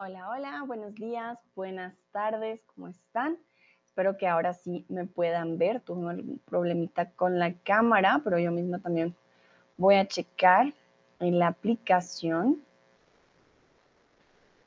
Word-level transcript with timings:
Hola, 0.00 0.30
hola, 0.30 0.62
buenos 0.64 0.94
días, 0.94 1.40
buenas 1.56 1.92
tardes, 2.12 2.62
¿cómo 2.72 2.86
están? 2.86 3.36
Espero 3.84 4.16
que 4.16 4.28
ahora 4.28 4.52
sí 4.52 4.86
me 4.88 5.06
puedan 5.06 5.58
ver. 5.58 5.80
Tuve 5.80 6.06
un 6.06 6.40
problemita 6.44 7.10
con 7.10 7.40
la 7.40 7.52
cámara, 7.64 8.20
pero 8.22 8.38
yo 8.38 8.52
misma 8.52 8.78
también 8.78 9.16
voy 9.76 9.96
a 9.96 10.06
checar 10.06 10.72
en 11.18 11.40
la 11.40 11.48
aplicación. 11.48 12.62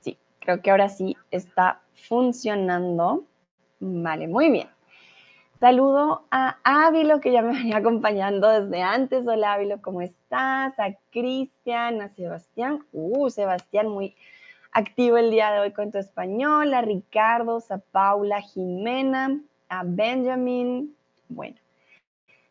Sí, 0.01 0.17
creo 0.41 0.61
que 0.61 0.69
ahora 0.69 0.89
sí 0.89 1.15
está 1.31 1.79
funcionando. 1.93 3.23
Vale, 3.79 4.27
muy 4.27 4.49
bien. 4.49 4.67
Saludo 5.61 6.25
a 6.29 6.57
Ávilo, 6.65 7.21
que 7.21 7.31
ya 7.31 7.41
me 7.41 7.53
venía 7.53 7.77
acompañando 7.77 8.49
desde 8.49 8.81
antes. 8.81 9.25
Hola 9.25 9.53
Ávilo, 9.53 9.81
¿cómo 9.81 10.01
estás? 10.01 10.77
A 10.77 10.91
Cristian, 11.09 12.01
a 12.01 12.09
Sebastián. 12.09 12.85
Uh, 12.91 13.29
Sebastián, 13.29 13.87
muy 13.87 14.13
activo 14.71 15.17
el 15.17 15.31
día 15.31 15.51
de 15.51 15.59
hoy 15.59 15.71
con 15.71 15.91
tu 15.91 15.97
español. 15.97 16.73
A 16.73 16.81
Ricardo, 16.81 17.61
a 17.69 17.77
Paula, 17.77 18.41
Jimena, 18.41 19.41
a 19.69 19.83
Benjamin. 19.85 20.95
Bueno, 21.29 21.57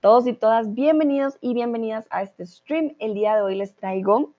todos 0.01 0.27
y 0.27 0.33
todas, 0.33 0.75
bienvenidos 0.75 1.39
y 1.41 1.55
bienvenidas 1.55 2.07
a 2.11 2.23
este 2.23 2.47
stream. 2.47 2.95
El 2.99 3.15
día 3.15 3.37
de 3.37 3.43
hoy 3.43 3.57
les 3.57 3.75
traigo 3.75 4.33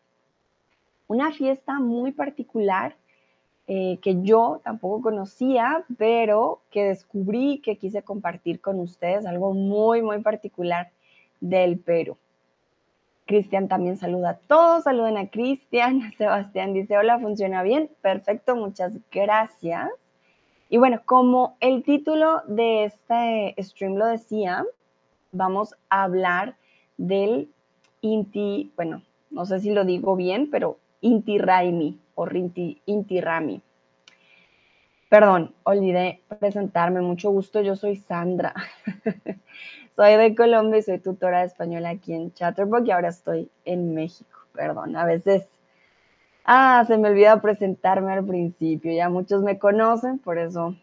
una 1.08 1.32
fiesta 1.32 1.80
muy 1.80 2.12
particular 2.12 2.96
eh, 3.68 4.00
que 4.02 4.22
yo 4.22 4.62
tampoco 4.64 5.02
conocía, 5.02 5.86
pero 5.98 6.62
que 6.72 6.84
descubrí 6.84 7.60
que 7.60 7.78
quise 7.78 8.02
compartir 8.02 8.60
con 8.60 8.80
ustedes, 8.80 9.26
algo 9.26 9.54
muy, 9.54 10.02
muy 10.02 10.22
particular 10.22 10.92
del 11.40 11.80
Perú. 11.80 12.18
Cristian 13.26 13.68
también 13.68 13.98
saluda 13.98 14.32
a 14.32 14.38
todos, 14.38 14.84
saluden 14.84 15.18
a 15.18 15.30
Cristian, 15.30 16.14
Sebastián 16.18 16.74
dice, 16.74 16.98
hola, 16.98 17.20
¿funciona 17.20 17.64
bien? 17.64 17.90
Perfecto, 18.02 18.56
muchas 18.56 18.94
gracias. 19.12 19.90
Y 20.70 20.78
bueno, 20.78 21.02
como 21.06 21.58
el 21.60 21.84
título 21.84 22.42
de 22.48 22.86
este 22.86 23.56
stream 23.62 23.96
lo 23.96 24.06
decía, 24.06 24.66
vamos 25.32 25.76
a 25.90 26.04
hablar 26.04 26.56
del 26.98 27.50
Inti, 28.02 28.72
bueno, 28.76 29.04
no 29.30 29.46
sé 29.46 29.60
si 29.60 29.72
lo 29.72 29.86
digo 29.86 30.16
bien, 30.16 30.50
pero 30.50 30.78
Inti 31.02 31.38
Raimi 31.38 32.00
o 32.16 32.28
Inti 32.32 33.22
Rami. 33.22 33.62
Perdón, 35.12 35.54
olvidé 35.64 36.22
presentarme. 36.40 37.02
Mucho 37.02 37.32
gusto, 37.32 37.62
yo 37.62 37.76
soy 37.76 37.98
Sandra. 37.98 38.54
soy 40.02 40.18
de 40.18 40.34
Colombia 40.34 40.80
y 40.80 40.82
soy 40.82 40.98
tutora 40.98 41.42
de 41.42 41.46
español 41.46 41.86
aquí 41.86 42.14
en 42.14 42.34
Chatterbox 42.34 42.88
y 42.88 42.92
ahora 42.92 43.10
estoy 43.10 43.52
en 43.66 43.94
México. 43.94 44.40
Perdón, 44.52 44.96
a 44.96 45.06
veces... 45.06 45.48
Ah, 46.44 46.84
se 46.88 46.98
me 46.98 47.10
olvida 47.10 47.40
presentarme 47.40 48.12
al 48.12 48.26
principio. 48.26 48.92
Ya 48.92 49.10
muchos 49.10 49.44
me 49.44 49.60
conocen, 49.60 50.18
por 50.18 50.40
eso 50.40 50.76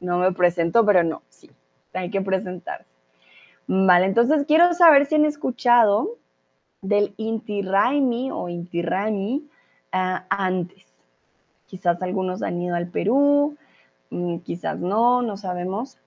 no 0.00 0.18
me 0.18 0.32
presento, 0.32 0.84
pero 0.84 1.04
no, 1.04 1.22
sí, 1.28 1.48
hay 1.92 2.10
que 2.10 2.22
presentarse. 2.22 2.90
Vale, 3.68 4.06
entonces 4.06 4.44
quiero 4.48 4.74
saber 4.74 5.06
si 5.06 5.14
han 5.14 5.26
escuchado 5.26 6.18
del 6.82 7.14
Inti 7.18 7.62
Raimi 7.62 8.32
o 8.32 8.48
Inti 8.48 8.82
Rami 8.82 9.48
ah, 9.92 10.24
antes. 10.28 10.86
Quizás 11.68 12.02
algunos 12.02 12.42
han 12.42 12.60
ido 12.60 12.74
al 12.74 12.88
Perú, 12.88 13.56
mm, 14.10 14.38
quizás 14.38 14.80
no, 14.80 15.22
no 15.22 15.36
sabemos. 15.36 15.98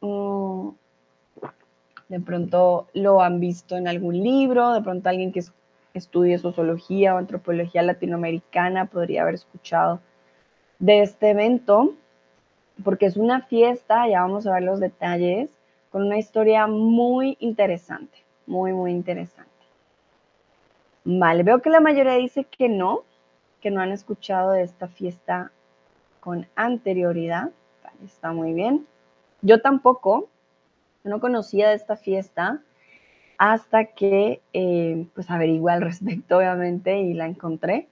Mm, 0.00 0.68
de 2.08 2.20
pronto 2.20 2.86
lo 2.94 3.22
han 3.22 3.40
visto 3.40 3.76
en 3.76 3.88
algún 3.88 4.22
libro, 4.22 4.72
de 4.72 4.82
pronto 4.82 5.08
alguien 5.08 5.32
que 5.32 5.42
estudie 5.94 6.38
sociología 6.38 7.14
o 7.14 7.18
antropología 7.18 7.82
latinoamericana 7.82 8.86
podría 8.86 9.22
haber 9.22 9.34
escuchado 9.34 10.00
de 10.78 11.02
este 11.02 11.30
evento, 11.30 11.94
porque 12.84 13.06
es 13.06 13.16
una 13.16 13.42
fiesta, 13.42 14.06
ya 14.08 14.20
vamos 14.20 14.46
a 14.46 14.52
ver 14.54 14.62
los 14.62 14.80
detalles, 14.80 15.50
con 15.90 16.02
una 16.02 16.18
historia 16.18 16.66
muy 16.66 17.36
interesante, 17.40 18.18
muy, 18.46 18.72
muy 18.72 18.92
interesante. 18.92 19.50
Vale, 21.04 21.42
veo 21.42 21.62
que 21.62 21.70
la 21.70 21.80
mayoría 21.80 22.14
dice 22.14 22.44
que 22.44 22.68
no, 22.68 23.04
que 23.60 23.70
no 23.70 23.80
han 23.80 23.92
escuchado 23.92 24.50
de 24.52 24.62
esta 24.62 24.88
fiesta 24.88 25.52
con 26.20 26.46
anterioridad. 26.56 27.50
está 28.04 28.32
muy 28.32 28.52
bien. 28.52 28.86
Yo 29.42 29.60
tampoco, 29.62 30.28
no 31.06 31.20
conocía 31.20 31.68
de 31.68 31.74
esta 31.74 31.96
fiesta 31.96 32.60
hasta 33.38 33.86
que 33.86 34.40
eh, 34.52 35.06
pues 35.14 35.30
averigué 35.30 35.70
al 35.70 35.82
respecto, 35.82 36.36
obviamente, 36.38 36.98
y 37.00 37.14
la 37.14 37.26
encontré. 37.26 37.88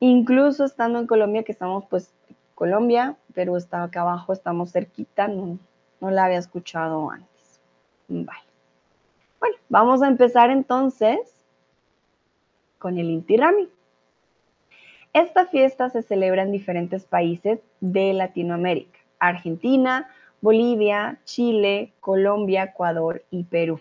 Incluso 0.00 0.64
estando 0.64 0.98
en 0.98 1.06
Colombia, 1.06 1.44
que 1.44 1.52
estamos 1.52 1.84
pues, 1.88 2.12
Colombia, 2.54 3.16
pero 3.34 3.56
está 3.56 3.82
acá 3.84 4.02
abajo, 4.02 4.32
estamos 4.32 4.72
cerquita, 4.72 5.28
no, 5.28 5.58
no 6.00 6.10
la 6.10 6.24
había 6.24 6.38
escuchado 6.38 7.10
antes. 7.10 7.60
Vale. 8.08 8.40
Bueno, 9.40 9.56
vamos 9.68 10.02
a 10.02 10.08
empezar 10.08 10.50
entonces 10.50 11.18
con 12.78 12.98
el 12.98 13.10
Inti 13.10 13.36
Rami. 13.36 13.68
Esta 15.12 15.46
fiesta 15.46 15.90
se 15.90 16.02
celebra 16.02 16.42
en 16.42 16.52
diferentes 16.52 17.04
países 17.04 17.60
de 17.80 18.12
Latinoamérica, 18.12 18.98
Argentina, 19.18 20.08
Bolivia, 20.42 21.20
Chile, 21.24 21.92
Colombia, 22.00 22.64
Ecuador 22.64 23.24
y 23.30 23.44
Perú. 23.44 23.80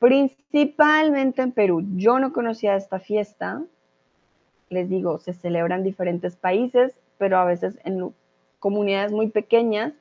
Principalmente 0.00 1.40
en 1.40 1.52
Perú. 1.52 1.86
Yo 1.94 2.18
no 2.18 2.32
conocía 2.32 2.74
esta 2.74 2.98
fiesta. 2.98 3.62
Les 4.68 4.88
digo, 4.88 5.18
se 5.18 5.32
celebra 5.32 5.76
en 5.76 5.84
diferentes 5.84 6.36
países, 6.36 7.00
pero 7.16 7.38
a 7.38 7.44
veces 7.44 7.78
en 7.84 8.12
comunidades 8.58 9.12
muy 9.12 9.28
pequeñas 9.28 9.94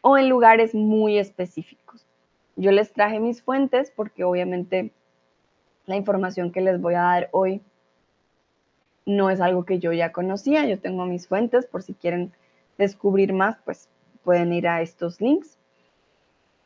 o 0.00 0.16
en 0.16 0.30
lugares 0.30 0.74
muy 0.74 1.18
específicos. 1.18 2.06
Yo 2.56 2.72
les 2.72 2.92
traje 2.92 3.20
mis 3.20 3.42
fuentes 3.42 3.92
porque 3.94 4.24
obviamente 4.24 4.92
la 5.86 5.96
información 5.96 6.50
que 6.50 6.62
les 6.62 6.80
voy 6.80 6.94
a 6.94 7.02
dar 7.02 7.28
hoy 7.32 7.60
no 9.04 9.28
es 9.28 9.40
algo 9.42 9.64
que 9.64 9.80
yo 9.80 9.92
ya 9.92 10.12
conocía, 10.12 10.66
yo 10.66 10.78
tengo 10.78 11.04
mis 11.04 11.28
fuentes, 11.28 11.66
por 11.66 11.82
si 11.82 11.92
quieren 11.92 12.32
descubrir 12.78 13.34
más, 13.34 13.58
pues 13.64 13.88
pueden 14.24 14.52
ir 14.52 14.66
a 14.66 14.82
estos 14.82 15.20
links. 15.20 15.58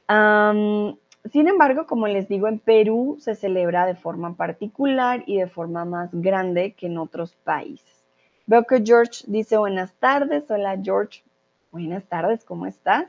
sin 0.08 1.48
embargo, 1.48 1.86
como 1.86 2.06
les 2.06 2.28
digo, 2.28 2.48
en 2.48 2.58
Perú 2.58 3.16
se 3.20 3.34
celebra 3.34 3.86
de 3.86 3.94
forma 3.94 4.34
particular 4.36 5.22
y 5.26 5.38
de 5.38 5.48
forma 5.48 5.84
más 5.84 6.10
grande 6.12 6.72
que 6.72 6.86
en 6.86 6.98
otros 6.98 7.34
países. 7.44 8.04
Veo 8.46 8.64
que 8.64 8.82
George 8.82 9.24
dice 9.26 9.58
buenas 9.58 9.92
tardes. 9.94 10.50
Hola 10.50 10.80
George, 10.82 11.22
buenas 11.70 12.04
tardes, 12.04 12.44
¿cómo 12.44 12.64
estás? 12.64 13.06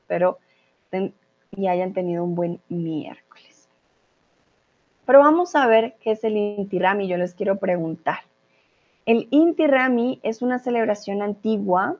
Espero 0.00 0.38
y 1.52 1.66
hayan 1.66 1.92
tenido 1.92 2.24
un 2.24 2.34
buen 2.34 2.60
miércoles. 2.68 3.68
Pero 5.04 5.18
vamos 5.18 5.54
a 5.56 5.66
ver 5.66 5.96
qué 6.00 6.12
es 6.12 6.24
el 6.24 6.36
Inti 6.36 6.78
Rami. 6.78 7.08
Yo 7.08 7.16
les 7.16 7.34
quiero 7.34 7.58
preguntar. 7.58 8.20
El 9.06 9.26
Inti 9.30 9.66
Rami 9.66 10.20
es 10.22 10.42
una 10.42 10.58
celebración 10.58 11.22
antigua 11.22 11.98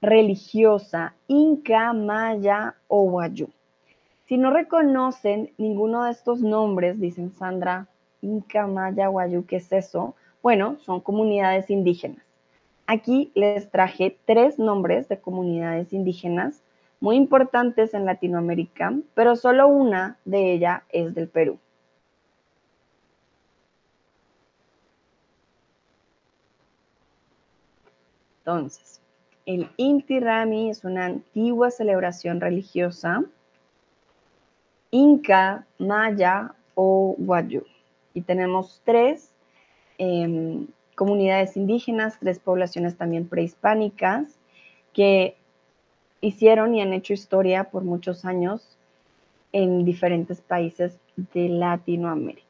religiosa 0.00 1.14
inca, 1.26 1.92
maya 1.92 2.74
o 2.88 3.02
guayú. 3.10 3.48
Si 4.26 4.36
no 4.38 4.50
reconocen 4.50 5.52
ninguno 5.56 6.04
de 6.04 6.10
estos 6.10 6.40
nombres, 6.40 7.00
dicen 7.00 7.32
Sandra, 7.32 7.88
inca, 8.20 8.66
maya, 8.66 9.08
guayú, 9.08 9.46
¿qué 9.46 9.56
es 9.56 9.72
eso? 9.72 10.14
Bueno, 10.42 10.76
son 10.80 11.00
comunidades 11.00 11.70
indígenas. 11.70 12.24
Aquí 12.86 13.32
les 13.34 13.70
traje 13.70 14.16
tres 14.26 14.58
nombres 14.58 15.08
de 15.08 15.18
comunidades 15.18 15.92
indígenas 15.92 16.62
muy 17.00 17.16
importantes 17.16 17.94
en 17.94 18.04
Latinoamérica, 18.04 18.94
pero 19.14 19.36
solo 19.36 19.68
una 19.68 20.18
de 20.24 20.52
ellas 20.52 20.82
es 20.90 21.14
del 21.14 21.28
Perú. 21.28 21.58
Entonces, 28.38 29.00
el 29.46 29.70
Inti 29.76 30.18
Rami 30.18 30.70
es 30.70 30.84
una 30.84 31.06
antigua 31.06 31.70
celebración 31.70 32.40
religiosa 32.40 33.24
inca, 34.90 35.66
maya 35.78 36.54
o 36.74 37.14
guayú. 37.18 37.64
Y 38.14 38.22
tenemos 38.22 38.80
tres 38.84 39.30
em, 39.98 40.66
comunidades 40.94 41.56
indígenas, 41.56 42.18
tres 42.18 42.38
poblaciones 42.38 42.96
también 42.96 43.28
prehispánicas 43.28 44.38
que 44.92 45.36
hicieron 46.20 46.74
y 46.74 46.80
han 46.80 46.92
hecho 46.92 47.12
historia 47.12 47.64
por 47.64 47.84
muchos 47.84 48.24
años 48.24 48.76
en 49.52 49.84
diferentes 49.84 50.40
países 50.40 50.98
de 51.16 51.48
Latinoamérica. 51.48 52.44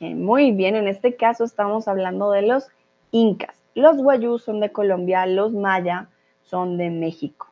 muy 0.00 0.52
bien, 0.52 0.76
en 0.76 0.88
este 0.88 1.14
caso 1.14 1.44
estamos 1.44 1.86
hablando 1.86 2.30
de 2.30 2.40
los 2.40 2.70
incas. 3.10 3.56
Los 3.74 3.96
guayú 3.96 4.38
son 4.38 4.60
de 4.60 4.72
Colombia, 4.72 5.26
los 5.26 5.52
maya 5.52 6.08
son 6.42 6.76
de 6.76 6.90
México. 6.90 7.48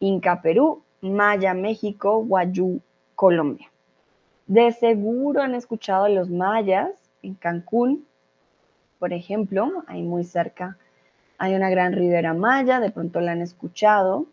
Inca 0.00 0.42
Perú, 0.42 0.82
maya 1.00 1.54
México, 1.54 2.24
guayú 2.24 2.80
Colombia. 3.14 3.70
De 4.46 4.72
seguro 4.72 5.42
han 5.42 5.54
escuchado 5.54 6.08
los 6.08 6.28
mayas, 6.28 6.90
en 7.22 7.34
Cancún, 7.34 8.04
por 8.98 9.12
ejemplo, 9.12 9.84
ahí 9.86 10.02
muy 10.02 10.24
cerca 10.24 10.76
hay 11.42 11.56
una 11.56 11.70
gran 11.70 11.92
ribera 11.92 12.34
maya, 12.34 12.78
de 12.78 12.92
pronto 12.92 13.20
la 13.20 13.32
han 13.32 13.42
escuchado. 13.42 14.26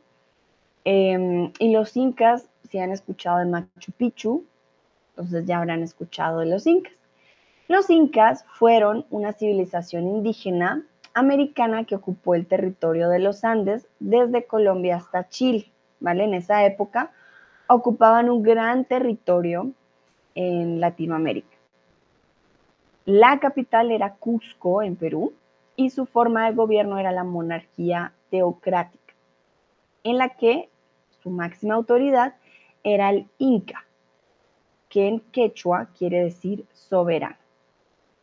Em, 0.85 1.51
y 1.57 1.71
los 1.71 1.97
incas, 1.97 2.47
si 2.69 2.77
han 2.77 2.91
escuchado 2.91 3.39
de 3.39 3.45
Machu 3.45 3.91
Picchu, 3.97 4.45
entonces 5.09 5.43
ya 5.47 5.57
habrán 5.57 5.81
escuchado 5.81 6.41
de 6.41 6.45
los 6.45 6.67
incas. 6.67 6.93
Los 7.69 7.91
incas 7.91 8.45
fueron 8.53 9.05
una 9.11 9.31
civilización 9.31 10.07
indígena 10.07 10.87
americana 11.13 11.83
que 11.83 11.93
ocupó 11.93 12.33
el 12.33 12.47
territorio 12.47 13.09
de 13.09 13.19
los 13.19 13.43
Andes 13.43 13.87
desde 13.99 14.47
Colombia 14.47 14.95
hasta 14.95 15.29
Chile, 15.29 15.71
¿vale? 15.99 16.23
En 16.23 16.33
esa 16.33 16.65
época 16.65 17.11
ocupaban 17.67 18.27
un 18.31 18.41
gran 18.41 18.85
territorio 18.85 19.71
en 20.33 20.79
Latinoamérica. 20.79 21.55
La 23.05 23.39
capital 23.39 23.91
era 23.91 24.15
Cusco, 24.15 24.81
en 24.81 24.95
Perú, 24.95 25.33
y 25.75 25.91
su 25.91 26.07
forma 26.07 26.47
de 26.47 26.55
gobierno 26.55 26.97
era 26.97 27.11
la 27.11 27.23
monarquía 27.23 28.13
teocrática, 28.31 29.13
en 30.03 30.17
la 30.17 30.29
que 30.29 30.69
su 31.21 31.29
máxima 31.29 31.75
autoridad 31.75 32.33
era 32.83 33.11
el 33.11 33.27
Inca, 33.37 33.85
que 34.89 35.07
en 35.07 35.19
quechua 35.19 35.89
quiere 35.95 36.23
decir 36.23 36.65
soberano. 36.73 37.38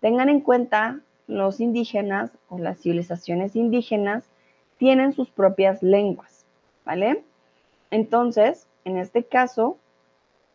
Tengan 0.00 0.28
en 0.28 0.40
cuenta, 0.40 1.00
los 1.26 1.60
indígenas 1.60 2.30
o 2.48 2.58
las 2.58 2.80
civilizaciones 2.80 3.56
indígenas 3.56 4.24
tienen 4.78 5.12
sus 5.12 5.30
propias 5.30 5.82
lenguas, 5.82 6.44
¿vale? 6.84 7.24
Entonces, 7.90 8.66
en 8.84 8.98
este 8.98 9.24
caso, 9.24 9.78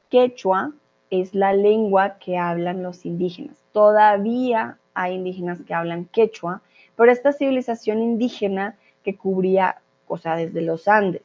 quechua 0.09 0.71
es 1.09 1.35
la 1.35 1.53
lengua 1.53 2.17
que 2.19 2.37
hablan 2.37 2.83
los 2.83 3.05
indígenas. 3.05 3.57
Todavía 3.73 4.77
hay 4.93 5.15
indígenas 5.15 5.61
que 5.61 5.73
hablan 5.73 6.05
quechua, 6.05 6.61
pero 6.95 7.11
esta 7.11 7.33
civilización 7.33 7.99
indígena 8.01 8.75
que 9.03 9.15
cubría, 9.15 9.81
o 10.07 10.17
sea, 10.17 10.35
desde 10.35 10.61
los 10.61 10.87
Andes 10.87 11.23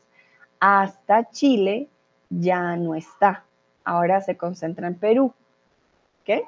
hasta 0.61 1.29
Chile, 1.31 1.89
ya 2.31 2.77
no 2.77 2.95
está. 2.95 3.45
Ahora 3.85 4.21
se 4.21 4.37
concentra 4.37 4.87
en 4.89 4.97
Perú. 4.97 5.33
¿Ok? 6.23 6.45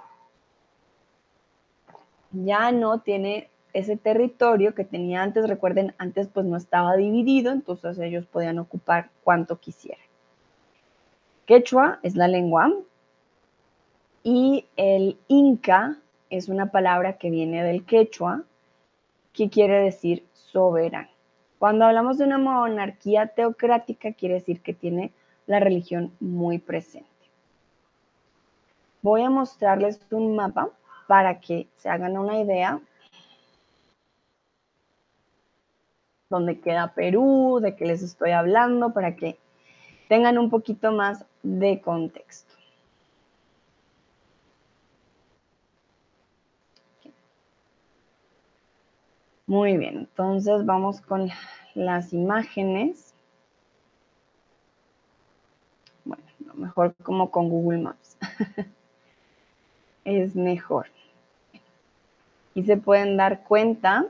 Ya 2.33 2.73
no 2.73 3.01
tiene 3.01 3.49
ese 3.73 3.97
territorio 3.97 4.75
que 4.75 4.85
tenía 4.85 5.23
antes. 5.23 5.49
Recuerden, 5.49 5.95
antes 5.99 6.29
pues 6.29 6.47
no 6.47 6.57
estaba 6.57 6.97
dividido, 6.97 7.53
entonces 7.53 7.99
ellos 7.99 8.27
podían 8.27 8.59
ocupar 8.59 9.11
cuanto 9.25 9.59
quisieran. 9.59 10.05
Quechua 11.47 11.99
es 12.03 12.15
la 12.15 12.29
lengua 12.29 12.73
y 14.23 14.67
el 14.77 15.19
inca 15.29 15.99
es 16.29 16.49
una 16.49 16.71
palabra 16.71 17.15
que 17.15 17.31
viene 17.31 17.65
del 17.65 17.85
quechua 17.85 18.45
¿Qué 19.33 19.51
quiere 19.51 19.79
decir 19.79 20.27
soberano. 20.33 21.09
Cuando 21.61 21.85
hablamos 21.85 22.19
de 22.19 22.25
una 22.25 22.39
monarquía 22.39 23.29
teocrática, 23.29 24.13
quiere 24.13 24.35
decir 24.35 24.61
que 24.61 24.75
tiene 24.75 25.13
la 25.47 25.61
religión 25.61 26.13
muy 26.19 26.59
presente. 26.59 27.09
Voy 29.01 29.23
a 29.23 29.31
mostrarles 29.31 30.01
un 30.11 30.35
mapa 30.35 30.71
para 31.09 31.41
que 31.41 31.67
se 31.79 31.89
hagan 31.89 32.17
una 32.17 32.39
idea 32.39 32.81
dónde 36.29 36.61
queda 36.61 36.93
Perú, 36.95 37.59
de 37.63 37.75
qué 37.75 37.87
les 37.87 38.03
estoy 38.03 38.33
hablando, 38.33 38.93
para 38.93 39.17
que 39.17 39.39
tengan 40.09 40.39
un 40.39 40.51
poquito 40.51 40.93
más 40.93 41.25
de 41.43 41.81
contexto. 41.81 42.55
Muy 49.47 49.79
bien, 49.79 50.01
entonces 50.01 50.67
vamos 50.67 51.01
con 51.01 51.31
las 51.75 52.13
imágenes. 52.13 53.15
Bueno, 56.05 56.23
mejor 56.53 56.95
como 57.03 57.31
con 57.31 57.49
Google 57.49 57.79
Maps. 57.79 58.19
es 60.05 60.37
mejor. 60.37 60.87
Y 62.59 62.65
se 62.65 62.77
pueden 62.77 63.17
dar 63.17 63.45
cuenta. 63.45 64.07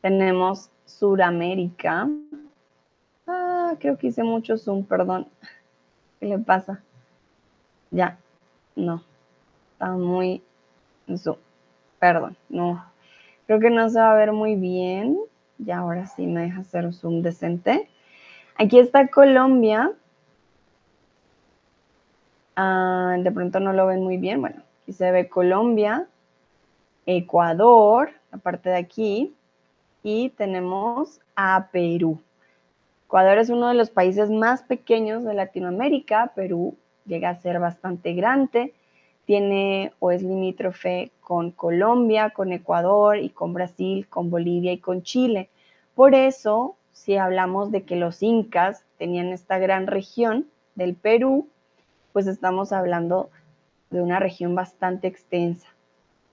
Tenemos 0.00 0.70
Suramérica. 0.84 2.08
Ah, 3.26 3.74
creo 3.80 3.98
que 3.98 4.06
hice 4.06 4.22
mucho 4.22 4.56
zoom, 4.56 4.84
perdón. 4.84 5.26
¿Qué 6.20 6.26
le 6.26 6.38
pasa? 6.38 6.80
Ya, 7.90 8.16
no. 8.76 9.02
Está 9.72 9.90
muy 9.90 10.40
Perdón, 11.98 12.36
no. 12.48 12.84
Creo 13.48 13.58
que 13.58 13.70
no 13.70 13.88
se 13.88 13.98
va 13.98 14.12
a 14.12 14.14
ver 14.14 14.30
muy 14.30 14.54
bien. 14.54 15.18
Y 15.58 15.72
ahora 15.72 16.06
sí 16.06 16.28
me 16.28 16.42
deja 16.42 16.60
hacer 16.60 16.94
zoom 16.94 17.22
decente. 17.22 17.90
Aquí 18.54 18.78
está 18.78 19.08
Colombia. 19.08 19.90
Ah, 22.60 23.16
de 23.18 23.30
pronto 23.30 23.60
no 23.60 23.72
lo 23.72 23.86
ven 23.86 24.02
muy 24.02 24.16
bien. 24.16 24.40
Bueno, 24.40 24.62
aquí 24.82 24.92
se 24.92 25.12
ve 25.12 25.28
Colombia, 25.28 26.08
Ecuador, 27.06 28.10
la 28.32 28.38
parte 28.38 28.70
de 28.70 28.76
aquí, 28.76 29.32
y 30.02 30.30
tenemos 30.30 31.20
a 31.36 31.68
Perú. 31.70 32.20
Ecuador 33.06 33.38
es 33.38 33.48
uno 33.48 33.68
de 33.68 33.74
los 33.74 33.90
países 33.90 34.28
más 34.28 34.62
pequeños 34.62 35.22
de 35.22 35.34
Latinoamérica. 35.34 36.32
Perú 36.34 36.76
llega 37.06 37.30
a 37.30 37.40
ser 37.40 37.60
bastante 37.60 38.14
grande 38.14 38.74
tiene 39.28 39.92
o 39.98 40.10
es 40.10 40.22
limítrofe 40.22 41.10
con 41.20 41.50
Colombia, 41.50 42.30
con 42.30 42.50
Ecuador 42.50 43.18
y 43.18 43.28
con 43.28 43.52
Brasil, 43.52 44.06
con 44.08 44.30
Bolivia 44.30 44.72
y 44.72 44.78
con 44.78 45.02
Chile. 45.02 45.50
Por 45.94 46.14
eso, 46.14 46.76
si 46.92 47.18
hablamos 47.18 47.70
de 47.70 47.82
que 47.82 47.96
los 47.96 48.22
incas 48.22 48.86
tenían 48.96 49.26
esta 49.26 49.58
gran 49.58 49.86
región 49.86 50.46
del 50.76 50.94
Perú, 50.94 51.46
pues 52.18 52.26
estamos 52.26 52.72
hablando 52.72 53.30
de 53.90 54.02
una 54.02 54.18
región 54.18 54.56
bastante 54.56 55.06
extensa, 55.06 55.68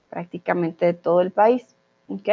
prácticamente 0.09 0.87
de 0.87 0.95
todo 0.95 1.21
el 1.21 1.29
país. 1.29 1.75
¿Ok? 2.07 2.27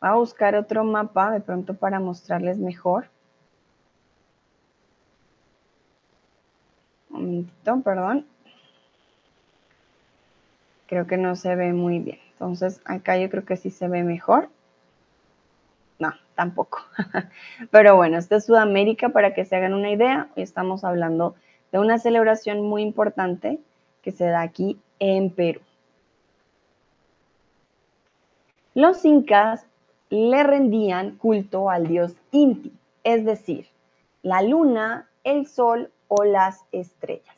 Voy 0.00 0.10
a 0.10 0.14
buscar 0.14 0.54
otro 0.54 0.84
mapa 0.84 1.32
de 1.32 1.40
pronto 1.40 1.74
para 1.74 1.98
mostrarles 1.98 2.58
mejor. 2.58 3.08
Un 7.10 7.22
momentito, 7.22 7.80
perdón 7.80 8.26
creo 10.86 11.08
que 11.08 11.16
no 11.16 11.34
se 11.34 11.56
ve 11.56 11.72
muy 11.72 11.98
bien. 11.98 12.20
Entonces 12.34 12.80
acá 12.84 13.18
yo 13.18 13.28
creo 13.28 13.44
que 13.44 13.56
sí 13.56 13.70
se 13.70 13.88
ve 13.88 14.04
mejor. 14.04 14.50
No, 15.98 16.12
tampoco. 16.34 16.80
Pero 17.70 17.96
bueno, 17.96 18.18
esta 18.18 18.36
es 18.36 18.46
Sudamérica 18.46 19.10
para 19.10 19.34
que 19.34 19.44
se 19.44 19.56
hagan 19.56 19.74
una 19.74 19.90
idea. 19.90 20.28
Hoy 20.36 20.42
estamos 20.42 20.84
hablando 20.84 21.34
de 21.72 21.78
una 21.78 21.98
celebración 21.98 22.62
muy 22.62 22.82
importante 22.82 23.60
que 24.02 24.12
se 24.12 24.26
da 24.26 24.42
aquí 24.42 24.78
en 24.98 25.30
Perú. 25.30 25.60
Los 28.74 29.04
incas 29.04 29.66
le 30.10 30.42
rendían 30.42 31.16
culto 31.16 31.70
al 31.70 31.86
dios 31.86 32.16
Inti, 32.32 32.72
es 33.04 33.24
decir, 33.24 33.68
la 34.22 34.42
luna, 34.42 35.08
el 35.22 35.46
sol 35.46 35.90
o 36.08 36.24
las 36.24 36.64
estrellas. 36.72 37.36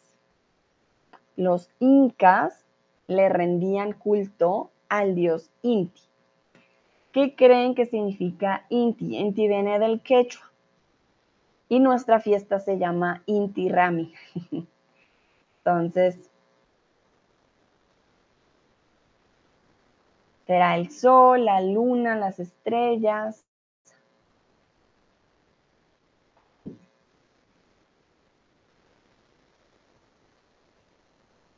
Los 1.37 1.69
incas 1.79 2.65
le 3.07 3.29
rendían 3.29 3.93
culto 3.93 4.71
al 4.89 5.15
dios 5.15 5.51
Inti. 5.63 6.06
¿Qué 7.17 7.35
creen 7.35 7.75
que 7.75 7.87
significa 7.87 8.67
Inti? 8.69 9.17
Inti 9.17 9.49
viene 9.49 9.79
del 9.79 10.03
quechua. 10.03 10.53
Y 11.67 11.81
nuestra 11.81 12.21
fiesta 12.21 12.61
se 12.61 12.77
llama 12.77 13.23
Inti 13.25 13.71
Rami. 13.71 14.13
Entonces, 15.65 16.31
será 20.47 20.77
el 20.77 20.91
sol, 20.91 21.47
la 21.47 21.63
luna, 21.63 22.17
las 22.17 22.39
estrellas. 22.39 23.47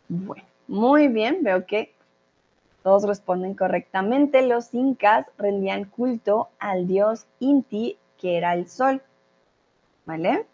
Bueno. 0.08 0.44
Muy 0.68 1.08
bien, 1.08 1.42
veo 1.42 1.66
que 1.66 1.97
todos 2.88 3.06
responden 3.06 3.52
correctamente. 3.52 4.40
Los 4.40 4.72
incas 4.72 5.26
rendían 5.36 5.84
culto 5.84 6.48
al 6.58 6.86
dios 6.86 7.26
Inti, 7.38 7.98
que 8.18 8.38
era 8.38 8.54
el 8.54 8.66
sol. 8.66 9.02
¿Vale? 10.06 10.46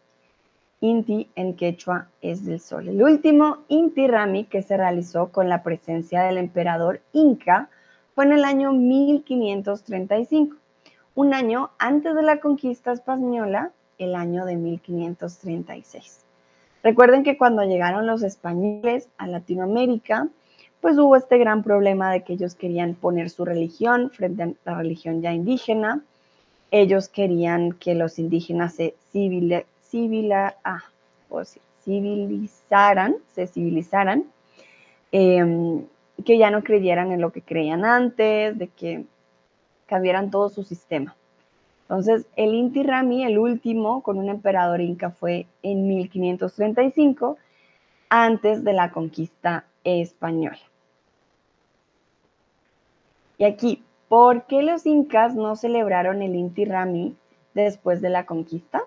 Inti 0.81 1.31
en 1.37 1.55
quechua 1.55 2.09
es 2.23 2.45
del 2.45 2.59
sol. 2.59 2.89
El 2.89 3.01
último 3.05 3.59
Inti 3.69 4.09
Rami 4.09 4.47
que 4.47 4.63
se 4.63 4.77
realizó 4.77 5.29
con 5.31 5.49
la 5.49 5.63
presencia 5.63 6.23
del 6.23 6.39
emperador 6.39 7.03
Inca 7.13 7.69
fue 8.17 8.25
en 8.25 8.33
el 8.33 8.45
año 8.45 8.73
1535, 8.73 10.57
un 11.15 11.35
año 11.35 11.71
antes 11.79 12.17
de 12.17 12.23
la 12.23 12.41
conquista 12.41 12.91
española, 12.91 13.71
el 13.99 14.17
año 14.17 14.45
de 14.45 14.57
1536. 14.57 16.25
Recuerden 16.83 17.23
que 17.23 17.39
cuando 17.39 17.63
llegaron 17.63 18.09
los 18.09 18.25
españoles 18.25 19.09
a 19.19 19.29
Latinoamérica, 19.29 20.27
pues 20.85 20.99
hubo 20.99 21.17
este 21.17 21.39
gran 21.39 21.63
problema 21.63 22.13
de 22.13 22.25
que 22.25 22.35
ellos 22.35 22.55
querían 22.55 22.93
poner 22.93 23.31
su 23.31 23.47
religión 23.47 24.11
frente 24.11 24.43
a 24.43 24.53
la 24.67 24.77
religión 24.77 25.23
ya 25.23 25.33
indígena. 25.33 26.03
Ellos 26.71 27.09
querían 27.09 27.73
que 27.73 27.95
los 27.95 28.19
indígenas 28.19 28.75
se 28.75 28.95
ah, 30.63 30.85
civilizaran, 31.83 33.17
se 33.33 33.47
civilizaran, 33.47 34.27
em, 35.11 35.87
que 36.23 36.37
ya 36.37 36.51
no 36.51 36.63
creyeran 36.63 37.13
en 37.13 37.23
lo 37.23 37.33
que 37.33 37.41
creían 37.41 37.87
antes, 37.87 38.59
de 38.59 38.69
que 38.69 39.07
cambiaran 39.87 40.31
todo 40.31 40.51
su 40.51 40.65
sistema. 40.65 41.17
Entonces, 41.85 42.27
el 42.37 42.53
Inti 42.53 42.83
Rami, 42.83 43.25
el 43.25 43.39
último 43.39 44.03
con 44.03 44.19
un 44.19 44.29
emperador 44.29 44.83
inca, 44.83 45.09
fue 45.09 45.47
en 45.63 45.89
1535, 45.89 47.39
antes 48.11 48.63
de 48.63 48.73
la 48.75 48.91
conquista 48.91 49.65
española. 49.83 50.59
Y 53.39 53.45
aquí, 53.45 53.85
¿por 54.09 54.45
qué 54.47 54.63
los 54.63 54.87
incas 54.87 55.35
no 55.35 55.57
celebraron 55.57 56.23
el 56.23 56.35
Inti 56.35 56.65
Rami 56.65 57.17
después 57.55 58.01
de 58.01 58.11
la 58.11 58.27
conquista? 58.27 58.83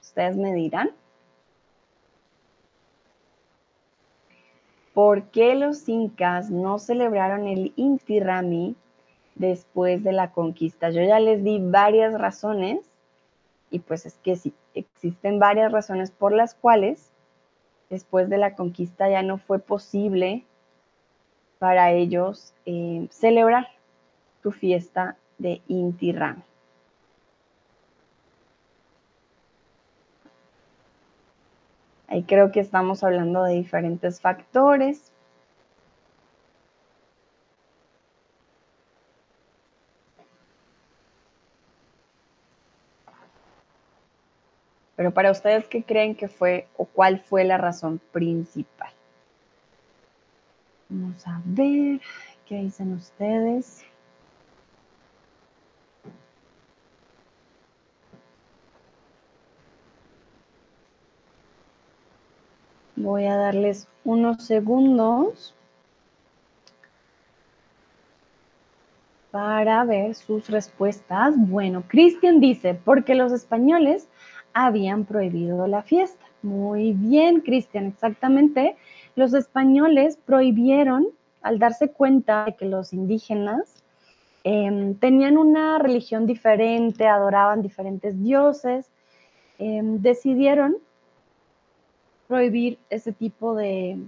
Ustedes 0.00 0.36
me 0.36 0.52
dirán. 0.54 0.90
¿Por 4.92 5.24
qué 5.24 5.54
los 5.56 5.88
incas 5.88 6.50
no 6.50 6.78
celebraron 6.78 7.48
el 7.48 7.72
Inti 7.76 8.20
Rami 8.20 8.76
después 9.34 10.04
de 10.04 10.12
la 10.12 10.32
conquista. 10.32 10.90
Yo 10.90 11.02
ya 11.02 11.18
les 11.20 11.42
di 11.42 11.58
varias 11.60 12.14
razones 12.14 12.78
y 13.70 13.80
pues 13.80 14.06
es 14.06 14.14
que 14.22 14.36
sí, 14.36 14.54
existen 14.74 15.38
varias 15.38 15.72
razones 15.72 16.10
por 16.10 16.32
las 16.32 16.54
cuales 16.54 17.10
después 17.90 18.28
de 18.28 18.38
la 18.38 18.54
conquista 18.54 19.08
ya 19.08 19.22
no 19.22 19.38
fue 19.38 19.58
posible 19.58 20.44
para 21.64 21.92
ellos 21.92 22.52
eh, 22.66 23.08
celebrar 23.10 23.66
su 24.42 24.52
fiesta 24.52 25.16
de 25.38 25.62
Inti 25.66 26.12
Rami. 26.12 26.42
Ahí 32.06 32.22
creo 32.24 32.52
que 32.52 32.60
estamos 32.60 33.02
hablando 33.02 33.44
de 33.44 33.54
diferentes 33.54 34.20
factores. 34.20 35.10
Pero 44.96 45.14
para 45.14 45.30
ustedes, 45.30 45.66
¿qué 45.68 45.82
creen 45.82 46.14
que 46.14 46.28
fue 46.28 46.68
o 46.76 46.84
cuál 46.84 47.20
fue 47.20 47.44
la 47.44 47.56
razón 47.56 48.02
principal? 48.12 48.93
Vamos 50.96 51.26
a 51.26 51.42
ver 51.44 52.00
qué 52.46 52.54
dicen 52.58 52.92
ustedes. 52.92 53.84
Voy 62.94 63.24
a 63.24 63.36
darles 63.36 63.88
unos 64.04 64.44
segundos 64.44 65.52
para 69.32 69.84
ver 69.84 70.14
sus 70.14 70.48
respuestas. 70.48 71.34
Bueno, 71.36 71.82
Cristian 71.88 72.38
dice, 72.38 72.74
porque 72.74 73.16
los 73.16 73.32
españoles 73.32 74.08
habían 74.52 75.06
prohibido 75.06 75.66
la 75.66 75.82
fiesta. 75.82 76.24
Muy 76.42 76.92
bien, 76.92 77.40
Cristian, 77.40 77.86
exactamente. 77.86 78.76
Los 79.16 79.32
españoles 79.34 80.18
prohibieron, 80.24 81.06
al 81.42 81.58
darse 81.58 81.90
cuenta 81.90 82.46
de 82.46 82.56
que 82.56 82.66
los 82.66 82.92
indígenas 82.92 83.82
em, 84.42 84.94
tenían 84.94 85.38
una 85.38 85.78
religión 85.78 86.26
diferente, 86.26 87.06
adoraban 87.06 87.62
diferentes 87.62 88.22
dioses, 88.22 88.90
em, 89.58 90.00
decidieron 90.02 90.76
prohibir 92.26 92.78
ese 92.90 93.12
tipo 93.12 93.54
de, 93.54 93.98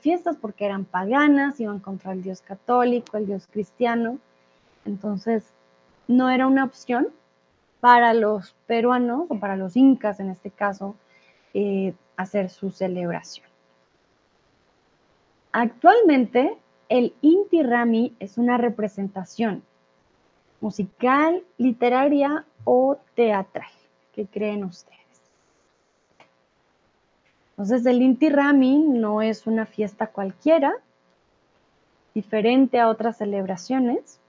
fiestas 0.00 0.36
porque 0.36 0.66
eran 0.66 0.84
paganas, 0.84 1.60
iban 1.60 1.78
contra 1.78 2.12
el 2.12 2.22
dios 2.22 2.42
católico, 2.42 3.16
el 3.16 3.26
dios 3.26 3.46
cristiano. 3.50 4.18
Entonces, 4.84 5.54
no 6.08 6.28
era 6.28 6.46
una 6.46 6.64
opción 6.64 7.08
para 7.80 8.12
los 8.12 8.54
peruanos 8.66 9.26
o 9.28 9.38
para 9.38 9.56
los 9.56 9.76
incas 9.76 10.20
en 10.20 10.30
este 10.30 10.50
caso 10.50 10.94
eh, 11.54 11.94
hacer 12.16 12.50
su 12.50 12.70
celebración. 12.70 13.47
Actualmente 15.52 16.56
el 16.88 17.14
Inti 17.20 17.62
Rami 17.62 18.14
es 18.18 18.38
una 18.38 18.58
representación 18.58 19.62
musical, 20.60 21.42
literaria 21.56 22.44
o 22.64 22.98
teatral. 23.14 23.70
¿Qué 24.12 24.26
creen 24.26 24.64
ustedes? 24.64 24.98
Entonces 27.50 27.86
el 27.86 28.02
Inti 28.02 28.28
Rami 28.28 28.78
no 28.78 29.22
es 29.22 29.46
una 29.46 29.66
fiesta 29.66 30.08
cualquiera, 30.08 30.74
diferente 32.14 32.80
a 32.80 32.88
otras 32.88 33.18
celebraciones, 33.18 34.20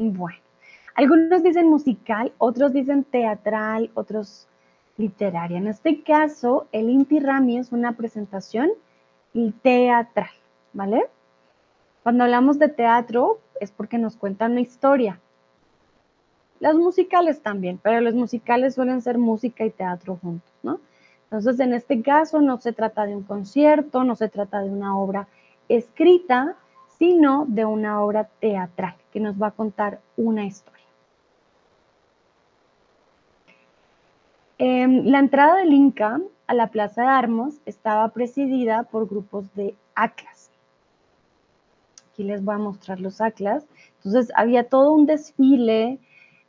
Bueno, 0.00 0.38
algunos 0.94 1.42
dicen 1.42 1.68
musical, 1.68 2.32
otros 2.38 2.72
dicen 2.72 3.02
teatral, 3.02 3.90
otros 3.94 4.46
literaria. 4.96 5.58
En 5.58 5.66
este 5.66 6.04
caso, 6.04 6.68
el 6.70 6.88
Inti 6.88 7.18
Rami 7.18 7.58
es 7.58 7.72
una 7.72 7.96
presentación 7.96 8.70
teatral, 9.62 10.30
¿vale? 10.72 11.04
Cuando 12.04 12.22
hablamos 12.24 12.60
de 12.60 12.68
teatro 12.68 13.40
es 13.60 13.72
porque 13.72 13.98
nos 13.98 14.16
cuentan 14.16 14.52
una 14.52 14.60
historia. 14.60 15.20
Las 16.60 16.76
musicales 16.76 17.42
también, 17.42 17.80
pero 17.82 18.00
los 18.00 18.14
musicales 18.14 18.76
suelen 18.76 19.02
ser 19.02 19.18
música 19.18 19.64
y 19.64 19.70
teatro 19.70 20.16
juntos, 20.22 20.52
¿no? 20.62 20.80
Entonces, 21.24 21.58
en 21.58 21.74
este 21.74 22.02
caso 22.02 22.40
no 22.40 22.58
se 22.58 22.72
trata 22.72 23.04
de 23.04 23.16
un 23.16 23.24
concierto, 23.24 24.04
no 24.04 24.14
se 24.14 24.28
trata 24.28 24.60
de 24.60 24.70
una 24.70 24.96
obra 24.96 25.26
escrita, 25.68 26.56
sino 26.98 27.44
de 27.46 27.64
una 27.64 28.02
obra 28.02 28.24
teatral 28.40 28.96
que 29.12 29.20
nos 29.20 29.40
va 29.40 29.48
a 29.48 29.52
contar 29.52 30.00
una 30.16 30.44
historia. 30.44 30.78
Em, 34.58 35.04
la 35.04 35.20
entrada 35.20 35.56
del 35.58 35.72
Inca 35.72 36.20
a 36.48 36.54
la 36.54 36.66
Plaza 36.66 37.02
de 37.02 37.08
Armas 37.08 37.60
estaba 37.64 38.08
presidida 38.08 38.82
por 38.82 39.08
grupos 39.08 39.54
de 39.54 39.76
aclas. 39.94 40.50
Aquí 42.10 42.24
les 42.24 42.44
voy 42.44 42.56
a 42.56 42.58
mostrar 42.58 42.98
los 42.98 43.20
aclas. 43.20 43.64
Entonces 43.98 44.32
había 44.34 44.68
todo 44.68 44.92
un 44.92 45.06
desfile, 45.06 46.00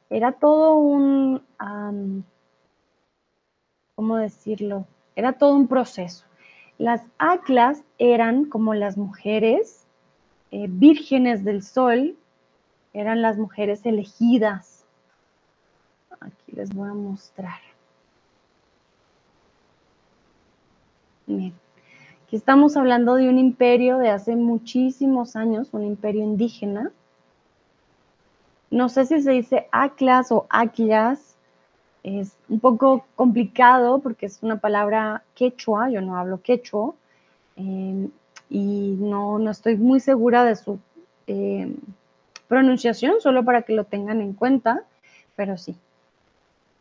era 0.09 0.31
todo 0.31 0.75
un, 0.75 1.43
¿cómo 3.93 4.17
decirlo? 4.17 4.87
Era 5.15 5.33
todo 5.33 5.55
un 5.55 5.67
proceso. 5.67 6.25
Las 6.79 7.03
aclas 7.19 7.83
eran 7.99 8.45
como 8.45 8.73
las 8.73 8.97
mujeres 8.97 9.85
eh, 10.51 10.65
vírgenes 10.67 11.43
del 11.43 11.63
sol, 11.63 12.15
eran 12.93 13.21
las 13.21 13.37
mujeres 13.37 13.85
elegidas. 13.85 14.85
Aquí 16.19 16.51
les 16.53 16.73
voy 16.73 16.89
a 16.89 16.93
mostrar. 16.93 17.59
Bien. 21.27 21.53
Aquí 22.25 22.35
estamos 22.35 22.77
hablando 22.77 23.15
de 23.15 23.29
un 23.29 23.39
imperio 23.39 23.97
de 23.97 24.09
hace 24.09 24.35
muchísimos 24.35 25.35
años, 25.35 25.69
un 25.71 25.83
imperio 25.83 26.23
indígena. 26.23 26.91
No 28.71 28.89
sé 28.89 29.05
si 29.05 29.21
se 29.21 29.31
dice 29.31 29.67
Aclas 29.71 30.31
o 30.31 30.45
Aclas. 30.49 31.35
Es 32.03 32.37
un 32.47 32.59
poco 32.59 33.05
complicado 33.15 33.99
porque 33.99 34.27
es 34.27 34.43
una 34.43 34.57
palabra 34.57 35.23
quechua, 35.35 35.89
yo 35.89 36.01
no 36.01 36.17
hablo 36.17 36.41
quechua. 36.41 36.93
Eh, 37.55 38.09
y 38.49 38.97
no, 38.99 39.39
no 39.39 39.51
estoy 39.51 39.77
muy 39.77 39.99
segura 39.99 40.43
de 40.43 40.55
su 40.55 40.79
eh, 41.27 41.75
pronunciación, 42.47 43.21
solo 43.21 43.45
para 43.45 43.61
que 43.61 43.73
lo 43.73 43.83
tengan 43.83 44.21
en 44.21 44.33
cuenta, 44.33 44.83
pero 45.35 45.57
sí. 45.57 45.75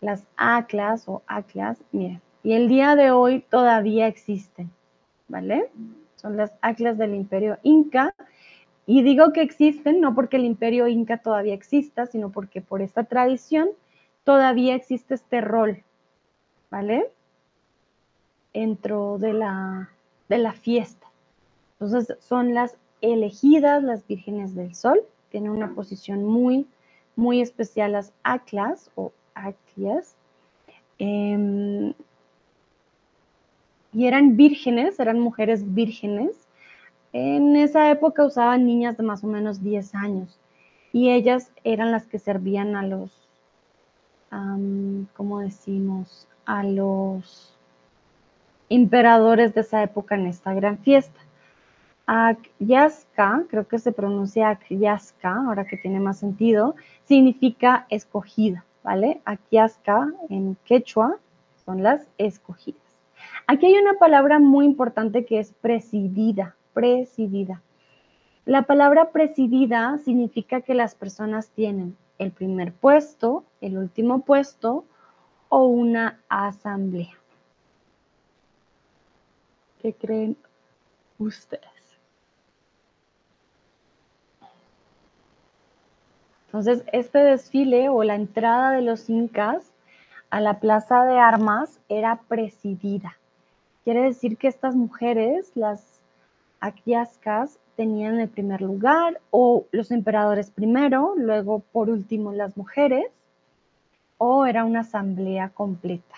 Las 0.00 0.24
ACLAS 0.36 1.08
o 1.08 1.22
ACLAS, 1.26 1.78
miren, 1.92 2.20
y 2.42 2.52
el 2.54 2.68
día 2.68 2.96
de 2.96 3.10
hoy 3.10 3.40
todavía 3.40 4.06
existen, 4.06 4.70
¿vale? 5.28 5.70
Son 6.16 6.36
las 6.36 6.52
ACLAS 6.62 6.96
del 6.96 7.14
Imperio 7.14 7.58
Inca. 7.62 8.14
Y 8.86 9.02
digo 9.02 9.32
que 9.32 9.42
existen 9.42 10.00
no 10.00 10.14
porque 10.14 10.36
el 10.36 10.44
Imperio 10.44 10.88
Inca 10.88 11.18
todavía 11.18 11.52
exista, 11.52 12.06
sino 12.06 12.30
porque 12.30 12.62
por 12.62 12.80
esta 12.80 13.04
tradición 13.04 13.68
todavía 14.24 14.74
existe 14.74 15.14
este 15.14 15.40
rol, 15.40 15.82
¿vale? 16.70 17.10
Dentro 18.54 19.18
de 19.18 19.34
la, 19.34 19.90
de 20.28 20.38
la 20.38 20.52
fiesta. 20.52 21.07
Entonces 21.80 22.16
son 22.20 22.54
las 22.54 22.76
elegidas, 23.00 23.82
las 23.82 24.06
vírgenes 24.06 24.54
del 24.54 24.74
sol, 24.74 25.00
tienen 25.30 25.50
una 25.50 25.74
posición 25.74 26.24
muy, 26.24 26.66
muy 27.14 27.40
especial 27.40 27.92
las 27.92 28.12
aclas 28.22 28.90
o 28.96 29.12
aclias. 29.34 30.16
Em, 30.98 31.92
y 33.92 34.06
eran 34.06 34.36
vírgenes, 34.36 34.98
eran 34.98 35.20
mujeres 35.20 35.74
vírgenes. 35.74 36.48
En 37.12 37.56
esa 37.56 37.90
época 37.90 38.24
usaban 38.24 38.66
niñas 38.66 38.96
de 38.96 39.04
más 39.04 39.22
o 39.24 39.28
menos 39.28 39.62
10 39.62 39.94
años 39.94 40.38
y 40.92 41.10
ellas 41.10 41.50
eran 41.64 41.92
las 41.92 42.06
que 42.06 42.18
servían 42.18 42.76
a 42.76 42.82
los, 42.82 43.10
¿cómo 45.16 45.40
decimos? 45.40 46.26
A 46.44 46.64
los 46.64 47.54
emperadores 48.68 49.54
de 49.54 49.62
esa 49.62 49.82
época 49.82 50.16
en 50.16 50.26
esta 50.26 50.52
gran 50.52 50.78
fiesta. 50.78 51.20
Akyaska, 52.10 53.44
creo 53.50 53.68
que 53.68 53.78
se 53.78 53.92
pronuncia 53.92 54.48
Akyaska, 54.48 55.44
ahora 55.46 55.66
que 55.66 55.76
tiene 55.76 56.00
más 56.00 56.18
sentido, 56.18 56.74
significa 57.04 57.86
escogida, 57.90 58.64
¿vale? 58.82 59.20
Akyaska 59.26 60.10
en 60.30 60.56
quechua 60.64 61.18
son 61.66 61.82
las 61.82 62.08
escogidas. 62.16 62.80
Aquí 63.46 63.66
hay 63.66 63.74
una 63.74 63.98
palabra 63.98 64.38
muy 64.38 64.64
importante 64.64 65.26
que 65.26 65.38
es 65.38 65.52
presidida, 65.52 66.56
presidida. 66.72 67.60
La 68.46 68.62
palabra 68.62 69.10
presidida 69.10 69.98
significa 69.98 70.62
que 70.62 70.72
las 70.72 70.94
personas 70.94 71.50
tienen 71.50 71.94
el 72.16 72.32
primer 72.32 72.72
puesto, 72.72 73.44
el 73.60 73.76
último 73.76 74.22
puesto 74.22 74.86
o 75.50 75.66
una 75.66 76.20
asamblea. 76.30 77.18
¿Qué 79.82 79.92
creen 79.92 80.38
ustedes? 81.18 81.77
Entonces, 86.58 86.84
este 86.92 87.18
desfile 87.20 87.88
o 87.88 88.02
la 88.02 88.16
entrada 88.16 88.72
de 88.72 88.82
los 88.82 89.08
incas 89.08 89.64
a 90.28 90.40
la 90.40 90.58
plaza 90.58 91.04
de 91.04 91.16
armas 91.16 91.78
era 91.88 92.16
presidida. 92.26 93.16
Quiere 93.84 94.02
decir 94.02 94.36
que 94.36 94.48
estas 94.48 94.74
mujeres, 94.74 95.52
las 95.54 96.00
aquiascas, 96.58 97.60
tenían 97.76 98.18
el 98.18 98.28
primer 98.28 98.60
lugar 98.60 99.20
o 99.30 99.66
los 99.70 99.92
emperadores 99.92 100.50
primero, 100.50 101.14
luego 101.16 101.60
por 101.60 101.90
último 101.90 102.32
las 102.32 102.56
mujeres, 102.56 103.06
o 104.16 104.44
era 104.44 104.64
una 104.64 104.80
asamblea 104.80 105.50
completa. 105.50 106.16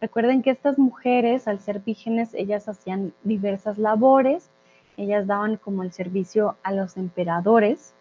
Recuerden 0.00 0.42
que 0.42 0.50
estas 0.50 0.78
mujeres, 0.78 1.48
al 1.48 1.58
ser 1.58 1.80
vírgenes, 1.80 2.32
ellas 2.34 2.68
hacían 2.68 3.12
diversas 3.24 3.78
labores, 3.78 4.48
ellas 4.96 5.26
daban 5.26 5.56
como 5.56 5.82
el 5.82 5.92
servicio 5.92 6.56
a 6.62 6.72
los 6.72 6.96
emperadores 6.96 7.94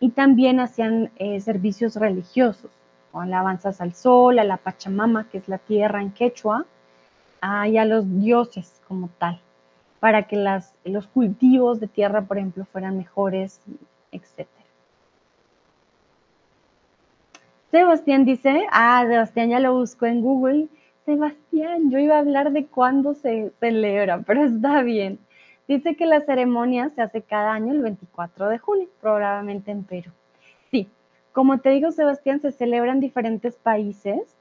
y 0.00 0.10
también 0.10 0.60
hacían 0.60 1.10
eh, 1.16 1.40
servicios 1.40 1.96
religiosos, 1.96 2.70
o 3.12 3.20
alabanzas 3.20 3.80
al 3.80 3.94
sol, 3.94 4.38
a 4.38 4.44
la 4.44 4.56
Pachamama, 4.56 5.28
que 5.28 5.38
es 5.38 5.48
la 5.48 5.58
tierra 5.58 6.00
en 6.00 6.10
quechua, 6.10 6.66
y 7.68 7.76
a 7.76 7.84
los 7.84 8.20
dioses 8.20 8.80
como 8.88 9.10
tal, 9.18 9.38
para 10.00 10.22
que 10.22 10.36
los 10.84 11.06
cultivos 11.08 11.78
de 11.78 11.88
tierra, 11.88 12.22
por 12.22 12.38
ejemplo, 12.38 12.64
fueran 12.64 12.96
mejores, 12.96 13.60
etc. 14.12 14.48
Sebastián 17.70 18.24
dice, 18.24 18.66
ah, 18.70 19.04
Sebastián 19.06 19.50
ya 19.50 19.60
lo 19.60 19.74
buscó 19.74 20.06
en 20.06 20.22
Google, 20.22 20.68
Sebastián, 21.04 21.90
yo 21.90 21.98
iba 21.98 22.16
a 22.16 22.20
hablar 22.20 22.52
de 22.52 22.66
cuándo 22.66 23.14
se 23.14 23.52
celebra, 23.60 24.22
pero 24.22 24.42
está 24.44 24.82
bien. 24.82 25.18
Dice 25.68 25.96
que 25.96 26.06
la 26.06 26.20
ceremonia 26.22 26.90
se 26.90 27.02
hace 27.02 27.22
cada 27.22 27.52
año 27.52 27.72
el 27.72 27.82
24 27.82 28.48
de 28.48 28.58
junio, 28.58 28.88
probablemente 29.00 29.70
en 29.70 29.84
Perú. 29.84 30.10
Sí, 30.70 30.88
como 31.32 31.58
te 31.58 31.70
digo, 31.70 31.90
Sebastián, 31.90 32.40
se 32.40 32.52
celebra 32.52 32.92
en 32.92 33.00
diferentes 33.00 33.56
países. 33.56 34.36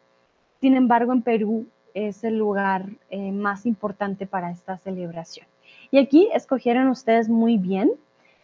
Sin 0.61 0.75
embargo, 0.75 1.11
en 1.11 1.21
Perú 1.21 1.67
es 1.93 2.23
el 2.23 2.37
lugar 2.37 2.85
eh, 3.09 3.31
más 3.31 3.65
importante 3.65 4.25
para 4.25 4.51
esta 4.51 4.77
celebración. 4.77 5.47
Y 5.91 5.99
aquí 5.99 6.29
escogieron 6.33 6.87
ustedes 6.87 7.29
muy 7.29 7.57
bien. 7.57 7.91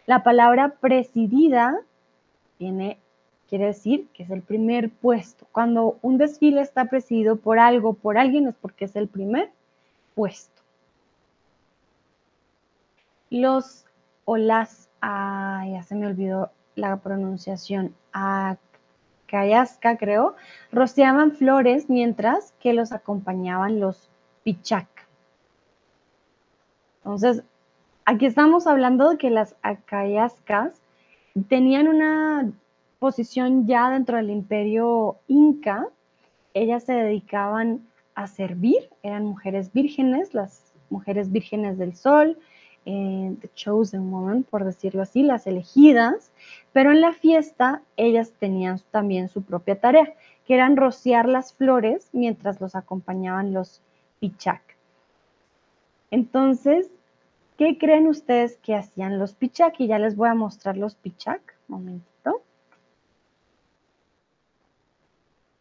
La 0.06 0.22
palabra 0.22 0.74
presidida 0.80 1.80
viene 2.58 2.98
quiere 3.50 3.66
decir 3.66 4.08
que 4.14 4.22
es 4.22 4.30
el 4.30 4.42
primer 4.42 4.90
puesto. 4.90 5.44
Cuando 5.50 5.98
un 6.02 6.16
desfile 6.18 6.62
está 6.62 6.84
presidido 6.84 7.36
por 7.36 7.58
algo, 7.58 7.94
por 7.94 8.16
alguien, 8.16 8.46
es 8.46 8.54
porque 8.54 8.84
es 8.84 8.94
el 8.94 9.08
primer 9.08 9.50
puesto. 10.14 10.62
Los 13.28 13.84
o 14.24 14.36
las, 14.36 14.88
ya 15.02 15.82
se 15.84 15.96
me 15.96 16.06
olvidó 16.06 16.50
la 16.76 16.96
pronunciación, 16.98 17.94
Akayasca 18.12 19.98
creo, 19.98 20.36
rociaban 20.70 21.32
flores 21.32 21.90
mientras 21.90 22.52
que 22.60 22.72
los 22.72 22.92
acompañaban 22.92 23.80
los 23.80 24.08
pichac. 24.44 24.86
Entonces, 26.98 27.42
aquí 28.04 28.26
estamos 28.26 28.68
hablando 28.68 29.10
de 29.10 29.18
que 29.18 29.30
las 29.30 29.56
acayascas 29.62 30.80
tenían 31.48 31.88
una 31.88 32.52
posición 33.00 33.66
ya 33.66 33.90
dentro 33.90 34.18
del 34.18 34.30
imperio 34.30 35.16
inca, 35.26 35.88
ellas 36.54 36.84
se 36.84 36.92
dedicaban 36.92 37.88
a 38.14 38.26
servir, 38.26 38.90
eran 39.02 39.24
mujeres 39.24 39.72
vírgenes, 39.72 40.34
las 40.34 40.72
mujeres 40.90 41.32
vírgenes 41.32 41.78
del 41.78 41.96
sol, 41.96 42.38
eh, 42.84 43.34
the 43.40 43.48
chosen 43.54 44.12
woman, 44.12 44.42
por 44.42 44.64
decirlo 44.64 45.02
así, 45.02 45.22
las 45.22 45.46
elegidas, 45.46 46.30
pero 46.72 46.92
en 46.92 47.00
la 47.00 47.12
fiesta 47.12 47.82
ellas 47.96 48.32
tenían 48.38 48.80
también 48.90 49.28
su 49.28 49.42
propia 49.42 49.80
tarea, 49.80 50.12
que 50.46 50.54
eran 50.54 50.76
rociar 50.76 51.26
las 51.28 51.54
flores 51.54 52.10
mientras 52.12 52.60
los 52.60 52.74
acompañaban 52.74 53.54
los 53.54 53.80
pichac. 54.18 54.60
Entonces, 56.10 56.90
¿qué 57.56 57.78
creen 57.78 58.08
ustedes 58.08 58.58
que 58.58 58.74
hacían 58.74 59.18
los 59.18 59.34
pichac? 59.34 59.78
Y 59.80 59.86
ya 59.86 59.98
les 59.98 60.16
voy 60.16 60.28
a 60.28 60.34
mostrar 60.34 60.76
los 60.76 60.96
pichac, 60.96 61.40
momento. 61.68 62.09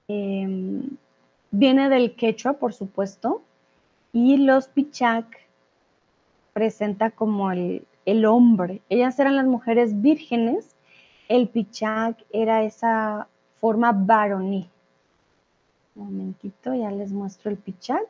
Em, 0.10 0.98
viene 1.52 1.88
del 1.88 2.15
quechua, 2.15 2.54
por 2.54 2.74
supuesto, 2.74 3.43
y 4.12 4.38
los 4.38 4.67
pichac 4.67 5.26
presenta 6.52 7.12
como 7.12 7.52
el, 7.52 7.86
el 8.06 8.26
hombre. 8.26 8.82
Ellas 8.89 9.19
eran 9.19 9.36
las 9.36 9.45
mujeres 9.45 10.02
vírgenes, 10.02 10.76
el 11.28 11.48
pichac 11.48 12.26
era 12.32 12.63
esa 12.63 13.28
forma 13.62 13.91
varonil. 13.91 14.67
Un 15.95 16.06
momentito, 16.06 16.74
ya 16.74 16.89
les 16.89 17.12
muestro 17.12 17.52
el 17.52 17.58
pichac. 17.58 18.08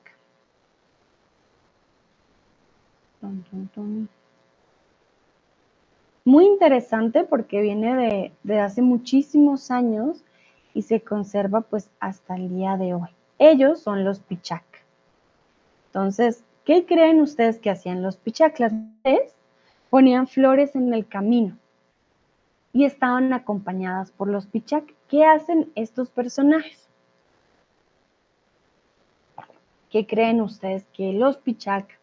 Muy 6.23 6.45
interesante 6.45 7.25
porque 7.25 7.59
viene 7.59 7.95
de, 7.95 8.31
de 8.43 8.59
hace 8.61 8.81
muchísimos 8.81 9.69
años 9.69 10.23
y 10.73 10.83
se 10.83 11.01
conserva 11.01 11.61
pues 11.61 11.89
hasta 11.99 12.35
el 12.35 12.49
día 12.49 12.77
de 12.77 12.93
hoy. 12.93 13.09
Ellos 13.37 13.81
son 13.81 14.03
los 14.03 14.19
pichac. 14.19 14.63
Entonces, 15.87 16.43
¿qué 16.65 16.85
creen 16.85 17.21
ustedes 17.21 17.57
que 17.57 17.69
hacían 17.69 18.03
los 18.03 18.17
pichac? 18.17 18.59
Las 18.59 18.73
mujeres 18.73 19.33
ponían 19.89 20.27
flores 20.27 20.75
en 20.75 20.93
el 20.93 21.07
camino 21.07 21.57
y 22.73 22.85
estaban 22.85 23.33
acompañadas 23.33 24.11
por 24.11 24.27
los 24.27 24.45
pichac. 24.45 24.93
¿Qué 25.07 25.25
hacen 25.25 25.71
estos 25.75 26.09
personajes? 26.09 26.87
¿Qué 29.89 30.05
creen 30.05 30.41
ustedes 30.41 30.85
que 30.93 31.13
los 31.13 31.37
pichac 31.37 31.99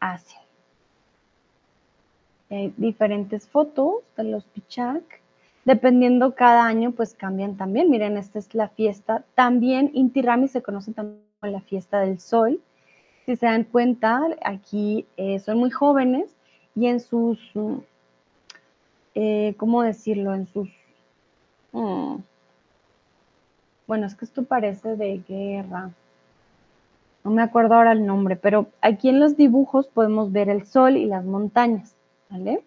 hacen? 0.00 0.40
Hay 2.50 2.74
diferentes 2.76 3.48
fotos 3.48 4.02
de 4.16 4.24
los 4.24 4.44
pichac 4.44 5.23
Dependiendo 5.64 6.34
cada 6.34 6.66
año, 6.66 6.92
pues 6.92 7.14
cambian 7.14 7.56
también. 7.56 7.90
Miren, 7.90 8.16
esta 8.16 8.38
es 8.38 8.54
la 8.54 8.68
fiesta. 8.68 9.24
También 9.34 9.90
Inti 9.94 10.20
Rami 10.20 10.48
se 10.48 10.62
conoce 10.62 10.92
también 10.92 11.22
como 11.40 11.52
la 11.52 11.60
fiesta 11.60 12.00
del 12.00 12.20
sol. 12.20 12.60
Si 13.24 13.36
se 13.36 13.46
dan 13.46 13.64
cuenta, 13.64 14.20
aquí 14.44 15.06
eh, 15.16 15.38
son 15.38 15.58
muy 15.58 15.70
jóvenes 15.70 16.36
y 16.74 16.86
en 16.86 17.00
sus, 17.00 17.38
eh, 19.14 19.54
¿cómo 19.56 19.82
decirlo? 19.82 20.34
En 20.34 20.46
sus... 20.46 20.68
Mm, 21.72 22.16
bueno, 23.86 24.06
es 24.06 24.14
que 24.14 24.26
esto 24.26 24.44
parece 24.44 24.96
de 24.96 25.22
guerra. 25.26 25.90
no 27.22 27.30
me 27.30 27.42
acuerdo 27.42 27.74
ahora 27.74 27.92
el 27.92 28.04
nombre, 28.04 28.36
pero 28.36 28.66
aquí 28.82 29.08
en 29.08 29.20
los 29.20 29.36
dibujos 29.36 29.86
podemos 29.88 30.30
ver 30.30 30.50
el 30.50 30.66
sol 30.66 30.96
y 30.98 31.06
las 31.06 31.24
montañas, 31.24 31.94
¿vale? 32.28 32.62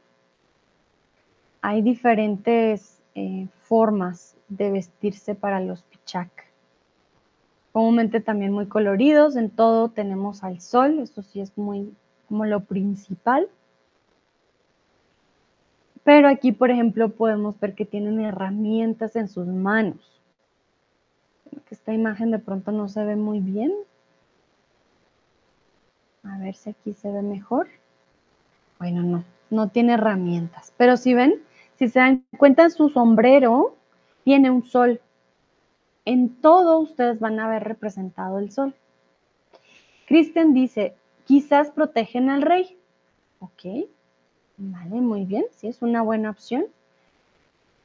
Hay 1.67 1.81
diferentes 1.81 3.03
eh, 3.13 3.49
formas 3.63 4.37
de 4.47 4.71
vestirse 4.71 5.35
para 5.35 5.59
los 5.59 5.83
pichak. 5.83 6.31
Comúnmente 7.73 8.21
también 8.21 8.53
muy 8.53 8.67
coloridos, 8.67 9.35
en 9.35 9.49
todo 9.49 9.89
tenemos 9.89 10.45
al 10.45 10.61
sol, 10.61 10.99
esto 10.99 11.23
sí 11.23 11.41
es 11.41 11.57
muy 11.57 11.93
como 12.29 12.45
lo 12.45 12.61
principal. 12.63 13.49
Pero 16.05 16.29
aquí, 16.29 16.53
por 16.53 16.71
ejemplo, 16.71 17.09
podemos 17.09 17.59
ver 17.59 17.75
que 17.75 17.83
tienen 17.83 18.21
herramientas 18.21 19.17
en 19.17 19.27
sus 19.27 19.47
manos. 19.47 20.21
Esta 21.69 21.93
imagen 21.93 22.31
de 22.31 22.39
pronto 22.39 22.71
no 22.71 22.87
se 22.87 23.03
ve 23.03 23.17
muy 23.17 23.41
bien, 23.41 23.73
a 26.23 26.37
ver 26.37 26.55
si 26.55 26.69
aquí 26.69 26.93
se 26.93 27.11
ve 27.11 27.23
mejor. 27.23 27.67
Bueno, 28.79 29.03
no, 29.03 29.25
no 29.49 29.67
tiene 29.67 29.95
herramientas. 29.95 30.73
Pero 30.77 30.95
si 30.95 31.13
ven, 31.13 31.41
si 31.77 31.87
se 31.87 31.99
dan 31.99 32.25
cuenta, 32.37 32.63
en 32.63 32.71
su 32.71 32.89
sombrero 32.89 33.75
tiene 34.23 34.51
un 34.51 34.65
sol. 34.65 34.99
En 36.05 36.29
todo 36.41 36.79
ustedes 36.79 37.19
van 37.19 37.39
a 37.39 37.47
ver 37.47 37.63
representado 37.63 38.39
el 38.39 38.51
sol. 38.51 38.73
Kristen 40.07 40.53
dice, 40.53 40.95
quizás 41.25 41.69
protegen 41.71 42.29
al 42.29 42.41
rey. 42.41 42.77
Ok, 43.39 43.89
vale, 44.57 45.01
muy 45.01 45.25
bien, 45.25 45.45
sí, 45.51 45.67
es 45.67 45.81
una 45.81 46.01
buena 46.01 46.29
opción. 46.29 46.65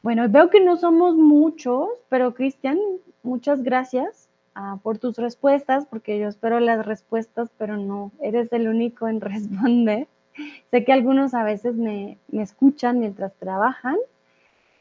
Bueno, 0.03 0.29
veo 0.29 0.51
que 0.51 0.61
no 0.61 0.77
somos 0.77 1.15
muchos, 1.15 1.89
pero 2.09 2.35
Cristian, 2.35 2.79
muchas 3.23 3.63
gracias. 3.63 4.29
Ah, 4.55 4.79
por 4.83 4.99
tus 4.99 5.17
respuestas, 5.17 5.87
porque 5.87 6.19
yo 6.19 6.29
espero 6.29 6.61
las 6.61 6.85
respuestas, 6.85 7.51
pero 7.57 7.77
no 7.77 8.13
eres 8.21 8.53
el 8.53 8.69
único 8.69 9.09
en 9.09 9.21
responder. 9.21 10.09
Sé 10.71 10.85
que 10.85 10.93
algunos 10.93 11.35
a 11.35 11.45
veces 11.45 11.77
me, 11.77 12.19
escuchan 12.33 12.99
mientras 12.99 13.35
trabajan, 13.35 13.97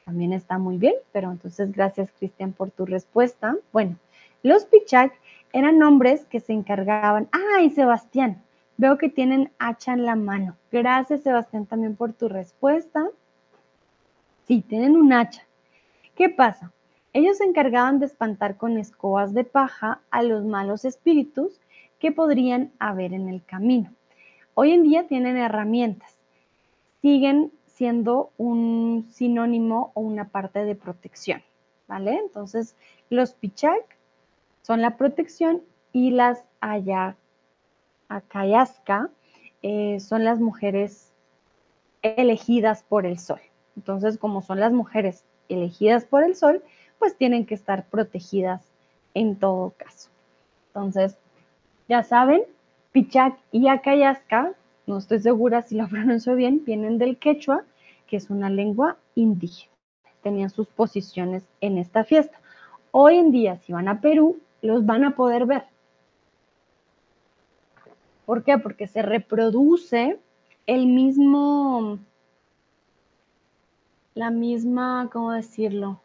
también 0.05 0.33
está 0.33 0.57
muy 0.57 0.77
bien, 0.77 0.95
pero 1.11 1.31
entonces 1.31 1.71
gracias 1.71 2.11
Cristian 2.17 2.53
por 2.53 2.71
tu 2.71 2.85
respuesta. 2.85 3.55
Bueno, 3.71 3.97
los 4.43 4.65
Pichak 4.65 5.13
eran 5.53 5.81
hombres 5.83 6.25
que 6.25 6.39
se 6.39 6.53
encargaban. 6.53 7.29
¡Ay, 7.55 7.69
Sebastián! 7.69 8.41
Veo 8.77 8.97
que 8.97 9.09
tienen 9.09 9.51
hacha 9.59 9.93
en 9.93 10.05
la 10.05 10.15
mano. 10.15 10.57
Gracias 10.71 11.21
Sebastián 11.21 11.65
también 11.65 11.95
por 11.95 12.13
tu 12.13 12.29
respuesta. 12.29 13.07
Sí, 14.47 14.61
tienen 14.61 14.95
un 14.95 15.13
hacha. 15.13 15.43
¿Qué 16.15 16.29
pasa? 16.29 16.71
Ellos 17.13 17.37
se 17.37 17.43
encargaban 17.43 17.99
de 17.99 18.05
espantar 18.05 18.55
con 18.57 18.77
escobas 18.77 19.33
de 19.33 19.43
paja 19.43 19.99
a 20.09 20.23
los 20.23 20.45
malos 20.45 20.85
espíritus 20.85 21.59
que 21.99 22.11
podrían 22.11 22.71
haber 22.79 23.13
en 23.13 23.29
el 23.29 23.43
camino. 23.43 23.91
Hoy 24.53 24.71
en 24.71 24.83
día 24.83 25.07
tienen 25.07 25.37
herramientas, 25.37 26.17
siguen 27.01 27.51
siendo 27.67 28.31
un 28.37 29.07
sinónimo 29.11 29.91
o 29.95 30.01
una 30.01 30.29
parte 30.29 30.65
de 30.65 30.75
protección, 30.75 31.41
¿vale? 31.87 32.15
Entonces, 32.17 32.75
los 33.09 33.33
pichak 33.33 33.97
son 34.61 34.81
la 34.81 34.97
protección 34.97 35.61
y 35.93 36.11
las 36.11 36.43
akayaska 38.09 39.09
eh, 39.63 39.99
son 39.99 40.23
las 40.23 40.39
mujeres 40.39 41.11
elegidas 42.01 42.83
por 42.83 43.05
el 43.05 43.19
sol. 43.19 43.39
Entonces, 43.75 44.17
como 44.17 44.41
son 44.41 44.59
las 44.59 44.73
mujeres 44.73 45.23
elegidas 45.49 46.05
por 46.05 46.23
el 46.23 46.35
sol, 46.35 46.63
pues 46.99 47.15
tienen 47.15 47.45
que 47.45 47.55
estar 47.55 47.85
protegidas 47.85 48.63
en 49.13 49.37
todo 49.37 49.73
caso. 49.77 50.09
Entonces, 50.67 51.17
ya 51.87 52.03
saben, 52.03 52.43
Pichak 52.91 53.37
y 53.51 53.67
Akayasca, 53.67 54.53
no 54.87 54.97
estoy 54.97 55.19
segura 55.19 55.61
si 55.61 55.75
lo 55.75 55.87
pronuncio 55.89 56.35
bien, 56.35 56.63
vienen 56.65 56.97
del 56.97 57.17
quechua, 57.17 57.63
que 58.07 58.17
es 58.17 58.29
una 58.29 58.49
lengua 58.49 58.97
indígena. 59.15 59.71
Tenían 60.21 60.49
sus 60.49 60.67
posiciones 60.67 61.43
en 61.61 61.77
esta 61.77 62.03
fiesta. 62.03 62.39
Hoy 62.91 63.17
en 63.17 63.31
día, 63.31 63.57
si 63.57 63.73
van 63.73 63.87
a 63.87 64.01
Perú, 64.01 64.39
los 64.61 64.85
van 64.85 65.03
a 65.03 65.15
poder 65.15 65.45
ver. 65.45 65.63
¿Por 68.25 68.43
qué? 68.43 68.57
Porque 68.57 68.87
se 68.87 69.01
reproduce 69.01 70.19
el 70.67 70.85
mismo, 70.85 71.97
la 74.13 74.29
misma, 74.29 75.09
¿cómo 75.11 75.31
decirlo? 75.31 76.01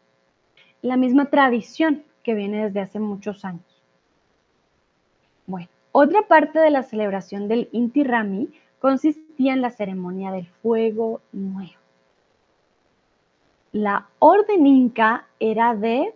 la 0.81 0.97
misma 0.97 1.29
tradición 1.29 2.03
que 2.23 2.33
viene 2.33 2.65
desde 2.65 2.81
hace 2.81 2.99
muchos 2.99 3.45
años. 3.45 3.65
Bueno, 5.45 5.69
otra 5.99 6.27
parte 6.27 6.59
de 6.59 6.69
la 6.69 6.83
celebración 6.83 7.47
del 7.47 7.69
Inti 7.71 8.03
Rami 8.03 8.49
consistía 8.77 9.53
en 9.53 9.61
la 9.61 9.71
ceremonia 9.71 10.29
del 10.29 10.45
fuego 10.45 11.21
nuevo. 11.31 11.73
La 13.71 14.07
orden 14.19 14.67
inca 14.67 15.25
era 15.39 15.73
de 15.73 16.13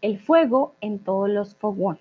el 0.00 0.18
fuego 0.18 0.72
en 0.80 0.98
todos 0.98 1.28
los 1.28 1.56
fogones. 1.56 2.00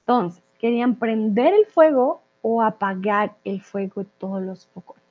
Entonces, 0.00 0.42
querían 0.58 0.96
prender 0.96 1.54
el 1.54 1.66
fuego 1.66 2.22
o 2.42 2.60
apagar 2.60 3.36
el 3.44 3.60
fuego 3.60 4.00
en 4.00 4.08
todos 4.18 4.42
los 4.42 4.66
fogones. 4.66 5.04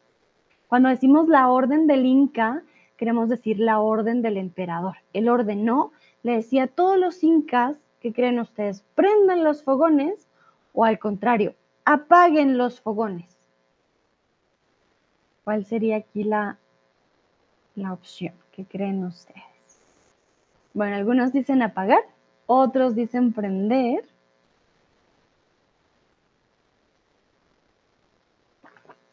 Cuando 0.67 0.89
decimos 0.89 1.29
la 1.29 1.47
orden 1.49 1.87
del 1.87 2.05
Inca, 2.05 2.61
queremos 2.97 3.29
decir 3.29 3.57
la 3.57 3.79
orden 3.79 4.21
del 4.21 4.35
emperador. 4.35 4.97
Él 5.13 5.29
ordenó, 5.29 5.93
le 6.23 6.33
decía 6.33 6.63
a 6.63 6.67
todos 6.67 6.97
los 6.97 7.23
incas, 7.23 7.77
que 8.03 8.13
creen 8.13 8.39
ustedes? 8.39 8.83
Prendan 8.95 9.43
los 9.43 9.63
fogones 9.63 10.27
o 10.73 10.83
al 10.83 10.99
contrario, 10.99 11.55
apaguen 11.85 12.57
los 12.57 12.81
fogones. 12.81 13.37
¿Cuál 15.45 15.65
sería 15.65 15.97
aquí 15.97 16.23
la, 16.23 16.57
la 17.75 17.93
opción? 17.93 18.33
¿Qué 18.51 18.65
creen 18.65 19.03
ustedes? 19.05 19.41
Bueno, 20.73 20.97
algunos 20.97 21.31
dicen 21.31 21.61
apagar, 21.61 22.01
otros 22.45 22.93
dicen 22.93 23.31
prender. 23.31 24.05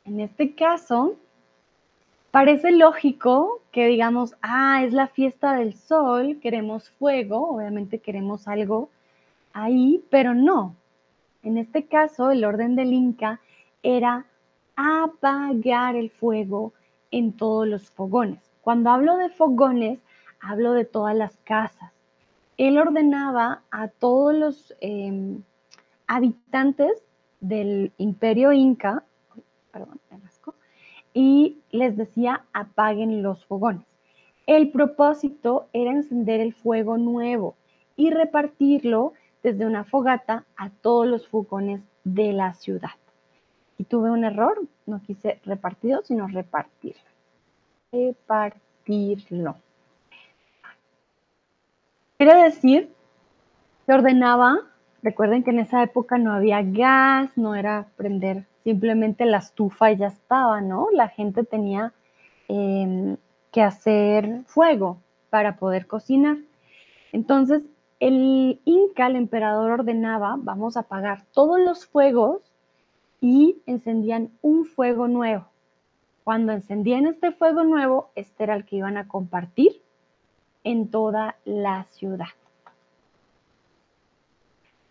En 0.05 0.19
este 0.21 0.55
caso, 0.55 1.15
Parece 2.31 2.71
lógico 2.71 3.61
que 3.73 3.87
digamos, 3.87 4.37
ah, 4.41 4.85
es 4.85 4.93
la 4.93 5.09
fiesta 5.09 5.55
del 5.55 5.75
sol, 5.75 6.39
queremos 6.41 6.91
fuego, 6.91 7.51
obviamente 7.57 7.99
queremos 7.99 8.47
algo 8.47 8.89
ahí, 9.53 10.05
pero 10.11 10.35
no. 10.35 10.77
En 11.43 11.59
este 11.59 11.87
caso, 11.87 12.31
el 12.31 12.45
orden 12.45 12.77
del 12.77 12.93
Inca 12.93 13.41
era 13.83 14.27
apagar 14.77 15.97
el 15.97 16.11
fuego 16.11 16.73
en 17.11 17.33
todos 17.33 17.67
los 17.67 17.91
fogones. 17.91 18.41
Cuando 18.63 18.91
hablo 18.91 19.17
de 19.17 19.31
fogones, 19.31 19.99
hablo 20.41 20.73
de 20.73 20.85
todas 20.85 21.17
las 21.17 21.37
casas. 21.39 21.93
Él 22.59 22.79
ordenaba 22.79 23.63
a 23.71 23.89
todos 23.89 24.35
los 24.35 24.75
em, 24.81 25.43
habitantes 26.07 27.03
del 27.41 27.91
imperio 27.99 28.53
inca, 28.53 29.03
perdón, 29.73 29.99
y 31.13 31.59
les 31.71 31.97
decía 31.97 32.45
apaguen 32.53 33.23
los 33.23 33.45
fogones. 33.47 33.87
El 34.47 34.71
propósito 34.71 35.69
era 35.73 35.93
encender 35.93 36.41
el 36.41 36.55
fuego 36.55 36.99
nuevo 36.99 37.55
y 37.97 38.11
repartirlo 38.11 39.13
desde 39.43 39.67
una 39.67 39.85
fogata 39.85 40.45
a 40.57 40.71
todos 40.71 41.07
los 41.07 41.29
fogones 41.29 41.83
de 42.05 42.33
la 42.33 42.55
ciudad. 42.55 42.91
Y 43.79 43.85
tuve 43.85 44.11
un 44.11 44.25
error, 44.25 44.61
no 44.87 45.01
quise 45.03 45.41
repartido, 45.45 46.03
sino 46.03 46.27
repartirlo. 46.27 47.01
Repartirlo. 47.93 49.57
Quiere 52.19 52.43
decir, 52.43 52.93
se 53.87 53.95
ordenaba, 53.95 54.59
recuerden 55.03 55.43
que 55.43 55.51
en 55.51 55.61
esa 55.61 55.83
época 55.83 56.19
no 56.19 56.33
había 56.33 56.61
gas, 56.63 57.31
no 57.37 57.55
era 57.55 57.87
prender 57.97 58.47
simplemente 58.65 59.25
la 59.25 59.39
estufa 59.39 59.93
ya 59.93 60.09
estaba, 60.09 60.61
¿no? 60.61 60.89
La 60.93 61.09
gente 61.09 61.45
tenía 61.45 61.93
em, 62.49 63.17
que 63.51 63.63
hacer 63.63 64.45
fuego 64.47 64.99
para 65.31 65.57
poder 65.57 65.87
cocinar. 65.87 66.37
Entonces, 67.13 67.63
el 68.01 68.61
Inca, 68.65 69.07
el 69.07 69.17
emperador, 69.17 69.71
ordenaba, 69.71 70.37
vamos 70.39 70.77
a 70.77 70.81
apagar 70.81 71.25
todos 71.33 71.61
los 71.61 71.87
fuegos 71.87 72.41
y 73.21 73.59
encendían 73.67 74.31
un 74.43 74.65
fuego 74.65 75.09
nuevo. 75.09 75.47
Cuando 76.25 76.53
encendían 76.53 77.07
este 77.07 77.33
fuego 77.33 77.65
nuevo, 77.65 78.11
este 78.15 78.45
era 78.45 78.55
el 78.55 78.65
que 78.65 78.77
iban 78.77 78.97
a 78.97 79.09
compartir 79.09 79.83
en 80.65 80.91
toda 80.91 81.37
la 81.45 81.85
ciudad. 81.91 82.29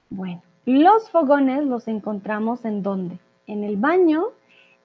Bueno, 0.09 0.41
los 0.65 1.09
fogones 1.09 1.63
los 1.65 1.87
encontramos 1.87 2.65
en 2.65 2.83
dónde? 2.83 3.19
En 3.49 3.63
el 3.63 3.77
baño, 3.77 4.27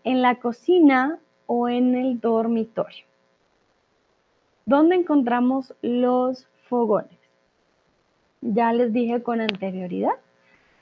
en 0.05 0.23
la 0.23 0.37
cocina 0.37 1.19
o 1.47 1.69
en 1.69 1.95
el 1.95 2.19
dormitorio. 2.19 3.05
¿Dónde 4.65 4.97
encontramos 4.97 5.75
los 5.83 6.47
fogones? 6.69 7.19
Ya 8.41 8.73
les 8.73 8.93
dije 8.93 9.23
con 9.23 9.43
anterioridad, 9.43 10.17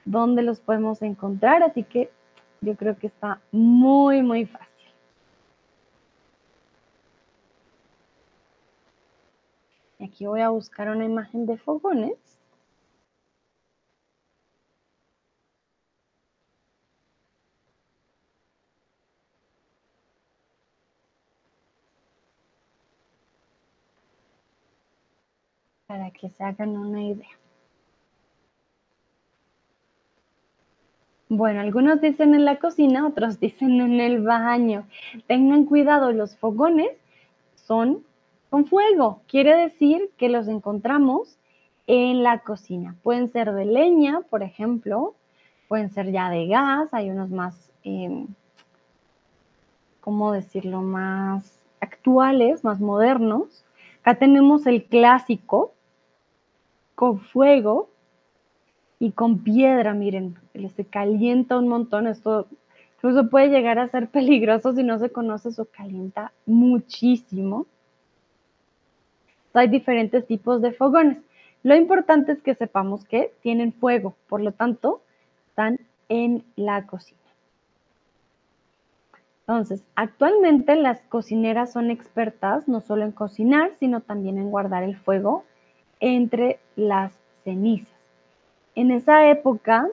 dónde 0.04 0.42
los 0.42 0.60
podemos 0.60 1.02
encontrar, 1.02 1.64
así 1.64 1.82
que 1.82 2.10
yo 2.60 2.76
creo 2.76 2.96
que 2.96 3.08
está 3.08 3.40
muy, 3.50 4.22
muy 4.22 4.46
fácil. 4.46 4.68
Aquí 10.00 10.26
voy 10.26 10.40
a 10.40 10.50
buscar 10.50 10.88
una 10.88 11.04
imagen 11.04 11.46
de 11.46 11.56
fogones. 11.56 12.16
Para 25.92 26.10
que 26.10 26.30
se 26.30 26.42
hagan 26.42 26.70
una 26.70 27.02
idea. 27.02 27.38
Bueno, 31.28 31.60
algunos 31.60 32.00
dicen 32.00 32.34
en 32.34 32.46
la 32.46 32.58
cocina, 32.58 33.06
otros 33.06 33.38
dicen 33.40 33.78
en 33.78 34.00
el 34.00 34.22
baño. 34.22 34.86
Tengan 35.26 35.66
cuidado, 35.66 36.10
los 36.12 36.34
fogones 36.38 36.92
son 37.56 38.06
con 38.48 38.64
fuego. 38.64 39.20
Quiere 39.28 39.54
decir 39.54 40.10
que 40.16 40.30
los 40.30 40.48
encontramos 40.48 41.36
en 41.86 42.22
la 42.22 42.38
cocina. 42.38 42.96
Pueden 43.02 43.28
ser 43.28 43.52
de 43.52 43.66
leña, 43.66 44.22
por 44.30 44.42
ejemplo, 44.42 45.14
pueden 45.68 45.90
ser 45.90 46.10
ya 46.10 46.30
de 46.30 46.46
gas, 46.46 46.94
hay 46.94 47.10
unos 47.10 47.28
más, 47.28 47.70
em, 47.84 48.28
¿cómo 50.00 50.32
decirlo?, 50.32 50.80
más 50.80 51.62
actuales, 51.80 52.64
más 52.64 52.80
modernos. 52.80 53.66
Acá 54.00 54.14
tenemos 54.14 54.66
el 54.66 54.84
clásico 54.84 55.74
con 57.02 57.18
fuego 57.18 57.90
y 59.00 59.10
con 59.10 59.42
piedra, 59.42 59.92
miren, 59.92 60.36
se 60.76 60.84
calienta 60.84 61.58
un 61.58 61.66
montón, 61.66 62.06
esto 62.06 62.46
incluso 62.94 63.28
puede 63.28 63.48
llegar 63.48 63.80
a 63.80 63.88
ser 63.88 64.06
peligroso 64.06 64.72
si 64.72 64.84
no 64.84 65.00
se 65.00 65.10
conoce, 65.10 65.48
eso 65.48 65.66
calienta 65.76 66.30
muchísimo 66.46 67.66
hay 69.52 69.66
diferentes 69.66 70.24
tipos 70.28 70.62
de 70.62 70.70
fogones. 70.74 71.18
Lo 71.64 71.74
importante 71.74 72.30
es 72.30 72.40
que 72.40 72.54
sepamos 72.54 73.04
que 73.04 73.32
tienen 73.42 73.72
fuego, 73.72 74.14
por 74.28 74.40
lo 74.40 74.52
tanto, 74.52 75.02
están 75.48 75.80
en 76.08 76.44
la 76.54 76.86
cocina. 76.86 77.18
Entonces, 79.40 79.82
actualmente 79.96 80.76
las 80.76 81.00
cocineras 81.08 81.72
son 81.72 81.90
expertas 81.90 82.68
no 82.68 82.80
solo 82.80 83.02
en 83.02 83.10
cocinar, 83.10 83.72
sino 83.80 84.02
también 84.02 84.38
en 84.38 84.52
guardar 84.52 84.84
el 84.84 84.96
fuego 84.96 85.42
entre 86.02 86.58
las 86.74 87.12
cenizas. 87.44 87.96
En 88.74 88.90
esa 88.90 89.28
época, 89.30 89.88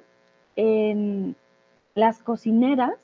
las 1.96 2.24
cocineras 2.24 2.96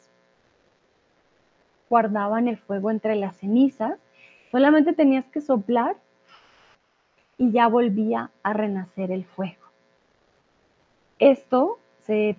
guardaban 1.89 2.47
el 2.47 2.57
fuego 2.57 2.89
entre 2.89 3.15
las 3.15 3.37
cenizas, 3.37 3.97
solamente 4.51 4.91
tenías 4.91 5.25
que 5.27 5.39
soplar 5.39 5.95
y 7.37 7.51
ya 7.51 7.67
volvía 7.67 8.31
a 8.41 8.53
renacer 8.53 9.11
el 9.11 9.23
fuego. 9.23 9.63
Esto 11.19 11.77
se 11.99 12.35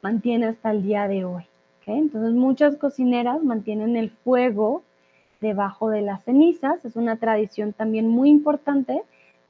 mantiene 0.00 0.46
hasta 0.46 0.70
el 0.70 0.82
día 0.82 1.06
de 1.08 1.24
hoy. 1.26 1.44
Entonces 1.84 2.32
muchas 2.32 2.76
cocineras 2.76 3.44
mantienen 3.44 3.96
el 3.96 4.10
fuego 4.10 4.82
debajo 5.40 5.90
de 5.90 6.00
las 6.00 6.24
cenizas. 6.24 6.84
Es 6.84 6.96
una 6.96 7.16
tradición 7.16 7.74
también 7.74 8.08
muy 8.08 8.30
importante 8.30 9.02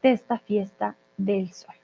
de 0.06 0.12
esta 0.12 0.38
fiesta 0.38 0.94
del 1.16 1.52
sol. 1.52 1.74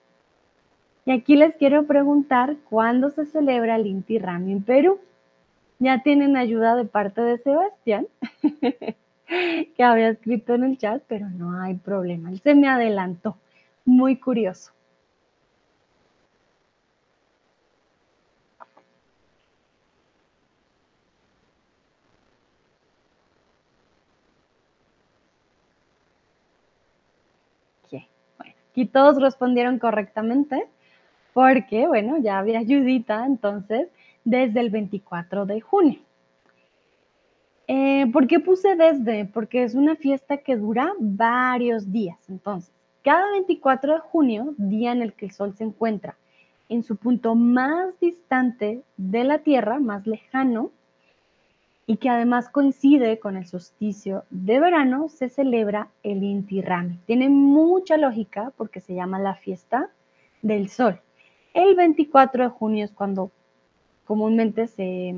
Y 1.04 1.10
aquí 1.10 1.34
les 1.34 1.56
quiero 1.56 1.86
preguntar 1.86 2.56
cuándo 2.70 3.10
se 3.10 3.26
celebra 3.26 3.74
el 3.74 3.86
Inti 3.88 4.20
Raymi 4.20 4.52
en 4.52 4.62
Perú. 4.62 5.00
¿Ya 5.80 6.02
tienen 6.04 6.36
ayuda 6.36 6.76
de 6.76 6.84
parte 6.84 7.20
de 7.20 7.38
Sebastián? 7.38 8.06
que 9.76 9.82
había 9.82 10.10
escrito 10.10 10.54
en 10.54 10.62
el 10.62 10.78
chat, 10.78 11.02
pero 11.08 11.28
no 11.30 11.60
hay 11.60 11.74
problema. 11.74 12.30
Él 12.30 12.40
se 12.40 12.54
me 12.54 12.68
adelantó. 12.68 13.36
Muy 13.84 14.16
curioso. 14.16 14.70
Aquí 28.72 28.86
todos 28.86 29.20
respondieron 29.20 29.78
correctamente 29.78 30.66
porque, 31.34 31.86
bueno, 31.86 32.16
ya 32.18 32.38
había 32.38 32.58
ayudita 32.58 33.26
entonces 33.26 33.88
desde 34.24 34.60
el 34.60 34.70
24 34.70 35.44
de 35.44 35.60
junio. 35.60 36.00
Eh, 37.68 38.06
¿Por 38.10 38.26
qué 38.26 38.40
puse 38.40 38.74
desde? 38.74 39.26
Porque 39.26 39.62
es 39.62 39.74
una 39.74 39.94
fiesta 39.94 40.38
que 40.38 40.56
dura 40.56 40.94
varios 40.98 41.92
días. 41.92 42.18
Entonces, 42.30 42.72
cada 43.02 43.30
24 43.32 43.92
de 43.92 44.00
junio, 44.00 44.54
día 44.56 44.92
en 44.92 45.02
el 45.02 45.12
que 45.12 45.26
el 45.26 45.32
Sol 45.32 45.54
se 45.54 45.64
encuentra 45.64 46.16
en 46.70 46.82
su 46.82 46.96
punto 46.96 47.34
más 47.34 48.00
distante 48.00 48.82
de 48.96 49.24
la 49.24 49.40
Tierra, 49.40 49.80
más 49.80 50.06
lejano, 50.06 50.70
y 51.92 51.98
que 51.98 52.08
además 52.08 52.48
coincide 52.48 53.18
con 53.18 53.36
el 53.36 53.44
solsticio 53.44 54.24
de 54.30 54.60
verano, 54.60 55.10
se 55.10 55.28
celebra 55.28 55.90
el 56.02 56.22
Inti 56.22 56.62
Raymi. 56.62 56.96
Tiene 57.04 57.28
mucha 57.28 57.98
lógica 57.98 58.50
porque 58.56 58.80
se 58.80 58.94
llama 58.94 59.18
la 59.18 59.34
fiesta 59.34 59.90
del 60.40 60.70
Sol. 60.70 60.98
El 61.52 61.74
24 61.74 62.44
de 62.44 62.48
junio 62.48 62.86
es 62.86 62.92
cuando 62.92 63.30
comúnmente 64.06 64.68
se 64.68 65.14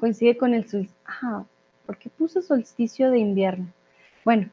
coincide 0.00 0.38
con 0.38 0.54
el 0.54 0.62
solsticio. 0.62 0.96
Ajá, 1.04 1.44
¿por 1.84 1.98
qué 1.98 2.08
puse 2.08 2.40
solsticio 2.40 3.10
de 3.10 3.18
invierno? 3.18 3.66
Bueno, 4.24 4.48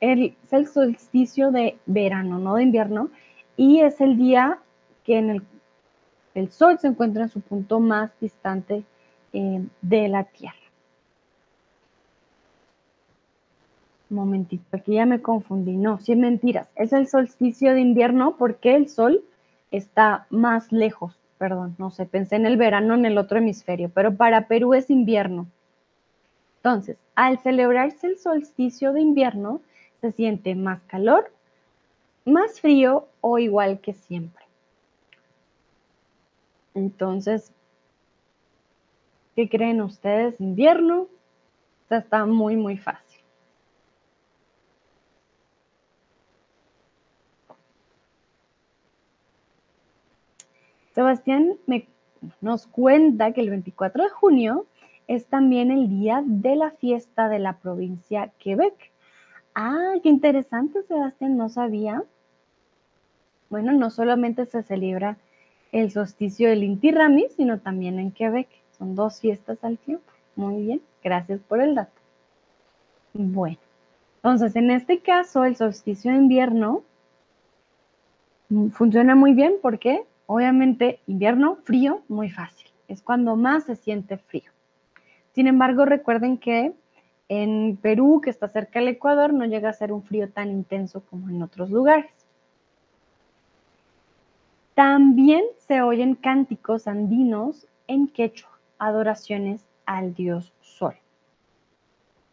es 0.00 0.34
el 0.50 0.66
solsticio 0.66 1.50
de 1.50 1.78
verano, 1.86 2.38
no 2.38 2.56
de 2.56 2.64
invierno, 2.64 3.08
y 3.56 3.80
es 3.80 4.02
el 4.02 4.18
día 4.18 4.58
que 5.02 5.16
en 5.16 5.30
el, 5.30 5.42
el 6.34 6.52
sol 6.52 6.78
se 6.78 6.88
encuentra 6.88 7.22
en 7.22 7.30
su 7.30 7.40
punto 7.40 7.80
más 7.80 8.10
distante 8.20 8.84
eh, 9.32 9.64
de 9.80 10.08
la 10.08 10.24
Tierra. 10.24 10.56
Un 14.10 14.16
momentito, 14.16 14.64
aquí 14.72 14.94
ya 14.94 15.06
me 15.06 15.22
confundí. 15.22 15.76
No, 15.76 15.98
sí, 16.00 16.14
mentiras. 16.16 16.68
Es 16.76 16.92
el 16.92 17.08
solsticio 17.08 17.72
de 17.72 17.80
invierno 17.80 18.36
porque 18.38 18.74
el 18.74 18.88
sol 18.88 19.24
está 19.70 20.26
más 20.30 20.70
lejos 20.70 21.16
perdón, 21.42 21.74
no 21.76 21.90
sé, 21.90 22.06
pensé 22.06 22.36
en 22.36 22.46
el 22.46 22.56
verano 22.56 22.94
en 22.94 23.04
el 23.04 23.18
otro 23.18 23.38
hemisferio, 23.38 23.90
pero 23.92 24.14
para 24.14 24.46
Perú 24.46 24.74
es 24.74 24.90
invierno. 24.90 25.48
Entonces, 26.58 26.98
al 27.16 27.40
celebrarse 27.40 28.06
el 28.06 28.16
solsticio 28.16 28.92
de 28.92 29.00
invierno, 29.00 29.60
se 30.00 30.12
siente 30.12 30.54
más 30.54 30.82
calor, 30.82 31.32
más 32.24 32.60
frío 32.60 33.08
o 33.20 33.40
igual 33.40 33.80
que 33.80 33.92
siempre. 33.92 34.44
Entonces, 36.74 37.50
¿qué 39.34 39.48
creen 39.48 39.80
ustedes? 39.80 40.40
Invierno, 40.40 41.08
está 41.90 42.26
muy, 42.26 42.56
muy 42.56 42.78
fácil. 42.78 43.20
Sebastián 50.94 51.56
nos 52.40 52.66
cuenta 52.66 53.32
que 53.32 53.40
el 53.40 53.50
24 53.50 54.04
de 54.04 54.10
junio 54.10 54.66
es 55.08 55.26
también 55.26 55.70
el 55.70 55.88
día 55.88 56.22
de 56.24 56.56
la 56.56 56.70
fiesta 56.70 57.28
de 57.28 57.38
la 57.38 57.58
provincia 57.58 58.30
Quebec. 58.38 58.92
Ah, 59.54 59.94
qué 60.02 60.08
interesante, 60.08 60.82
Sebastián, 60.82 61.36
no 61.36 61.48
sabía. 61.48 62.04
Bueno, 63.50 63.72
no 63.72 63.90
solamente 63.90 64.46
se 64.46 64.62
celebra 64.62 65.16
el 65.72 65.90
solsticio 65.90 66.48
del 66.48 66.62
Inti 66.62 66.90
Raymi, 66.90 67.28
sino 67.36 67.58
también 67.58 67.98
en 67.98 68.12
Quebec. 68.12 68.48
Son 68.82 68.94
dos 68.96 69.20
fiestas 69.20 69.62
al 69.62 69.78
tiempo. 69.78 70.12
Muy 70.34 70.62
bien, 70.62 70.82
gracias 71.04 71.40
por 71.40 71.60
el 71.60 71.74
dato. 71.76 72.00
Bueno, 73.14 73.58
entonces 74.16 74.56
en 74.56 74.70
este 74.70 74.98
caso 74.98 75.44
el 75.44 75.54
solsticio 75.54 76.10
de 76.10 76.16
invierno 76.16 76.82
funciona 78.72 79.14
muy 79.14 79.34
bien 79.34 79.54
porque 79.62 80.04
Obviamente, 80.34 81.00
invierno, 81.06 81.56
frío, 81.64 82.00
muy 82.08 82.30
fácil. 82.30 82.66
Es 82.88 83.02
cuando 83.02 83.36
más 83.36 83.64
se 83.64 83.76
siente 83.76 84.16
frío. 84.16 84.50
Sin 85.34 85.46
embargo, 85.46 85.84
recuerden 85.84 86.38
que 86.38 86.72
en 87.28 87.76
Perú, 87.76 88.22
que 88.24 88.30
está 88.30 88.48
cerca 88.48 88.78
del 88.78 88.88
Ecuador, 88.88 89.34
no 89.34 89.44
llega 89.44 89.68
a 89.68 89.74
ser 89.74 89.92
un 89.92 90.02
frío 90.02 90.30
tan 90.30 90.50
intenso 90.50 91.02
como 91.10 91.28
en 91.28 91.42
otros 91.42 91.70
lugares. 91.70 92.10
También 94.74 95.44
se 95.58 95.82
oyen 95.82 96.14
cánticos 96.14 96.86
andinos 96.86 97.66
en 97.86 98.08
quechua, 98.08 98.51
adoraciones 98.86 99.64
al 99.86 100.14
dios 100.14 100.52
Sol. 100.60 100.94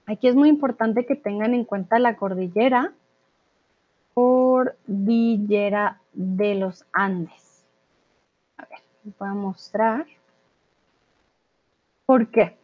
Aquí 0.05 0.27
es 0.27 0.35
muy 0.35 0.49
importante 0.49 1.05
que 1.05 1.15
tengan 1.15 1.53
en 1.53 1.65
cuenta 1.65 1.99
la 1.99 2.15
cordillera, 2.15 2.93
cordillera 4.13 6.01
de 6.13 6.55
los 6.55 6.85
Andes 6.91 7.49
les 9.03 9.17
voy 9.17 9.29
a 9.29 9.33
mostrar. 9.33 10.05
¿Por 12.05 12.27
qué? 12.29 12.57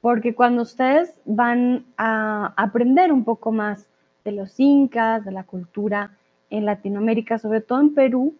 Porque 0.00 0.34
cuando 0.34 0.62
ustedes 0.62 1.20
van 1.24 1.84
a 1.96 2.54
aprender 2.56 3.12
un 3.12 3.24
poco 3.24 3.52
más 3.52 3.88
de 4.24 4.32
los 4.32 4.58
incas, 4.60 5.24
de 5.24 5.32
la 5.32 5.44
cultura 5.44 6.16
en 6.50 6.64
Latinoamérica, 6.64 7.38
sobre 7.38 7.60
todo 7.60 7.80
en 7.80 7.94
Perú, 7.94 8.34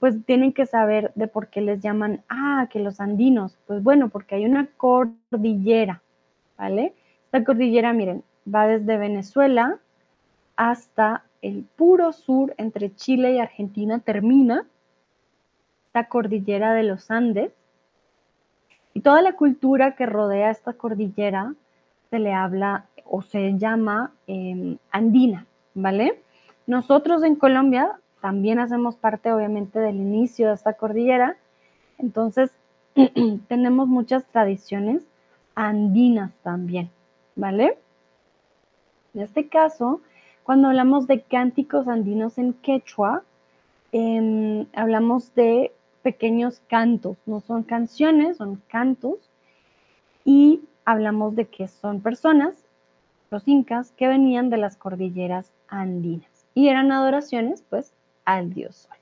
pues 0.00 0.24
tienen 0.24 0.52
que 0.54 0.64
saber 0.64 1.12
de 1.14 1.28
por 1.28 1.48
qué 1.48 1.60
les 1.60 1.80
llaman, 1.80 2.22
ah, 2.30 2.66
que 2.70 2.80
los 2.80 3.00
andinos. 3.00 3.58
Pues 3.66 3.82
bueno, 3.82 4.08
porque 4.08 4.34
hay 4.34 4.46
una 4.46 4.66
cordillera, 4.78 6.02
¿vale? 6.56 6.94
Esta 7.26 7.44
cordillera, 7.44 7.92
miren, 7.92 8.24
va 8.52 8.66
desde 8.66 8.96
Venezuela 8.96 9.78
hasta 10.56 11.24
el 11.42 11.64
puro 11.76 12.12
sur 12.12 12.54
entre 12.56 12.94
Chile 12.94 13.34
y 13.34 13.38
Argentina, 13.38 13.98
termina 13.98 14.66
esta 15.86 16.08
cordillera 16.08 16.72
de 16.72 16.82
los 16.82 17.10
Andes. 17.10 17.52
Y 18.94 19.02
toda 19.02 19.20
la 19.20 19.34
cultura 19.34 19.96
que 19.96 20.06
rodea 20.06 20.50
esta 20.50 20.72
cordillera 20.72 21.54
se 22.08 22.18
le 22.18 22.32
habla 22.32 22.86
o 23.04 23.20
se 23.20 23.58
llama 23.58 24.12
em, 24.26 24.78
andina, 24.90 25.46
¿vale? 25.74 26.22
Nosotros 26.66 27.22
en 27.22 27.36
Colombia 27.36 27.99
también 28.20 28.58
hacemos 28.58 28.96
parte 28.96 29.32
obviamente 29.32 29.78
del 29.78 29.96
inicio 29.96 30.48
de 30.48 30.54
esta 30.54 30.74
cordillera, 30.74 31.36
entonces 31.98 32.50
tenemos 33.48 33.88
muchas 33.88 34.24
tradiciones 34.26 35.02
andinas 35.54 36.32
también, 36.42 36.90
¿vale? 37.36 37.78
En 39.14 39.22
este 39.22 39.48
caso, 39.48 40.00
cuando 40.44 40.68
hablamos 40.68 41.06
de 41.06 41.22
cánticos 41.22 41.88
andinos 41.88 42.38
en 42.38 42.52
quechua, 42.54 43.22
em, 43.92 44.66
hablamos 44.74 45.34
de 45.34 45.72
pequeños 46.02 46.60
cantos, 46.68 47.16
no 47.26 47.40
son 47.40 47.62
canciones, 47.62 48.38
son 48.38 48.62
cantos, 48.68 49.18
y 50.24 50.62
hablamos 50.84 51.36
de 51.36 51.46
que 51.46 51.68
son 51.68 52.00
personas, 52.00 52.64
los 53.30 53.46
incas, 53.46 53.92
que 53.92 54.08
venían 54.08 54.50
de 54.50 54.56
las 54.56 54.76
cordilleras 54.76 55.52
andinas. 55.68 56.28
Y 56.54 56.68
eran 56.68 56.90
adoraciones, 56.90 57.62
pues, 57.68 57.92
al 58.34 58.52
dios 58.52 58.76
sol. 58.76 58.96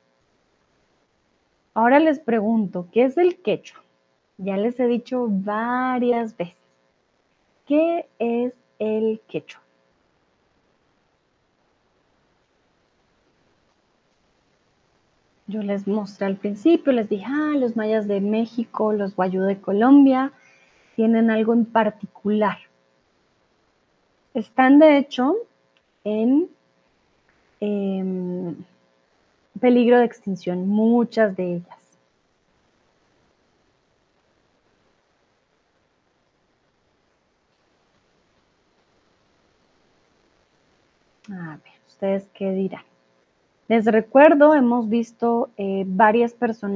Ahora 1.74 2.00
les 2.00 2.18
pregunto, 2.18 2.88
¿qué 2.92 3.04
es 3.04 3.16
el 3.16 3.40
quechua? 3.40 3.82
Ya 4.36 4.56
les 4.56 4.78
he 4.80 4.86
dicho 4.86 5.26
varias 5.28 6.36
veces. 6.36 6.56
¿Qué 7.66 8.08
es 8.18 8.54
el 8.78 9.20
quechua? 9.28 9.62
Yo 15.46 15.62
les 15.62 15.86
mostré 15.86 16.26
al 16.26 16.36
principio, 16.36 16.92
les 16.92 17.08
dije, 17.08 17.24
ah, 17.26 17.54
los 17.56 17.74
mayas 17.74 18.06
de 18.06 18.20
México, 18.20 18.92
los 18.92 19.16
guayú 19.16 19.42
de 19.42 19.60
Colombia, 19.60 20.32
tienen 20.94 21.30
algo 21.30 21.54
en 21.54 21.64
particular. 21.64 22.58
Están 24.34 24.78
de 24.78 24.98
hecho 24.98 25.36
en 26.04 26.50
em, 27.60 28.56
peligro 29.58 29.98
de 29.98 30.04
extinción, 30.04 30.68
muchas 30.68 31.36
de 31.36 31.56
ellas. 31.56 31.78
A 41.30 41.58
ver, 41.62 41.72
¿ustedes 41.86 42.28
qué 42.32 42.52
dirán? 42.52 42.84
Les 43.68 43.84
recuerdo, 43.84 44.54
hemos 44.54 44.88
visto 44.88 45.50
eh, 45.58 45.84
varias 45.86 46.34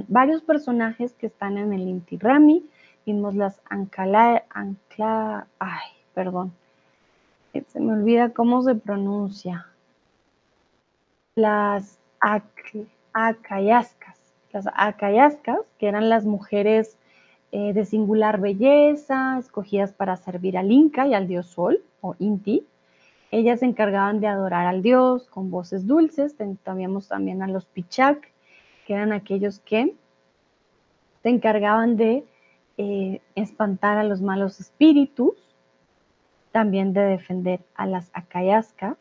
varios 0.09 0.43
personajes 0.43 1.15
que 1.15 1.27
están 1.27 1.57
en 1.57 1.73
el 1.73 1.89
Inti 1.89 2.19
Rami. 2.19 2.67
Vimos 3.07 3.35
las 3.35 3.61
Ancala, 3.71 4.45
Ancla, 4.51 5.47
ay, 5.59 5.89
perdón, 6.15 6.53
eh, 7.55 7.65
se 7.67 7.81
me 7.81 7.95
olvida 7.95 8.35
cómo 8.35 8.63
se 8.63 8.75
pronuncia. 8.75 9.67
Las 11.35 11.99
Acayascas, 13.13 14.19
las 14.53 14.69
Acayascas, 14.75 15.59
que 15.79 15.89
eran 15.89 16.09
las 16.09 16.25
mujeres 16.25 16.97
eh, 17.51 17.73
de 17.73 17.85
singular 17.85 18.41
belleza, 18.41 19.39
escogidas 19.39 19.93
para 19.93 20.17
servir 20.17 20.57
al 20.57 20.71
Inca 20.71 21.07
y 21.07 21.15
al 21.15 21.29
dios 21.29 21.49
Sol, 21.49 21.83
o 22.01 22.15
Inti. 22.19 22.67
Ellas 23.31 23.61
se 23.61 23.67
encargaban 23.67 24.21
de 24.21 24.27
adorar 24.27 24.67
al 24.67 24.83
dios 24.83 25.27
con 25.29 25.51
voces 25.51 25.87
dulces. 25.87 26.37
Teníamos 26.37 27.09
también 27.09 27.43
a 27.43 27.49
los 27.49 27.65
pichac, 27.65 28.31
que 28.87 28.95
eran 28.95 29.13
aquellos 29.13 29.59
que 29.61 29.95
se 31.23 31.29
encargaban 31.29 31.97
de 31.97 32.25
eh, 32.79 33.21
espantar 33.35 33.99
a 33.99 34.05
los 34.05 34.21
malos 34.21 34.61
espíritus, 34.61 35.35
también 36.53 36.93
de 36.93 37.01
defender 37.03 37.61
a 37.75 37.87
las 37.87 38.11
acayascas. 38.13 38.97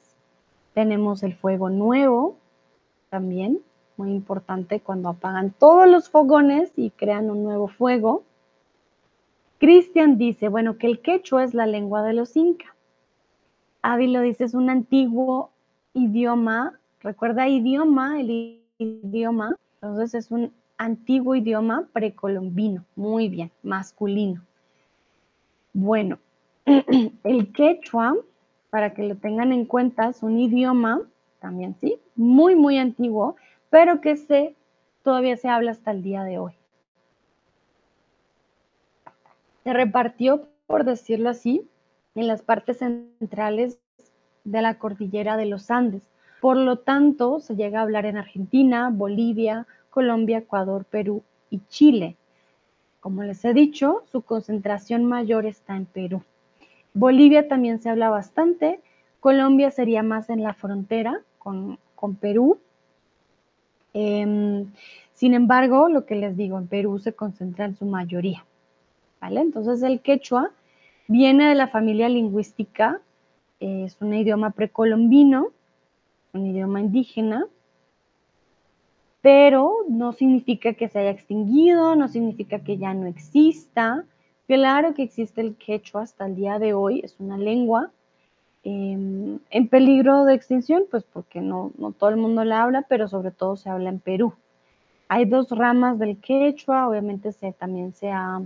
Tenemos 0.74 1.24
el 1.24 1.36
fuego 1.36 1.70
nuevo, 1.70 2.38
también 3.12 3.60
muy 3.97 4.12
importante 4.12 4.80
cuando 4.80 5.10
apagan 5.10 5.52
todos 5.52 5.88
los 5.88 6.10
fogones 6.10 6.71
y 6.78 6.91
crean 6.91 7.30
un 7.30 7.43
nuevo 7.43 7.67
fuego. 7.67 8.24
Cristian 9.60 10.17
dice, 10.17 10.47
bueno, 10.47 10.78
que 10.78 10.88
el 10.88 11.02
quechua 11.02 11.43
es 11.43 11.54
la 11.54 11.67
lengua 11.67 12.02
de 12.04 12.13
los 12.13 12.36
incas. 12.36 12.71
Ávilo 13.84 14.21
dice, 14.21 14.45
es 14.45 14.54
un 14.54 14.69
antiguo 14.69 15.52
idioma, 15.93 16.80
recuerda 17.02 17.50
idioma, 17.50 18.19
el 18.19 18.62
idioma, 18.78 19.56
entonces 19.76 20.13
es 20.15 20.32
un 20.32 20.54
antiguo 20.78 21.36
idioma 21.36 21.88
precolombino, 21.91 22.86
muy 22.95 23.28
bien, 23.28 23.52
masculino. 23.62 24.41
Bueno, 25.74 26.17
el 26.65 27.52
quechua, 27.52 28.15
para 28.69 28.93
que 28.93 29.04
lo 29.04 29.15
tengan 29.15 29.52
en 29.52 29.65
cuenta, 29.65 30.10
es 30.10 30.24
un 30.24 30.39
idioma, 30.39 31.02
también 31.42 31.76
sí, 31.82 32.00
muy, 32.16 32.56
muy 32.56 32.78
antiguo, 32.78 33.36
pero 33.70 34.00
que 34.00 34.16
se, 34.16 34.56
todavía 35.04 35.36
se 35.36 35.50
habla 35.50 35.72
hasta 35.72 35.92
el 35.92 36.04
día 36.04 36.24
de 36.24 36.38
hoy. 36.38 36.54
Se 39.64 39.74
repartió, 39.74 40.48
por 40.68 40.86
decirlo 40.86 41.30
así, 41.30 41.68
en 42.16 42.28
las 42.28 42.42
partes 42.42 42.78
centrales 42.78 43.80
de 44.44 44.62
la 44.62 44.78
cordillera 44.78 45.36
de 45.36 45.48
los 45.48 45.70
Andes. 45.72 46.10
Por 46.40 46.58
lo 46.58 46.80
tanto, 46.80 47.40
se 47.40 47.56
llega 47.56 47.80
a 47.80 47.84
hablar 47.84 48.06
en 48.06 48.18
Argentina, 48.18 48.90
Bolivia, 48.92 49.68
Colombia, 49.90 50.40
Ecuador, 50.40 50.86
Perú 50.86 51.24
y 51.50 51.62
Chile. 51.68 52.18
Como 53.00 53.24
les 53.24 53.44
he 53.46 53.54
dicho, 53.54 54.04
su 54.12 54.22
concentración 54.22 55.06
mayor 55.06 55.46
está 55.46 55.76
en 55.76 55.86
Perú. 55.86 56.24
Bolivia 56.94 57.48
también 57.48 57.80
se 57.82 57.90
habla 57.90 58.10
bastante. 58.10 58.80
Colombia 59.20 59.72
sería 59.72 60.04
más 60.04 60.30
en 60.30 60.44
la 60.44 60.54
frontera 60.54 61.22
con, 61.44 61.78
Perú. 62.20 62.60
Em, 63.94 64.72
sin 65.14 65.34
embargo, 65.34 65.90
lo 65.90 66.06
que 66.06 66.16
les 66.16 66.36
digo, 66.36 66.58
en 66.58 66.68
Perú 66.68 67.00
se 67.00 67.14
concentra 67.14 67.66
en 67.66 67.76
su 67.76 67.86
mayoría. 67.86 68.46
¿vale? 69.20 69.42
Entonces 69.42 69.84
el 69.84 70.02
quechua 70.02 70.52
Viene 71.12 71.50
de 71.50 71.56
la 71.56 71.68
familia 71.68 72.08
lingüística, 72.08 73.02
es 73.60 73.98
un 74.00 74.14
idioma 74.14 74.52
precolombino, 74.52 75.50
un 76.32 76.46
idioma 76.46 76.80
indígena, 76.80 77.48
pero 79.20 79.80
no 79.90 80.14
significa 80.14 80.72
que 80.72 80.88
se 80.88 81.00
haya 81.00 81.10
extinguido, 81.10 81.98
no 81.98 82.08
significa 82.08 82.60
que 82.60 82.78
ya 82.78 82.94
no 82.94 83.08
exista. 83.08 84.06
Claro 84.48 84.94
que 84.94 85.04
existe 85.04 85.42
el 85.42 85.58
quechua 85.58 86.04
hasta 86.04 86.28
el 86.28 86.38
día 86.38 86.60
de 86.60 86.74
hoy, 86.74 87.02
es 87.04 87.20
una 87.20 87.38
lengua 87.38 87.92
em, 88.64 89.39
en 89.49 89.68
peligro 89.68 90.26
de 90.26 90.34
extinción, 90.36 90.84
pues 90.89 91.03
porque 91.03 91.41
no, 91.41 91.72
todo 91.97 92.09
el 92.09 92.18
mundo 92.18 92.43
la 92.43 92.64
habla, 92.64 92.84
pero 92.88 93.07
sobre 93.07 93.32
todo 93.32 93.55
se 93.57 93.70
habla 93.70 93.89
en 93.89 93.99
Perú. 93.99 94.34
Hay 95.07 95.26
dos 95.26 95.49
ramas 95.51 95.99
del 95.99 96.18
quechua, 96.18 96.88
obviamente 96.88 97.32
se, 97.34 97.51
también 97.53 97.93
se 97.93 98.12
ha 98.12 98.41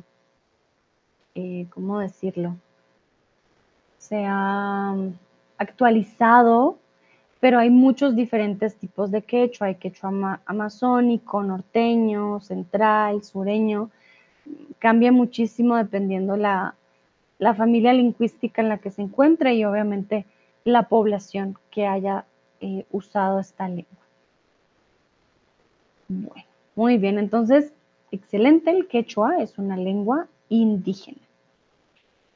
eh, 1.36 1.68
¿cómo 1.70 2.00
decirlo? 2.00 2.56
Se 3.98 4.24
ha 4.26 4.96
actualizado, 5.58 6.78
pero 7.42 7.60
hay 7.60 7.70
muchos 7.70 8.16
diferentes 8.16 8.78
tipos 8.78 9.12
de 9.12 9.22
quechua. 9.22 9.68
Hay 9.68 9.76
quechua 9.76 10.40
amazónico, 10.46 11.44
norteño, 11.44 12.40
central, 12.40 13.22
sureño. 13.24 13.90
Cambia 14.80 15.12
muchísimo 15.12 15.76
dependiendo 15.76 16.38
la, 16.38 16.76
la 17.40 17.54
familia 17.54 17.94
lingüística 17.94 18.62
en 18.62 18.70
la 18.70 18.78
que 18.78 18.92
se 18.92 19.02
encuentre 19.02 19.56
y 19.56 19.66
obviamente 19.66 20.26
la 20.64 20.84
población 20.84 21.58
que 21.72 21.86
haya 21.86 22.26
eh, 22.62 22.86
usado 22.92 23.40
esta 23.40 23.68
lengua. 23.68 23.86
Bueno, 26.08 26.46
muy 26.76 26.98
bien, 26.98 27.20
entonces, 27.20 27.74
excelente, 28.12 28.72
el 28.72 28.88
quechua 28.88 29.38
es 29.42 29.58
una 29.58 29.78
lengua 29.78 30.28
indígena. 30.50 31.20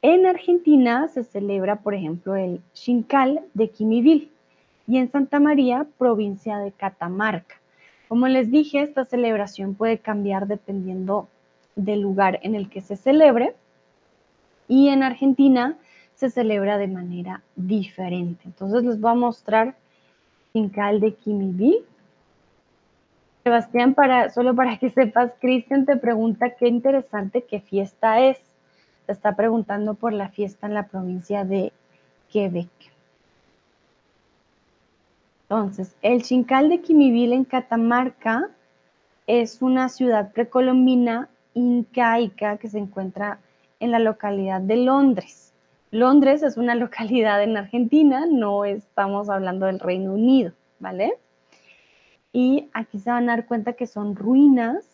En 0.02 0.26
Argentina 0.26 1.08
se 1.08 1.24
celebra, 1.24 1.78
por 1.78 1.93
ejemplo, 1.93 2.36
el 2.36 2.62
Xincal 2.74 3.41
de 3.54 3.70
Quimivil 3.70 4.32
y 4.88 4.97
en 4.97 5.12
Santa 5.12 5.39
María, 5.39 5.86
provincia 5.97 6.58
de 6.58 6.72
Catamarca. 6.72 7.56
Como 8.08 8.28
les 8.28 8.50
dije, 8.50 8.82
esta 8.82 9.06
celebración 9.06 9.76
puede 9.76 10.00
cambiar 10.00 10.47
dependiendo 10.47 11.28
del 11.76 12.02
lugar 12.02 12.39
en 12.43 12.56
el 12.56 12.70
que 12.70 12.82
se 12.82 12.95
celebre 12.95 13.54
y 14.70 14.88
en 14.88 15.03
Argentina 15.03 15.76
se 16.15 16.30
celebra 16.30 16.78
de 16.78 16.88
manera 16.88 17.41
diferente. 17.57 18.43
Entonces 18.45 18.84
les 18.86 19.01
voy 19.01 19.11
a 19.11 19.15
mostrar 19.15 19.76
Fincal 20.53 21.01
de 21.01 21.15
Quimiví. 21.15 21.80
Sebastián, 23.43 23.95
para, 23.95 24.30
solo 24.30 24.55
para 24.55 24.78
que 24.78 24.89
sepas, 24.89 25.32
Cristian 25.41 25.86
te 25.86 25.97
pregunta 25.97 26.51
qué 26.51 26.67
interesante 26.67 27.43
qué 27.43 27.59
fiesta 27.59 28.22
es. 28.22 28.38
Te 29.05 29.11
está 29.11 29.36
preguntando 29.36 29.95
por 29.95 30.13
la 30.13 30.30
fiesta 30.30 30.67
en 30.67 30.76
la 30.76 30.88
provincia 30.88 31.43
de 31.43 31.74
Quebec. 32.32 32.70
Entonces, 35.43 35.95
el 36.03 36.22
Chincal 36.22 36.70
de 36.70 36.82
Quimivil 36.82 37.34
en 37.34 37.43
Catamarca 37.43 38.49
es 39.26 39.63
una 39.63 39.89
ciudad 39.89 40.32
precolombina 40.32 41.28
incaica 41.55 42.57
que 42.57 42.67
se 42.67 42.78
encuentra 42.78 43.39
en 43.80 43.91
la 43.91 43.99
localidad 43.99 44.61
de 44.61 44.77
Londres. 44.77 45.53
Londres 45.91 46.43
es 46.43 46.57
una 46.57 46.75
localidad 46.84 47.41
en 47.43 47.57
Argentina, 47.57 48.25
no 48.25 48.65
estamos 48.65 49.30
hablando 49.30 49.65
del 49.65 49.80
Reino 49.80 50.13
Unido, 50.13 50.53
¿vale? 50.80 51.17
Y 52.32 52.69
aquí 52.73 52.99
se 52.99 53.09
van 53.09 53.30
a 53.30 53.36
dar 53.36 53.47
cuenta 53.47 53.73
que 53.73 53.88
son 53.88 54.15
ruinas 54.15 54.86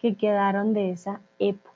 que 0.00 0.16
quedaron 0.16 0.72
de 0.72 0.90
esa 0.90 1.20
época. 1.38 1.74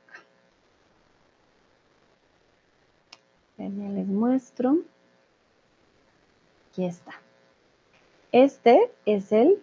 Ya 3.56 3.66
les 3.66 4.06
muestro. 4.06 4.78
Aquí 6.70 6.84
está. 6.84 7.12
Este 8.30 8.90
es 9.04 9.32
el 9.32 9.58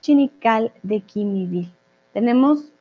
Chinical 0.00 0.72
de 0.82 1.00
Quimivil. 1.00 1.70
Tenemos, 2.12 2.71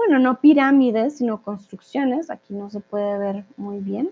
bueno, 0.00 0.18
no 0.18 0.40
pirámides, 0.40 1.18
sino 1.18 1.42
construcciones. 1.42 2.30
Aquí 2.30 2.54
no 2.54 2.70
se 2.70 2.80
puede 2.80 3.18
ver 3.18 3.44
muy 3.58 3.80
bien. 3.80 4.10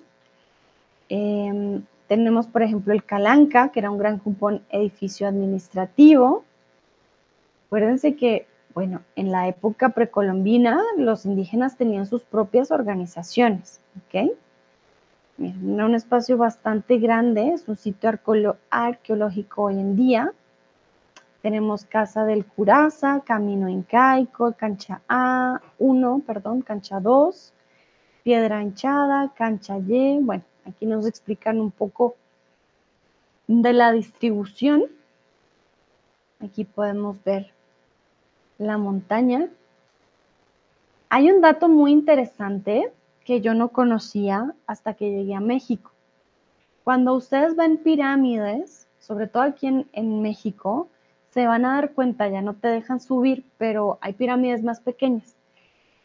Em, 1.09 1.83
tenemos, 2.09 2.47
por 2.47 2.63
ejemplo, 2.63 2.93
el 2.93 3.05
Calanca, 3.05 3.71
que 3.71 3.81
era 3.81 3.91
un 3.91 3.97
gran 3.97 4.19
cupón 4.19 4.63
edificio 4.69 5.27
administrativo. 5.27 6.45
Acuérdense 7.67 8.17
que, 8.17 8.47
bueno, 8.75 9.01
en 9.17 9.33
la 9.33 9.49
época 9.49 9.89
precolombina 9.89 10.79
los 10.99 11.25
indígenas 11.25 11.79
tenían 11.79 12.05
sus 12.05 12.23
propias 12.23 12.71
organizaciones, 12.71 13.81
¿ok? 13.97 14.31
Miren, 15.39 15.81
un 15.81 15.95
espacio 15.95 16.37
bastante 16.37 16.99
grande, 16.99 17.49
es 17.55 17.67
un 17.67 17.77
sitio 17.77 18.11
arqueológico 18.71 19.63
hoy 19.63 19.81
en 19.81 19.97
día. 19.97 20.35
Tenemos 21.43 21.85
Casa 21.85 22.25
del 22.25 22.45
Curaza, 22.45 23.23
Camino 23.25 23.69
Incaico, 23.69 24.53
Cancha 24.53 25.03
A1, 25.09 26.25
perdón, 26.25 26.63
Cancha 26.63 27.01
2, 27.01 27.53
Piedra 28.25 28.63
Hinchada, 28.63 29.33
Cancha 29.37 29.79
Y. 29.79 30.19
Bueno, 30.21 30.43
aquí 30.67 30.87
nos 30.87 31.07
explican 31.07 31.61
un 31.61 31.71
poco 31.71 32.17
de 33.47 33.73
la 33.73 33.93
distribución. 33.93 34.85
Aquí 36.41 36.65
podemos 36.65 37.23
ver 37.25 37.53
la 38.59 38.77
montaña. 38.77 39.49
Hay 41.09 41.31
un 41.31 41.41
dato 41.41 41.69
muy 41.69 41.93
interesante 41.93 42.93
que 43.25 43.41
yo 43.41 43.55
no 43.55 43.69
conocía 43.69 44.55
hasta 44.67 44.95
que 44.95 45.11
llegué 45.11 45.35
a 45.35 45.41
México. 45.41 45.91
Cuando 46.85 47.15
ustedes 47.15 47.57
ven 47.57 47.77
pirámides, 47.77 48.87
sobre 48.99 49.27
todo 49.27 49.43
aquí 49.43 49.67
en, 49.93 50.23
México, 50.23 50.89
se 51.31 51.47
van 51.47 51.65
a 51.65 51.75
dar 51.75 51.93
cuenta, 51.93 52.29
ya 52.29 52.43
no 52.43 52.55
te 52.55 52.69
dejan 52.69 53.01
subir, 53.01 53.45
pero 53.59 53.99
hay 54.01 54.13
pirámides 54.15 54.63
más 54.63 54.81
pequeñas. 54.81 55.35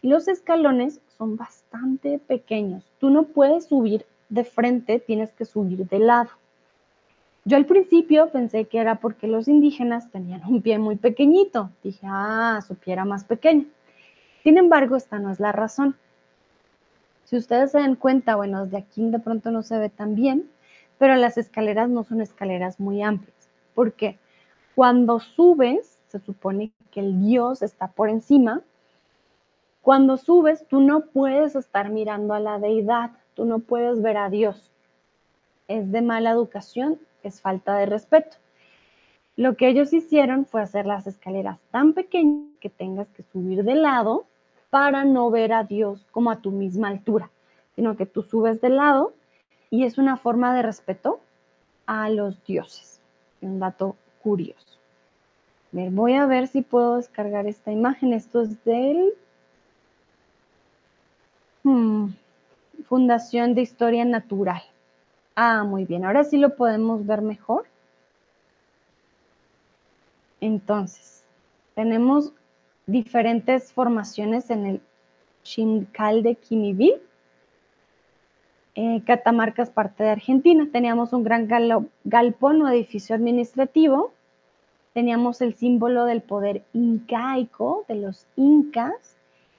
los 0.01 0.27
escalones 0.27 0.99
son 1.17 1.37
bastante 1.37 2.19
pequeños. 2.19 2.83
Tú 2.99 3.09
no 3.09 3.23
puedes 3.23 3.65
subir 3.67 4.05
de 4.27 4.43
frente, 4.43 4.99
tienes 4.99 5.31
que 5.31 5.45
subir 5.45 5.87
de 5.87 5.99
lado. 5.99 6.29
Yo 7.45 7.57
al 7.57 7.65
principio 7.65 8.29
pensé 8.29 8.65
que 8.65 8.79
era 8.79 8.95
porque 8.95 9.27
los 9.27 9.47
indígenas 9.47 10.09
tenían 10.11 10.45
un 10.45 10.61
pie 10.61 10.77
muy 10.77 10.95
pequeñito. 10.95 11.69
Dije, 11.83 12.05
ah, 12.09 12.59
su 12.65 12.75
pie 12.75 12.93
era 12.93 13.05
más 13.05 13.23
pequeño. 13.23 13.65
Sin 14.43 14.57
embargo, 14.57 14.95
esta 14.97 15.19
no 15.19 15.31
es 15.31 15.39
la 15.39 15.51
razón. 15.51 15.95
Si 17.25 17.37
ustedes 17.37 17.71
se 17.71 17.79
dan 17.79 17.95
cuenta, 17.95 18.35
bueno, 18.35 18.63
desde 18.65 18.77
aquí 18.77 19.09
de 19.09 19.19
pronto 19.19 19.51
no 19.51 19.63
se 19.63 19.77
ve 19.77 19.89
tan 19.89 20.15
bien, 20.15 20.49
pero 20.97 21.15
las 21.15 21.37
escaleras 21.37 21.89
no 21.89 22.03
son 22.03 22.21
escaleras 22.21 22.79
muy 22.79 23.01
amplias. 23.01 23.49
¿Por 23.73 23.93
qué? 23.93 24.17
Cuando 24.75 25.19
subes, 25.19 25.99
se 26.07 26.19
supone 26.19 26.71
que 26.91 26.99
el 26.99 27.21
Dios 27.21 27.61
está 27.61 27.87
por 27.87 28.09
encima. 28.09 28.61
Cuando 29.81 30.17
subes, 30.17 30.67
tú 30.67 30.79
no 30.79 31.05
puedes 31.05 31.55
estar 31.55 31.89
mirando 31.89 32.33
a 32.33 32.39
la 32.39 32.59
deidad, 32.59 33.11
tú 33.35 33.45
no 33.45 33.59
puedes 33.59 34.01
ver 34.01 34.17
a 34.17 34.29
Dios. 34.29 34.71
Es 35.67 35.91
de 35.91 36.01
mala 36.01 36.31
educación, 36.31 36.99
es 37.23 37.41
falta 37.41 37.77
de 37.77 37.85
respeto. 37.85 38.37
Lo 39.35 39.55
que 39.57 39.67
ellos 39.67 39.93
hicieron 39.93 40.45
fue 40.45 40.61
hacer 40.61 40.85
las 40.85 41.07
escaleras 41.07 41.59
tan 41.71 41.93
pequeñas 41.93 42.49
que 42.59 42.69
tengas 42.69 43.07
que 43.09 43.23
subir 43.23 43.63
de 43.63 43.75
lado 43.75 44.25
para 44.69 45.05
no 45.05 45.29
ver 45.31 45.53
a 45.53 45.63
Dios 45.63 46.05
como 46.11 46.31
a 46.31 46.41
tu 46.41 46.51
misma 46.51 46.89
altura, 46.89 47.29
sino 47.75 47.95
que 47.95 48.05
tú 48.05 48.23
subes 48.23 48.61
de 48.61 48.69
lado 48.69 49.13
y 49.69 49.85
es 49.85 49.97
una 49.97 50.17
forma 50.17 50.55
de 50.55 50.61
respeto 50.61 51.19
a 51.87 52.09
los 52.09 52.43
dioses. 52.43 53.01
Un 53.41 53.59
dato 53.59 53.95
curioso. 54.23 54.79
voy 55.71 56.13
a 56.13 56.25
ver 56.25 56.47
si 56.47 56.61
puedo 56.61 56.97
descargar 56.97 57.45
esta 57.47 57.71
imagen. 57.71 58.13
Esto 58.13 58.41
es 58.41 58.63
del 58.63 59.13
hmm, 61.63 62.07
Fundación 62.85 63.53
de 63.53 63.61
Historia 63.61 64.05
Natural. 64.05 64.63
Ah, 65.35 65.63
muy 65.63 65.85
bien. 65.85 66.05
Ahora 66.05 66.23
sí 66.23 66.37
lo 66.37 66.55
podemos 66.55 67.05
ver 67.05 67.21
mejor. 67.21 67.65
Entonces, 70.41 71.23
tenemos 71.75 72.33
diferentes 72.85 73.71
formaciones 73.71 74.49
en 74.49 74.65
el 74.65 74.81
Chincal 75.43 76.23
de 76.23 76.35
Quimivil. 76.35 76.95
Eh, 78.75 79.03
Catamarca 79.05 79.61
es 79.61 79.69
parte 79.69 80.03
de 80.03 80.09
Argentina. 80.09 80.67
Teníamos 80.71 81.13
un 81.13 81.23
gran 81.23 81.47
galpón 82.03 82.61
o 82.61 82.69
edificio 82.69 83.15
administrativo. 83.15 84.13
Teníamos 84.93 85.41
el 85.41 85.53
símbolo 85.53 86.05
del 86.05 86.21
poder 86.21 86.63
incaico 86.73 87.85
de 87.87 87.95
los 87.95 88.25
incas. 88.35 89.17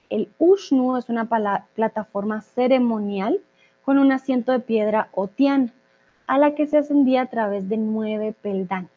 El 0.09 0.29
Ushnu 0.37 0.97
es 0.97 1.09
una 1.09 1.29
plataforma 1.75 2.41
ceremonial 2.41 3.39
con 3.85 3.99
un 3.99 4.11
asiento 4.11 4.51
de 4.51 4.59
piedra 4.59 5.09
otiana, 5.13 5.71
a 6.27 6.37
la 6.37 6.55
que 6.55 6.67
se 6.67 6.77
ascendía 6.77 7.21
a 7.21 7.29
través 7.29 7.69
de 7.69 7.77
nueve 7.77 8.33
peldaños. 8.41 8.89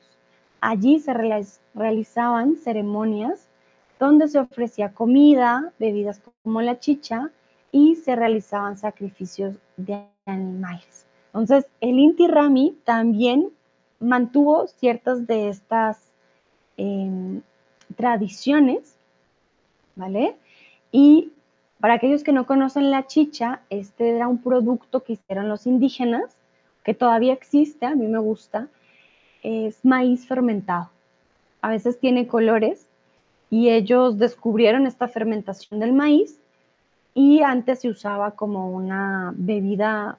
Allí 0.60 0.98
se 0.98 1.14
realizaban 1.14 2.56
ceremonias 2.56 3.48
donde 4.00 4.28
se 4.28 4.38
ofrecía 4.38 4.92
comida, 4.92 5.72
bebidas 5.78 6.20
como 6.42 6.62
la 6.62 6.78
chicha 6.78 7.30
y 7.70 7.96
se 7.96 8.16
realizaban 8.16 8.78
sacrificios 8.78 9.56
de 9.79 10.05
animales. 10.26 11.07
Entonces, 11.29 11.66
el 11.81 11.99
Inti 11.99 12.26
Rami 12.26 12.76
también 12.85 13.51
mantuvo 14.01 14.66
ciertas 14.66 15.26
de 15.26 15.49
estas 15.49 16.12
em, 16.76 17.41
tradiciones, 17.97 18.97
¿vale? 19.97 20.37
Y 20.93 21.33
para 21.81 21.95
aquellos 21.95 22.22
que 22.22 22.33
no 22.33 22.47
conocen 22.47 22.91
la 22.91 23.07
chicha, 23.07 23.62
este 23.70 24.11
era 24.11 24.29
un 24.29 24.43
producto 24.43 25.03
que 25.03 25.14
hicieron 25.14 25.49
los 25.49 25.66
indígenas, 25.66 26.37
que 26.85 26.95
todavía 26.95 27.33
existe, 27.33 27.87
a 27.87 27.95
mí 27.95 28.07
me 28.07 28.18
gusta, 28.18 28.68
es 29.43 29.85
maíz 29.85 30.26
fermentado. 30.26 30.91
A 31.61 31.70
veces 31.70 31.99
tiene 31.99 32.26
colores 32.26 32.89
y 33.51 33.70
ellos 33.70 34.18
descubrieron 34.18 34.87
esta 34.87 35.09
fermentación 35.09 35.81
del 35.81 35.93
maíz 35.93 36.41
y 37.18 37.42
antes 37.42 37.80
se 37.80 37.88
usaba 37.88 38.36
como 38.36 38.70
una 38.70 39.32
bebida 39.34 40.18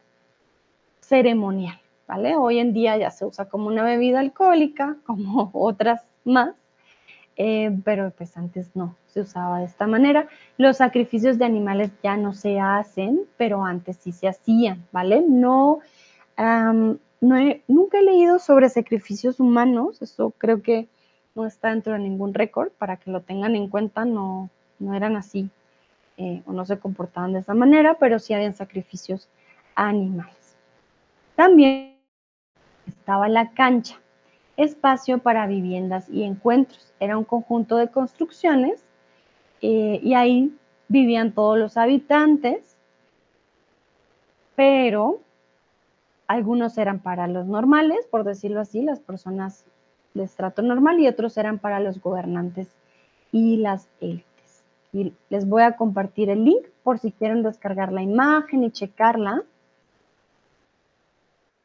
ceremonial, 0.99 1.79
¿vale? 2.05 2.35
Hoy 2.35 2.59
en 2.59 2.73
día 2.73 2.97
ya 2.97 3.09
se 3.09 3.23
usa 3.23 3.45
como 3.45 3.67
una 3.67 3.83
bebida 3.83 4.19
alcohólica, 4.19 4.97
como 5.05 5.49
otras 5.53 6.01
más, 6.25 6.55
eh, 7.37 7.71
pero 7.85 8.11
pues 8.11 8.35
antes 8.35 8.75
no, 8.75 8.97
se 9.07 9.21
usaba 9.21 9.59
de 9.59 9.65
esta 9.65 9.87
manera. 9.87 10.27
Los 10.57 10.75
sacrificios 10.75 11.37
de 11.37 11.45
animales 11.45 11.89
ya 12.03 12.17
no 12.17 12.33
se 12.33 12.59
hacen, 12.59 13.21
pero 13.37 13.63
antes 13.63 13.95
sí 13.95 14.11
se 14.11 14.27
hacían, 14.27 14.85
¿vale? 14.91 15.23
No, 15.25 15.79
no 16.37 17.35
nunca 17.69 17.99
he 17.99 18.03
leído 18.03 18.39
sobre 18.39 18.67
sacrificios 18.67 19.39
humanos, 19.39 20.01
eso 20.01 20.33
creo 20.37 20.61
que 20.61 20.89
no 21.33 21.45
está 21.45 21.69
dentro 21.69 21.93
de 21.93 21.99
ningún 21.99 22.33
récord, 22.33 22.71
para 22.71 22.97
que 22.97 23.09
lo 23.09 23.21
tengan 23.21 23.55
en 23.55 23.69
cuenta, 23.69 24.03
no, 24.03 24.49
no 24.79 24.93
eran 24.95 25.15
así 25.15 25.49
eh, 26.21 26.43
o 26.45 26.51
no 26.51 26.65
se 26.65 26.77
comportaban 26.77 27.31
de 27.31 27.39
esa 27.39 27.53
manera, 27.53 27.95
pero 27.97 28.19
sí 28.19 28.33
habían 28.33 28.53
sacrificios 28.53 29.29
animales. 29.73 30.57
También 31.35 31.95
estaba 32.85 33.29
la 33.29 33.51
cancha. 33.51 33.95
espacio 34.57 35.19
para 35.19 35.47
viviendas 35.47 36.09
y 36.09 36.23
encuentros. 36.23 36.93
Era 36.99 37.17
un 37.17 37.23
conjunto 37.23 37.77
de 37.77 37.87
construcciones 37.87 38.83
eh, 39.61 40.01
y 40.03 40.13
ahí 40.15 40.53
vivían 40.89 41.31
todos 41.31 41.57
los 41.57 41.77
habitantes, 41.77 42.75
pero 44.57 45.21
algunos 46.27 46.77
eran 46.77 46.99
para 46.99 47.27
los 47.27 47.47
normales, 47.47 48.05
por 48.11 48.25
decirlo 48.25 48.59
así, 48.59 48.81
las 48.81 48.99
personas 48.99 49.63
de 50.13 50.23
estrato 50.23 50.61
normal, 50.61 50.99
y 50.99 51.07
otros 51.07 51.37
eran 51.37 51.57
para 51.59 51.79
los 51.79 52.01
gobernantes 52.01 52.67
y 53.31 53.57
las 53.57 53.87
élites. 54.01 54.28
Y 54.91 55.13
les 55.29 55.47
voy 55.47 55.61
a 55.61 55.75
compartir 55.75 56.29
el 56.29 56.45
link 56.45 56.65
por 56.83 56.99
si 56.99 57.11
quieren 57.11 57.43
descargar 57.43 57.91
la 57.91 58.01
imagen 58.01 58.63
y 58.63 58.71
checarla. 58.71 59.43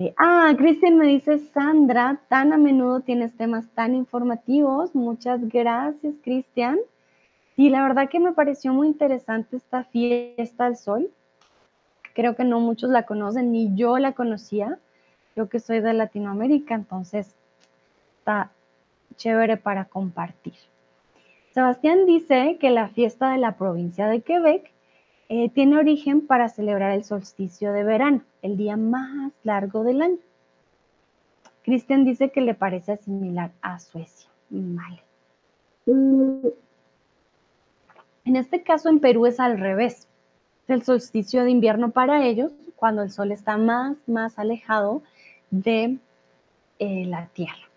Eh, 0.01 0.13
ah, 0.19 0.53
Cristian 0.59 0.99
me 0.99 1.07
dice, 1.07 1.39
Sandra, 1.39 2.21
tan 2.29 2.53
a 2.53 2.59
menudo 2.59 3.01
tienes 3.01 3.37
temas 3.37 3.69
tan 3.71 3.95
informativos. 3.95 4.95
Muchas 4.95 5.49
gracias, 5.49 6.15
Cristian. 6.23 6.79
Sí, 7.57 7.71
la 7.71 7.83
verdad 7.83 8.09
que 8.09 8.19
me 8.19 8.33
pareció 8.33 8.73
muy 8.73 8.89
interesante 8.89 9.57
esta 9.57 9.85
fiesta 9.85 10.67
al 10.67 10.77
sol. 10.77 11.11
Creo 12.13 12.35
que 12.35 12.45
no 12.45 12.61
muchos 12.61 12.91
la 12.91 13.07
conocen, 13.07 13.53
ni 13.53 13.75
yo 13.77 13.99
la 13.99 14.13
conocía. 14.13 14.79
Yo 15.37 15.49
que 15.49 15.61
soy 15.61 15.81
de 15.81 15.95
Latinoamérica, 15.95 16.75
entonces 16.75 17.35
está 18.19 18.51
chévere 19.17 19.57
para 19.57 19.85
compartir. 19.85 20.55
Sebastián 21.55 22.05
dice 22.05 22.59
que 22.59 22.71
la 22.71 22.89
fiesta 22.89 23.31
de 23.31 23.39
la 23.39 23.57
provincia 23.57 24.09
de 24.09 24.23
Quebec 24.23 24.73
eh, 25.29 25.49
tiene 25.51 25.79
origen 25.79 26.27
para 26.27 26.49
celebrar 26.49 26.91
el 26.91 27.05
solsticio 27.05 27.73
de 27.73 27.85
verano, 27.85 28.23
el 28.43 28.57
día 28.57 28.77
más 28.77 29.33
largo 29.45 29.85
del 29.85 30.03
año. 30.03 30.19
Cristian 31.63 32.05
dice 32.05 32.31
que 32.31 32.41
le 32.41 32.55
parece 32.55 32.97
similar 32.97 33.53
a 33.63 33.79
Suecia. 33.79 34.29
Vale. 34.51 35.01
En 38.25 38.35
este 38.35 38.65
caso 38.65 38.89
en 38.89 38.99
Perú 38.99 39.27
es 39.27 39.39
al 39.39 39.57
revés 39.57 40.09
el 40.67 40.83
solsticio 40.83 41.45
de 41.45 41.53
invierno 41.53 41.91
para 41.93 42.27
ellos, 42.27 42.51
cuando 42.75 43.03
el 43.03 43.13
sol 43.13 43.31
está 43.31 43.57
más, 43.59 43.97
más 44.09 44.41
alejado 44.41 45.03
de 45.53 45.99
eh, 46.81 47.05
la 47.07 47.27
Tierra. 47.27 47.69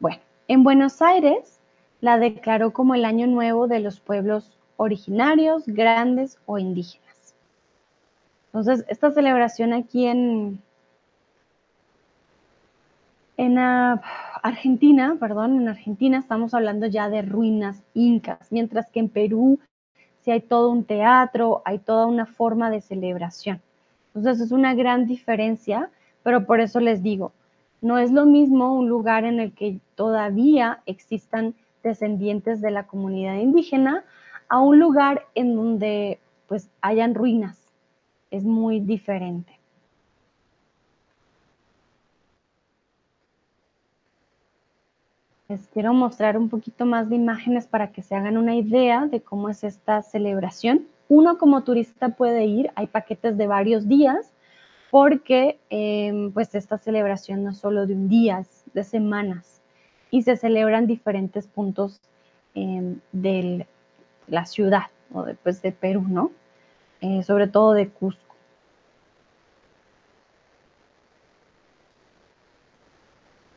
Bueno, 0.00 0.22
en 0.48 0.64
Buenos 0.64 1.02
Aires 1.02 1.55
la 2.00 2.18
declaró 2.18 2.72
como 2.72 2.94
el 2.94 3.04
año 3.04 3.26
nuevo 3.26 3.68
de 3.68 3.80
los 3.80 4.00
pueblos 4.00 4.58
originarios, 4.76 5.64
grandes 5.66 6.38
o 6.46 6.58
indígenas. 6.58 7.34
Entonces, 8.46 8.84
esta 8.88 9.10
celebración 9.10 9.72
aquí 9.72 10.06
en, 10.06 10.62
en 13.36 13.58
ah, 13.58 14.00
Argentina, 14.42 15.16
perdón, 15.18 15.60
en 15.60 15.68
Argentina 15.68 16.18
estamos 16.18 16.54
hablando 16.54 16.86
ya 16.86 17.08
de 17.08 17.22
ruinas 17.22 17.82
incas, 17.94 18.50
mientras 18.50 18.90
que 18.90 19.00
en 19.00 19.08
Perú 19.08 19.58
hay 20.30 20.40
todo 20.40 20.70
un 20.70 20.84
teatro, 20.84 21.62
hay 21.64 21.78
toda 21.78 22.06
una 22.06 22.26
forma 22.26 22.70
de 22.70 22.80
celebración. 22.80 23.60
Entonces 24.14 24.46
es 24.46 24.52
una 24.52 24.74
gran 24.74 25.06
diferencia, 25.06 25.90
pero 26.22 26.46
por 26.46 26.60
eso 26.60 26.80
les 26.80 27.02
digo, 27.02 27.32
no 27.80 27.98
es 27.98 28.10
lo 28.10 28.26
mismo 28.26 28.74
un 28.74 28.88
lugar 28.88 29.24
en 29.24 29.40
el 29.40 29.52
que 29.52 29.78
todavía 29.94 30.80
existan 30.86 31.54
descendientes 31.86 32.60
de 32.60 32.72
la 32.72 32.86
comunidad 32.86 33.36
indígena 33.36 34.04
a 34.48 34.60
un 34.60 34.78
lugar 34.78 35.26
en 35.34 35.54
donde 35.54 36.18
pues 36.48 36.68
hayan 36.80 37.14
ruinas. 37.14 37.56
Es 38.30 38.44
muy 38.44 38.80
diferente. 38.80 39.52
Les 45.48 45.68
quiero 45.68 45.94
mostrar 45.94 46.36
un 46.36 46.48
poquito 46.48 46.86
más 46.86 47.08
de 47.08 47.14
imágenes 47.14 47.68
para 47.68 47.92
que 47.92 48.02
se 48.02 48.16
hagan 48.16 48.36
una 48.36 48.56
idea 48.56 49.06
de 49.06 49.20
cómo 49.20 49.48
es 49.48 49.62
esta 49.62 50.02
celebración. 50.02 50.88
Uno 51.08 51.38
como 51.38 51.62
turista 51.62 52.08
puede 52.08 52.46
ir, 52.46 52.72
hay 52.74 52.88
paquetes 52.88 53.38
de 53.38 53.46
varios 53.46 53.86
días, 53.86 54.32
porque 54.90 55.60
em, 55.70 56.32
pues 56.32 56.52
esta 56.56 56.78
celebración 56.78 57.44
no 57.44 57.50
es 57.50 57.58
solo 57.58 57.86
de 57.86 57.94
un 57.94 58.08
día, 58.08 58.44
de 58.74 58.82
semanas 58.82 59.55
y 60.10 60.22
se 60.22 60.36
celebran 60.36 60.86
diferentes 60.86 61.46
puntos 61.46 62.00
em, 62.54 63.00
de 63.12 63.66
la 64.28 64.46
ciudad 64.46 64.84
o 65.12 65.22
de, 65.22 65.34
pues, 65.34 65.62
de 65.62 65.72
Perú, 65.72 66.04
¿no? 66.08 66.30
Eh, 67.00 67.22
sobre 67.22 67.46
todo 67.46 67.72
de 67.72 67.88
Cusco. 67.88 68.34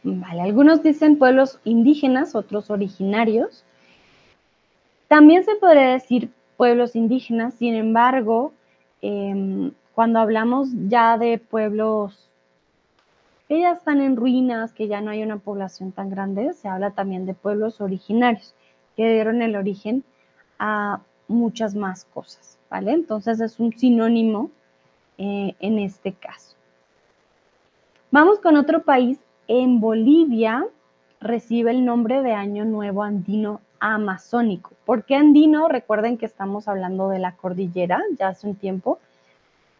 Vale, 0.03 0.41
algunos 0.41 0.81
dicen 0.81 1.17
pueblos 1.17 1.59
indígenas, 1.65 2.33
otros 2.35 2.69
originarios. 2.69 3.63
También 5.07 5.43
se 5.43 5.55
podría 5.55 5.91
decir 5.91 6.31
pueblos 6.57 6.95
indígenas, 6.95 7.53
sin 7.55 7.75
embargo, 7.75 8.53
em, 9.01 9.71
cuando 9.93 10.19
hablamos 10.19 10.69
ya 10.87 11.17
de 11.17 11.37
pueblos 11.37 12.28
que 13.49 13.59
ya 13.59 13.71
están 13.71 13.99
en 13.99 14.15
ruinas, 14.15 14.73
que 14.73 14.87
ya 14.87 15.01
no 15.01 15.09
hay 15.09 15.23
una 15.23 15.37
población 15.37 15.91
tan 15.91 16.11
grande, 16.11 16.53
se 16.53 16.67
habla 16.67 16.91
también 16.91 17.25
de 17.25 17.33
pueblos 17.33 17.81
originarios, 17.81 18.53
que 18.95 19.11
dieron 19.11 19.41
el 19.41 19.55
origen 19.55 20.03
a 20.59 21.01
muchas 21.27 21.73
más 21.73 22.05
cosas, 22.05 22.59
¿vale? 22.69 22.91
Entonces 22.91 23.41
es 23.41 23.59
un 23.59 23.73
sinónimo 23.73 24.51
eh, 25.17 25.55
en 25.59 25.79
este 25.79 26.13
caso. 26.13 26.55
Vamos 28.11 28.39
con 28.39 28.55
otro 28.55 28.83
país 28.83 29.19
en 29.47 29.79
Bolivia 29.79 30.67
recibe 31.19 31.71
el 31.71 31.83
nombre 31.83 32.21
de 32.21 32.33
Año 32.33 32.65
Nuevo 32.65 33.01
Andino 33.01 33.61
Amazónico. 33.79 34.71
¿Por 34.85 35.05
qué 35.05 35.15
andino? 35.15 35.67
Recuerden 35.67 36.17
que 36.17 36.27
estamos 36.27 36.67
hablando 36.67 37.09
de 37.09 37.17
la 37.17 37.35
cordillera, 37.35 37.99
ya 38.17 38.29
hace 38.29 38.47
un 38.47 38.55
tiempo, 38.55 38.99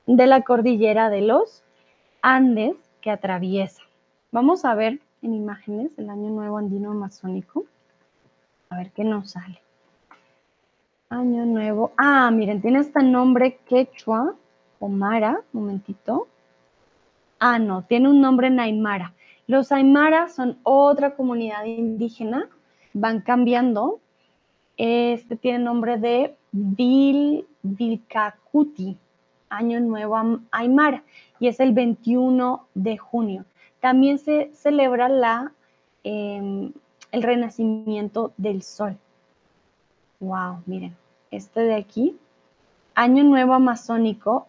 de 0.08 0.26
la 0.26 0.42
cordillera 0.42 1.10
de 1.12 1.22
los 1.22 1.64
Andes 2.22 2.76
que 3.02 3.12
atraviesa. 3.12 3.82
Vamos 4.32 4.66
a 4.66 4.76
ver 4.76 5.00
en 5.22 5.34
imágenes 5.34 5.92
el 5.98 6.10
Año 6.10 6.30
Nuevo 6.30 6.58
Andino 6.58 6.92
Amazónico. 6.92 7.66
A 8.70 8.78
ver 8.78 8.92
qué 8.92 9.04
nos 9.04 9.32
sale. 9.32 9.62
Año 11.10 11.46
Nuevo. 11.46 11.92
Ah, 11.98 12.30
miren, 12.32 12.62
tiene 12.62 12.80
este 12.80 13.02
nombre 13.02 13.58
quechua 13.68 14.36
o 14.80 14.88
mara. 14.88 15.42
momentito. 15.52 16.28
Ah, 17.40 17.58
no, 17.58 17.84
tiene 17.84 18.10
un 18.10 18.22
nombre 18.22 18.50
naimara. 18.50 19.14
Los 19.48 19.72
aymaras 19.72 20.36
son 20.36 20.60
otra 20.64 21.16
comunidad 21.16 21.66
indígena, 21.66 22.48
van 22.94 23.22
cambiando. 23.22 24.00
Este 24.78 25.36
tiene 25.36 25.60
nombre 25.60 25.98
de 25.98 26.36
Vil, 26.52 27.48
Vilcacuti, 27.64 28.98
Año 29.50 29.80
Nuevo 29.80 30.18
Aymara, 30.52 31.04
y 31.40 31.48
es 31.48 31.60
el 31.60 31.74
21 31.74 32.66
de 32.74 32.98
junio. 32.98 33.46
También 33.80 34.20
se 34.20 34.52
celebra 34.54 35.10
la, 35.10 35.52
em, 36.04 36.72
el 37.12 37.24
renacimiento 37.24 38.34
del 38.38 38.62
sol. 38.62 38.98
Wow, 40.20 40.62
miren, 40.66 40.96
este 41.32 41.62
de 41.62 41.76
aquí, 41.76 42.18
Año 42.96 43.24
Nuevo 43.24 43.54
Amazónico 43.54 44.48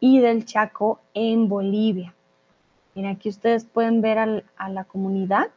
y 0.00 0.18
del 0.18 0.44
Chaco 0.44 1.00
en 1.14 1.48
Bolivia. 1.48 2.14
Mira, 2.94 3.10
aquí 3.10 3.28
ustedes 3.28 3.64
pueden 3.64 4.00
ver 4.02 4.18
a 4.56 4.68
la 4.68 4.84
comunidad. 4.84 5.50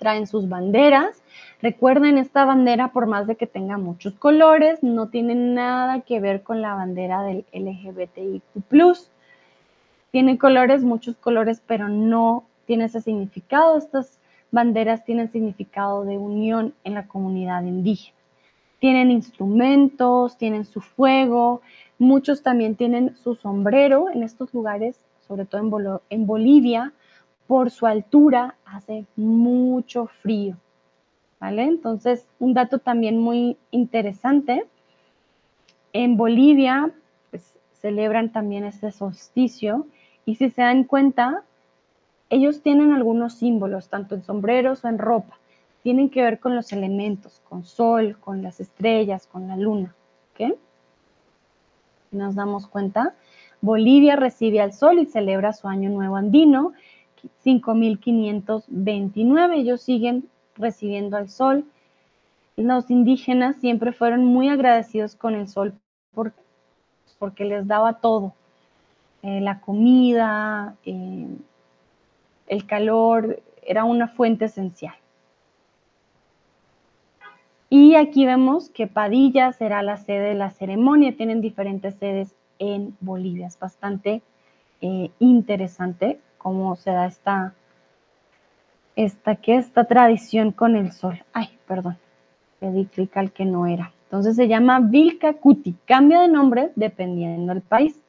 Traen 0.00 0.26
sus 0.26 0.48
banderas. 0.48 1.22
Recuerden, 1.62 2.18
esta 2.18 2.44
bandera, 2.44 2.88
por 2.88 3.06
más 3.06 3.28
de 3.28 3.36
que 3.36 3.46
tenga 3.46 3.78
muchos 3.78 4.14
colores, 4.14 4.82
no 4.82 5.10
tiene 5.10 5.36
nada 5.36 6.00
que 6.00 6.18
ver 6.18 6.42
con 6.42 6.60
la 6.60 6.74
bandera 6.74 7.22
del 7.22 7.44
LGBTIQ. 7.52 8.42
Tiene 10.10 10.38
colores, 10.38 10.82
muchos 10.82 11.14
colores, 11.16 11.62
pero 11.64 11.88
no 11.88 12.44
tiene 12.66 12.86
ese 12.86 13.00
significado. 13.00 13.78
Estas 13.78 14.18
banderas 14.50 15.04
tienen 15.04 15.30
significado 15.30 16.04
de 16.04 16.18
unión 16.18 16.74
en 16.82 16.94
la 16.94 17.06
comunidad 17.06 17.62
indígena. 17.62 18.16
Tienen 18.80 19.12
instrumentos, 19.12 20.36
tienen 20.36 20.64
su 20.64 20.80
fuego, 20.80 21.60
muchos 21.98 22.42
también 22.42 22.74
tienen 22.74 23.14
su 23.14 23.36
sombrero. 23.36 24.06
En 24.12 24.24
estos 24.24 24.52
lugares 24.52 24.98
sobre 25.30 25.44
todo 25.44 26.02
en, 26.10 26.26
Bolivia, 26.26 26.92
por 27.50 27.72
su 27.72 27.84
altura 27.88 28.54
hace 28.64 29.06
mucho 29.16 30.06
frío. 30.06 30.56
¿Vale? 31.40 31.64
Entonces, 31.64 32.24
un 32.38 32.54
dato 32.54 32.78
también 32.78 33.18
muy 33.18 33.56
interesante. 33.72 34.66
En 35.92 36.16
Bolivia, 36.16 36.92
pues, 37.30 37.56
celebran 37.72 38.30
también 38.30 38.62
este 38.62 38.92
solsticio 38.92 39.88
y 40.24 40.36
si 40.36 40.50
se 40.50 40.62
dan 40.62 40.84
cuenta, 40.84 41.42
ellos 42.28 42.62
tienen 42.62 42.92
algunos 42.92 43.34
símbolos, 43.34 43.88
tanto 43.88 44.14
en 44.14 44.22
sombreros 44.22 44.84
o 44.84 44.88
en 44.88 44.98
ropa. 44.98 45.36
Tienen 45.82 46.08
que 46.08 46.22
ver 46.22 46.38
con 46.38 46.54
los 46.54 46.72
elementos, 46.72 47.42
con 47.48 47.64
sol, 47.64 48.16
con 48.20 48.42
las 48.42 48.60
estrellas, 48.60 49.26
con 49.26 49.48
la 49.48 49.56
luna. 49.56 49.92
¿Ok? 50.34 50.56
Nos 52.12 52.36
damos 52.36 52.68
cuenta 52.68 53.16
Bolivia 53.60 54.16
recibe 54.16 54.60
al 54.60 54.72
sol 54.72 54.98
y 54.98 55.06
celebra 55.06 55.52
su 55.52 55.68
año 55.68 55.90
nuevo 55.90 56.16
andino, 56.16 56.72
5529. 57.42 59.56
Ellos 59.56 59.82
siguen 59.82 60.28
recibiendo 60.56 61.16
al 61.16 61.28
sol. 61.28 61.64
Los 62.56 62.90
indígenas 62.90 63.56
siempre 63.56 63.92
fueron 63.92 64.24
muy 64.24 64.48
agradecidos 64.48 65.16
con 65.16 65.34
el 65.34 65.48
sol 65.48 65.74
porque 67.18 67.44
les 67.44 67.66
daba 67.66 67.94
todo. 67.94 68.34
Eh, 69.22 69.40
la 69.40 69.60
comida, 69.60 70.76
eh, 70.84 71.26
el 72.46 72.66
calor, 72.66 73.42
era 73.62 73.84
una 73.84 74.08
fuente 74.08 74.46
esencial. 74.46 74.94
Y 77.68 77.94
aquí 77.94 78.26
vemos 78.26 78.68
que 78.70 78.88
Padilla 78.88 79.52
será 79.52 79.82
la 79.82 79.96
sede 79.96 80.30
de 80.30 80.34
la 80.34 80.50
ceremonia. 80.50 81.16
Tienen 81.16 81.40
diferentes 81.40 81.94
sedes 81.94 82.34
en 82.58 82.96
Bolivia. 83.00 83.46
Es 83.46 83.58
bastante 83.58 84.22
eh, 84.80 85.10
interesante 85.20 86.18
cómo 86.40 86.74
se 86.76 86.90
da 86.90 87.06
esta, 87.06 87.54
esta, 88.96 89.36
¿qué? 89.36 89.56
esta 89.56 89.84
tradición 89.84 90.52
con 90.52 90.74
el 90.74 90.92
sol. 90.92 91.22
Ay, 91.32 91.50
perdón, 91.66 91.98
le 92.60 92.86
clic 92.86 93.16
al 93.16 93.30
que 93.32 93.44
no 93.44 93.66
era. 93.66 93.92
Entonces 94.04 94.36
se 94.36 94.48
llama 94.48 94.80
Vilca 94.80 95.34
Cuti. 95.34 95.76
Cambia 95.84 96.20
de 96.20 96.28
nombre 96.28 96.72
dependiendo 96.74 97.52
del 97.52 97.62
país. 97.62 98.00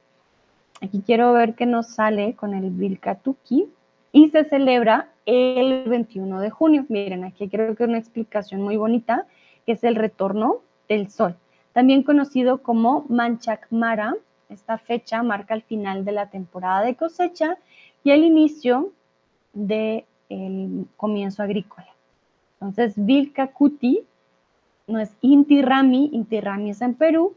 Aquí 0.81 1.03
quiero 1.05 1.33
ver 1.33 1.53
qué 1.55 1.65
nos 1.65 1.87
sale 1.93 2.35
con 2.35 2.53
el 2.53 2.71
Vilca 2.71 3.15
Tuki 3.15 3.67
y 4.11 4.29
se 4.29 4.45
celebra 4.45 5.09
el 5.25 5.83
21 5.87 6.39
de 6.39 6.49
junio. 6.49 6.85
Miren, 6.89 7.23
aquí 7.23 7.49
creo 7.49 7.75
que 7.75 7.83
una 7.83 7.99
explicación 7.99 8.61
muy 8.61 8.77
bonita, 8.77 9.27
que 9.65 9.73
es 9.73 9.83
el 9.83 9.95
retorno 9.95 10.61
del 10.89 11.09
sol, 11.11 11.35
también 11.73 12.03
conocido 12.03 12.63
como 12.63 13.05
Manchakmara. 13.09 14.15
Esta 14.49 14.77
fecha 14.77 15.21
marca 15.21 15.53
el 15.53 15.61
final 15.61 16.03
de 16.03 16.11
la 16.11 16.29
temporada 16.29 16.81
de 16.81 16.95
cosecha 16.95 17.57
y 18.03 18.11
el 18.11 18.23
inicio 18.23 18.91
del 19.53 20.05
comienzo 20.97 21.43
agrícola. 21.43 21.87
Entonces, 22.53 22.93
Vilcacuti 22.95 24.03
no 24.87 24.99
es 24.99 25.15
Inti 25.21 25.61
Rami, 25.61 26.09
Inti 26.13 26.39
Rami 26.41 26.71
es 26.71 26.81
en 26.81 26.93
Perú 26.93 27.35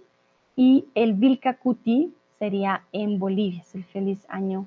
y 0.56 0.86
el 0.94 1.14
Vilcacuti 1.14 2.12
sería 2.38 2.84
en 2.92 3.18
Bolivia, 3.18 3.60
es 3.60 3.74
el 3.74 3.84
feliz 3.84 4.24
año 4.28 4.66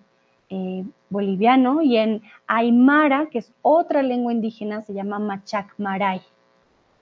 eh, 0.49 0.85
boliviano, 1.09 1.81
y 1.81 1.97
en 1.97 2.21
Aymara, 2.47 3.27
que 3.29 3.39
es 3.39 3.51
otra 3.61 4.01
lengua 4.01 4.31
indígena, 4.31 4.81
se 4.81 4.93
llama 4.93 5.19
Machacmaray. 5.19 6.21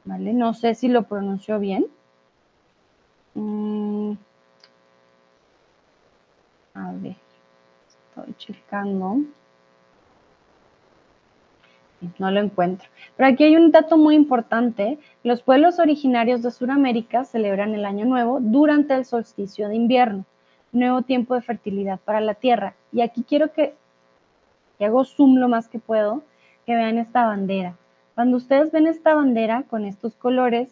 ¿Vale? 0.04 0.34
No 0.34 0.54
sé 0.54 0.76
si 0.76 0.88
lo 0.88 1.04
pronunció 1.04 1.60
bien. 1.60 1.86
Mm. 3.36 4.14
A 6.74 6.92
ver, 6.94 7.16
estoy 8.16 8.34
checando. 8.38 9.18
No 12.20 12.32
lo 12.32 12.40
encuentro. 12.40 12.88
Pero 13.16 13.30
aquí 13.30 13.46
hay 13.46 13.56
un 13.56 13.72
dato 13.72 13.98
muy 13.98 14.16
importante. 14.16 15.00
Los 15.24 15.42
pueblos 15.42 15.80
originarios 15.80 16.42
de 16.44 16.52
Sudamérica 16.52 17.26
celebran 17.26 17.74
el 17.74 17.86
Año 17.86 18.06
Nuevo 18.06 18.40
durante 18.42 18.94
el 18.94 19.06
solsticio 19.06 19.70
de 19.70 19.76
invierno 19.76 20.26
nuevo 20.76 21.02
tiempo 21.02 21.34
de 21.34 21.42
fertilidad 21.42 22.00
para 22.00 22.22
la 22.22 22.36
tierra. 22.36 22.76
Y 22.92 23.02
aquí 23.02 23.24
quiero 23.24 23.52
que, 23.52 23.74
que 24.78 24.86
hago 24.86 25.04
zoom 25.06 25.38
lo 25.38 25.48
más 25.48 25.68
que 25.68 25.80
puedo, 25.80 26.22
que 26.66 26.76
vean 26.76 26.98
esta 26.98 27.26
bandera. 27.26 27.76
Cuando 28.14 28.38
ustedes 28.38 28.72
ven 28.72 28.88
esta 28.88 29.16
bandera 29.16 29.64
con 29.64 29.86
estos 29.86 30.16
colores, 30.16 30.70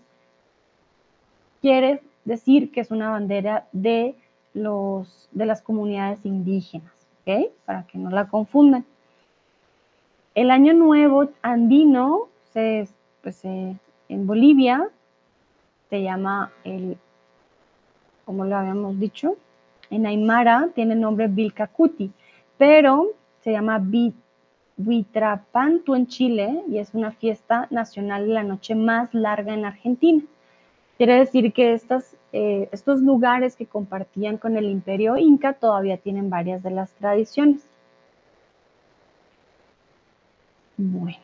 quiere 1.62 2.04
decir 2.26 2.72
que 2.72 2.82
es 2.82 2.92
una 2.92 3.10
bandera 3.10 3.68
de, 3.72 4.16
los, 4.54 5.30
de 5.32 5.46
las 5.46 5.62
comunidades 5.62 6.26
indígenas, 6.26 7.03
¿ok? 7.26 7.52
Para 7.66 7.88
que 7.88 7.98
no 7.98 8.10
la 8.10 8.28
confundan. 8.28 8.86
El 10.36 10.52
año 10.52 10.74
nuevo 10.74 11.30
andino, 11.42 12.28
se, 12.54 12.88
pues, 13.22 13.44
en 13.46 13.80
Bolivia, 14.10 14.90
se 15.90 16.02
llama 16.02 16.52
el, 16.64 16.98
como 18.26 18.46
lo 18.46 18.56
habíamos 18.58 19.00
dicho, 19.00 19.36
en 19.90 20.08
Aymara 20.08 20.70
tiene 20.74 20.96
nombre 20.96 21.28
Vilcacuti, 21.28 22.12
pero 22.58 23.10
se 23.42 23.52
llama 23.52 23.80
Huitrapantu 24.78 25.94
en 25.94 26.08
Chile 26.08 26.64
y 26.68 26.80
es 26.80 26.96
una 26.96 27.12
fiesta 27.12 27.68
nacional 27.70 28.28
de 28.28 28.34
la 28.34 28.44
noche 28.44 28.74
más 28.74 29.14
larga 29.14 29.54
en 29.54 29.66
Argentina. 29.66 30.24
Quiere 30.98 31.18
decir 31.18 31.54
que 31.54 31.80
eh, 32.32 32.70
estos 32.72 33.02
lugares 33.02 33.56
que 33.56 33.66
compartían 33.66 34.38
con 34.38 34.58
el 34.58 34.66
imperio 34.66 35.18
inca 35.18 35.54
todavía 35.54 35.98
tienen 35.98 36.30
varias 36.30 36.62
de 36.62 36.72
las 36.72 36.92
tradiciones. 36.94 37.62
Bueno, 40.78 41.18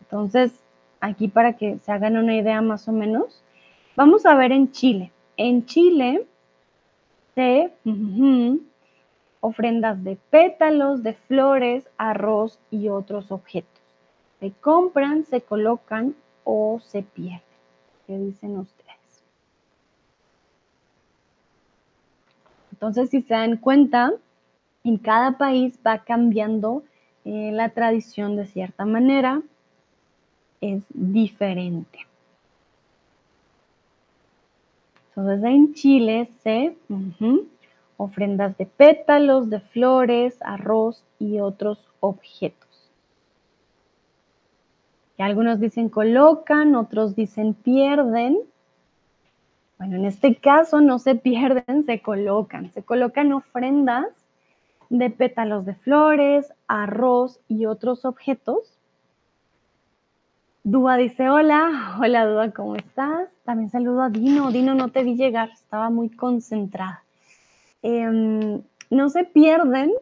entonces 0.00 0.52
aquí 1.00 1.28
para 1.28 1.54
que 1.54 1.78
se 1.78 1.92
hagan 1.92 2.16
una 2.16 2.36
idea 2.36 2.60
más 2.62 2.88
o 2.88 2.92
menos, 2.92 3.42
vamos 3.96 4.24
a 4.26 4.34
ver 4.34 4.52
en 4.52 4.70
Chile. 4.72 5.10
En 5.36 5.66
Chile 5.66 6.26
de 7.34 7.72
ofrendas 9.40 10.02
de 10.04 10.16
pétalos, 10.30 11.02
de 11.02 11.14
flores, 11.14 11.88
arroz 11.98 12.58
y 12.70 12.88
otros 12.88 13.30
objetos. 13.32 13.82
Se 14.40 14.52
compran, 14.52 15.24
se 15.24 15.40
colocan 15.40 16.14
o 16.44 16.80
se 16.82 17.02
pierden. 17.02 17.53
¿Qué 18.06 18.18
dicen 18.18 18.58
ustedes? 18.58 19.24
Entonces, 22.72 23.10
si 23.10 23.22
se 23.22 23.34
dan 23.34 23.56
cuenta, 23.56 24.12
en 24.82 24.98
cada 24.98 25.38
país 25.38 25.78
va 25.86 26.04
cambiando 26.04 26.82
eh, 27.24 27.50
la 27.52 27.70
tradición 27.70 28.36
de 28.36 28.46
cierta 28.46 28.84
manera, 28.84 29.40
es 30.60 30.82
diferente. 30.90 32.00
Entonces 35.16 35.44
en 35.44 35.74
Chile 35.74 36.28
se 36.42 36.76
ofrendas 37.96 38.58
de 38.58 38.66
pétalos, 38.66 39.48
de 39.48 39.60
flores, 39.60 40.36
arroz 40.40 41.04
y 41.20 41.38
otros 41.38 41.78
objetos. 42.00 42.63
Y 45.16 45.22
algunos 45.22 45.60
dicen 45.60 45.88
colocan, 45.88 46.74
otros 46.74 47.14
dicen 47.14 47.54
pierden. 47.54 48.38
Bueno, 49.78 49.96
en 49.96 50.04
este 50.04 50.36
caso 50.36 50.80
no 50.80 50.98
se 50.98 51.14
pierden, 51.14 51.84
se 51.86 52.00
colocan. 52.00 52.70
Se 52.72 52.82
colocan 52.82 53.32
ofrendas 53.32 54.06
de 54.88 55.10
pétalos 55.10 55.64
de 55.64 55.74
flores, 55.74 56.52
arroz 56.68 57.40
y 57.48 57.66
otros 57.66 58.04
objetos 58.04 58.74
Dúa 60.66 60.96
dice, 60.96 61.28
hola, 61.28 61.98
hola 62.00 62.24
Dúa, 62.24 62.50
¿cómo 62.52 62.74
estás? 62.74 63.28
También 63.44 63.68
saludo 63.68 64.00
a 64.00 64.08
Dino. 64.08 64.50
Dino, 64.50 64.74
no 64.74 64.88
te 64.88 65.02
vi 65.02 65.14
llegar, 65.14 65.50
estaba 65.50 65.90
muy 65.90 66.08
concentrada. 66.08 67.04
Em, 67.82 68.62
no 68.88 69.10
se 69.10 69.24
pierden 69.24 69.92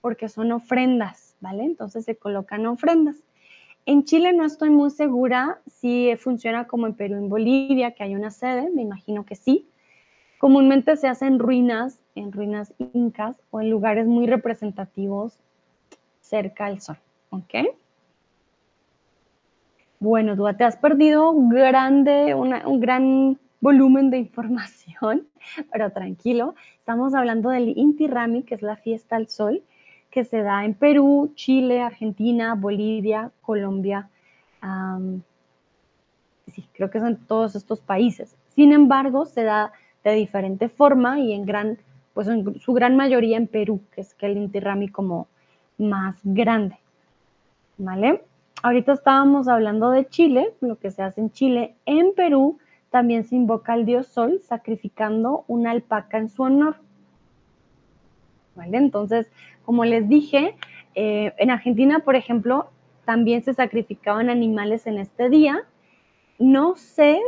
porque 0.00 0.28
son 0.28 0.52
ofrendas, 0.52 1.34
¿vale? 1.40 1.64
Entonces 1.64 2.04
se 2.04 2.14
colocan 2.14 2.66
ofrendas. 2.66 3.16
En 3.84 4.04
Chile 4.04 4.32
no 4.32 4.44
estoy 4.44 4.70
muy 4.70 4.90
segura 4.90 5.58
si 5.66 6.14
funciona 6.16 6.66
como 6.66 6.86
en 6.86 6.94
Perú, 6.94 7.16
en 7.16 7.28
Bolivia, 7.28 7.92
que 7.92 8.04
hay 8.04 8.14
una 8.14 8.30
sede, 8.30 8.70
me 8.70 8.82
imagino 8.82 9.24
que 9.24 9.34
sí. 9.34 9.66
Comúnmente 10.38 10.96
se 10.96 11.08
hacen 11.08 11.38
ruinas, 11.38 11.98
en 12.14 12.32
ruinas 12.32 12.72
incas 12.94 13.36
o 13.50 13.60
en 13.60 13.70
lugares 13.70 14.06
muy 14.06 14.26
representativos 14.26 15.38
cerca 16.20 16.66
al 16.66 16.80
sol, 16.80 16.96
¿ok? 17.30 17.54
Bueno, 19.98 20.36
tú 20.36 20.46
te 20.56 20.64
has 20.64 20.76
perdido 20.76 21.32
grande, 21.34 22.34
un 22.34 22.80
gran 22.80 23.38
volumen 23.60 24.10
de 24.10 24.18
información, 24.18 25.26
pero 25.72 25.90
tranquilo, 25.90 26.54
estamos 26.78 27.14
hablando 27.14 27.50
del 27.50 27.76
Inti 27.76 28.06
Rami, 28.06 28.42
que 28.42 28.54
es 28.54 28.62
la 28.62 28.76
fiesta 28.76 29.16
al 29.16 29.28
sol, 29.28 29.62
que 30.12 30.24
se 30.24 30.42
da 30.42 30.64
en 30.64 30.74
Perú, 30.74 31.32
Chile, 31.34 31.82
Argentina, 31.82 32.54
Bolivia, 32.54 33.32
Colombia. 33.40 34.08
sí, 36.46 36.64
creo 36.74 36.90
que 36.90 37.00
son 37.00 37.16
todos 37.26 37.56
estos 37.56 37.80
países. 37.80 38.36
Sin 38.50 38.72
embargo, 38.72 39.24
se 39.24 39.42
da 39.42 39.72
de 40.04 40.12
diferente 40.12 40.68
forma 40.68 41.18
y 41.18 41.32
en 41.32 41.44
gran, 41.44 41.78
pues 42.14 42.28
en 42.28 42.60
su 42.60 42.72
gran 42.72 42.94
mayoría 42.94 43.36
en 43.36 43.48
Perú, 43.48 43.80
que 43.92 44.02
es 44.02 44.14
que 44.14 44.26
el 44.26 44.36
Inti 44.36 44.60
Rami 44.60 44.88
como 44.88 45.26
más 45.78 46.20
grande. 46.22 46.78
¿Vale? 47.78 48.22
ahorita 48.62 48.92
estábamos 48.92 49.48
hablando 49.48 49.90
de 49.90 50.06
Chile, 50.06 50.54
lo 50.60 50.78
que 50.78 50.90
se 50.90 51.02
hace 51.02 51.20
en 51.20 51.30
Chile. 51.32 51.74
En 51.84 52.14
Perú 52.14 52.58
también 52.90 53.24
se 53.24 53.34
invoca 53.34 53.72
al 53.72 53.84
dios 53.84 54.06
Sol 54.06 54.40
sacrificando 54.42 55.44
una 55.48 55.72
alpaca 55.72 56.18
en 56.18 56.28
su 56.28 56.42
honor. 56.42 56.76
¿Vale? 58.54 58.76
Entonces, 58.76 59.30
como 59.64 59.84
les 59.84 60.08
dije, 60.08 60.56
eh, 60.94 61.32
en 61.38 61.50
Argentina, 61.50 62.00
por 62.00 62.16
ejemplo, 62.16 62.70
también 63.04 63.42
se 63.42 63.54
sacrificaban 63.54 64.30
animales 64.30 64.86
en 64.86 64.98
este 64.98 65.28
día. 65.28 65.64
No 66.38 66.76
sé 66.76 67.20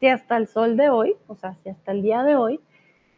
si 0.00 0.08
hasta 0.08 0.36
el 0.36 0.46
sol 0.46 0.76
de 0.76 0.90
hoy, 0.90 1.16
o 1.26 1.34
sea, 1.34 1.54
si 1.62 1.68
hasta 1.68 1.92
el 1.92 2.02
día 2.02 2.22
de 2.22 2.36
hoy, 2.36 2.60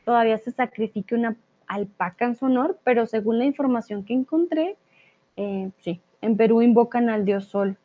todavía 0.04 0.38
se 0.38 0.50
sacrifique 0.50 1.14
una 1.14 1.36
alpaca 1.66 2.24
en 2.24 2.34
su 2.34 2.46
honor, 2.46 2.78
pero 2.84 3.06
según 3.06 3.38
la 3.38 3.44
información 3.44 4.04
que 4.04 4.14
encontré, 4.14 4.76
eh, 5.36 5.70
sí, 5.78 6.00
en 6.20 6.36
Perú 6.36 6.62
invocan 6.62 7.10
al 7.10 7.24
dios 7.24 7.44
sol 7.44 7.76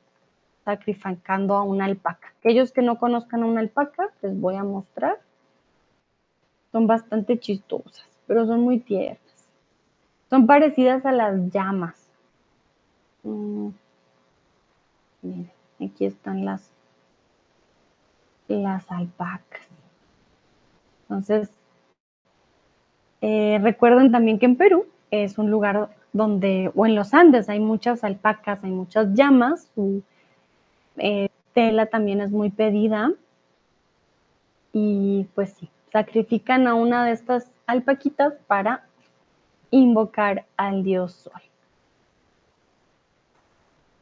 sacrificando 0.64 1.56
a 1.56 1.64
una 1.64 1.86
alpaca. 1.86 2.34
Aquellos 2.40 2.72
que 2.72 2.82
no 2.82 2.98
conozcan 2.98 3.44
a 3.44 3.46
una 3.46 3.60
alpaca, 3.60 4.10
les 4.22 4.40
voy 4.40 4.56
a 4.56 4.64
mostrar. 4.64 5.20
Son 6.72 6.88
bastante 6.88 7.38
chistosas, 7.38 8.08
pero 8.26 8.46
son 8.46 8.62
muy 8.62 8.80
tiernas. 8.80 9.23
Son 10.34 10.48
parecidas 10.48 11.06
a 11.06 11.12
las 11.12 11.52
llamas. 11.52 12.10
Mm. 13.22 13.68
Miren, 15.22 15.52
aquí 15.80 16.06
están 16.06 16.44
las, 16.44 16.72
las 18.48 18.92
alpacas. 18.92 19.62
Entonces, 21.04 21.52
eh, 23.22 23.60
recuerden 23.62 24.12
también 24.12 24.40
que 24.40 24.48
en 24.48 24.56
Perú 24.56 24.88
es 25.12 25.38
un 25.38 25.52
lugar 25.52 25.90
donde, 26.14 26.72
o 26.74 26.88
en 26.88 26.96
los 26.96 27.14
Andes, 27.14 27.48
hay 27.48 27.60
muchas 27.60 28.04
alpacas, 28.04 28.64
hay 28.64 28.72
muchas 28.72 29.14
llamas, 29.14 29.70
su 29.76 30.02
eh, 30.98 31.30
tela 31.54 31.86
también 31.86 32.22
es 32.22 32.32
muy 32.32 32.50
pedida. 32.50 33.12
Y 34.72 35.28
pues 35.36 35.54
sí, 35.54 35.70
sacrifican 35.92 36.66
a 36.66 36.74
una 36.74 37.06
de 37.06 37.12
estas 37.12 37.52
alpaquitas 37.68 38.34
para 38.48 38.88
invocar 39.74 40.46
al 40.56 40.84
dios 40.84 41.14
sol. 41.14 41.42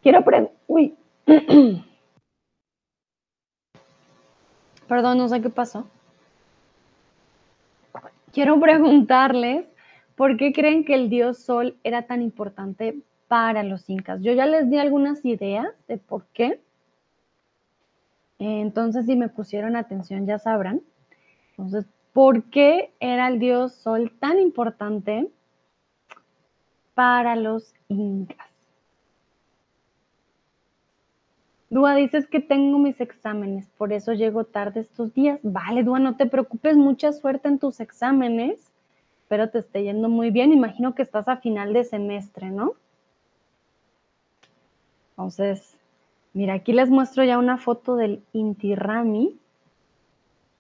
Quiero 0.04 0.26
uy, 0.68 0.96
perdón, 4.88 5.18
no 5.18 5.30
sé 5.30 5.42
qué 5.42 5.50
pasó. 5.50 5.88
Quiero 8.34 8.60
preguntarles 8.60 9.66
por 10.16 10.36
qué 10.36 10.52
creen 10.52 10.84
que 10.84 10.96
el 10.96 11.10
dios 11.10 11.38
sol 11.38 11.78
era 11.84 12.02
tan 12.02 12.22
importante 12.22 12.98
para 13.30 13.64
los 13.64 13.90
incas. 13.90 14.22
Yo 14.22 14.34
ya 14.34 14.46
les 14.46 14.70
di 14.70 14.78
algunas 14.78 15.24
ideas 15.24 15.70
de 15.88 15.98
por 15.98 16.26
qué. 16.34 16.60
Entonces, 18.40 19.06
si 19.06 19.16
me 19.16 19.30
pusieron 19.30 19.78
atención, 19.78 20.26
ya 20.26 20.38
sabrán. 20.38 20.82
Entonces, 21.52 21.86
¿por 22.12 22.44
qué 22.50 22.92
era 23.00 23.30
el 23.30 23.40
dios 23.40 23.74
sol 23.74 24.12
tan 24.20 24.40
importante 24.40 25.30
para 26.94 27.36
los 27.36 27.74
incas? 27.88 28.52
Dúa, 31.70 31.96
dices 31.96 32.28
que 32.28 32.42
tengo 32.42 32.80
mis 32.80 33.00
exámenes, 33.00 33.66
por 33.78 33.94
eso 33.94 34.12
llego 34.12 34.44
tarde 34.44 34.82
estos 34.82 35.14
días. 35.14 35.40
Vale, 35.42 35.84
Dúa, 35.84 36.00
no 36.00 36.18
te 36.18 36.26
preocupes, 36.26 36.76
mucha 36.76 37.14
suerte 37.14 37.48
en 37.48 37.60
tus 37.60 37.80
exámenes. 37.80 38.72
Espero 39.24 39.50
te 39.50 39.60
esté 39.60 39.84
yendo 39.84 40.10
muy 40.10 40.32
bien. 40.32 40.52
Imagino 40.52 40.94
que 40.96 41.02
estás 41.02 41.30
a 41.30 41.38
final 41.38 41.72
de 41.72 41.86
semestre, 41.86 42.50
¿no? 42.50 42.74
Entonces, 45.12 45.78
mira, 46.34 46.56
aquí 46.56 46.74
les 46.74 46.90
muestro 46.90 47.24
ya 47.24 47.38
una 47.38 47.58
foto 47.58 47.96
del 47.96 48.22
Inti 48.34 48.76
Rami. 48.76 49.40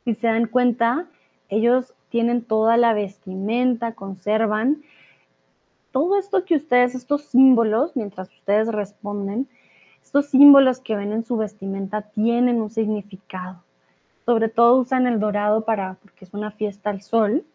Si 0.05 0.15
se 0.15 0.27
dan 0.27 0.47
cuenta, 0.47 1.07
ellos 1.49 1.93
tienen 2.07 2.41
toda 2.41 2.77
la 2.77 2.93
vestimenta, 2.93 3.95
conservan 3.95 4.81
todo 5.91 6.17
esto 6.17 6.45
que 6.45 6.55
ustedes, 6.55 6.95
estos 6.95 7.23
símbolos, 7.23 7.95
mientras 7.95 8.29
ustedes 8.29 8.67
responden, 8.67 9.47
estos 10.03 10.27
símbolos 10.27 10.79
que 10.79 10.95
ven 10.95 11.13
en 11.13 11.23
su 11.23 11.37
vestimenta 11.37 12.01
tienen 12.01 12.61
un 12.61 12.69
significado. 12.69 13.63
Sobre 14.25 14.49
todo 14.49 14.77
usan 14.77 15.07
el 15.07 15.19
dorado 15.19 15.65
para, 15.65 15.95
porque 16.01 16.25
es 16.25 16.33
una 16.33 16.51
fiesta 16.51 16.89
al 16.89 17.01
sol. 17.01 17.45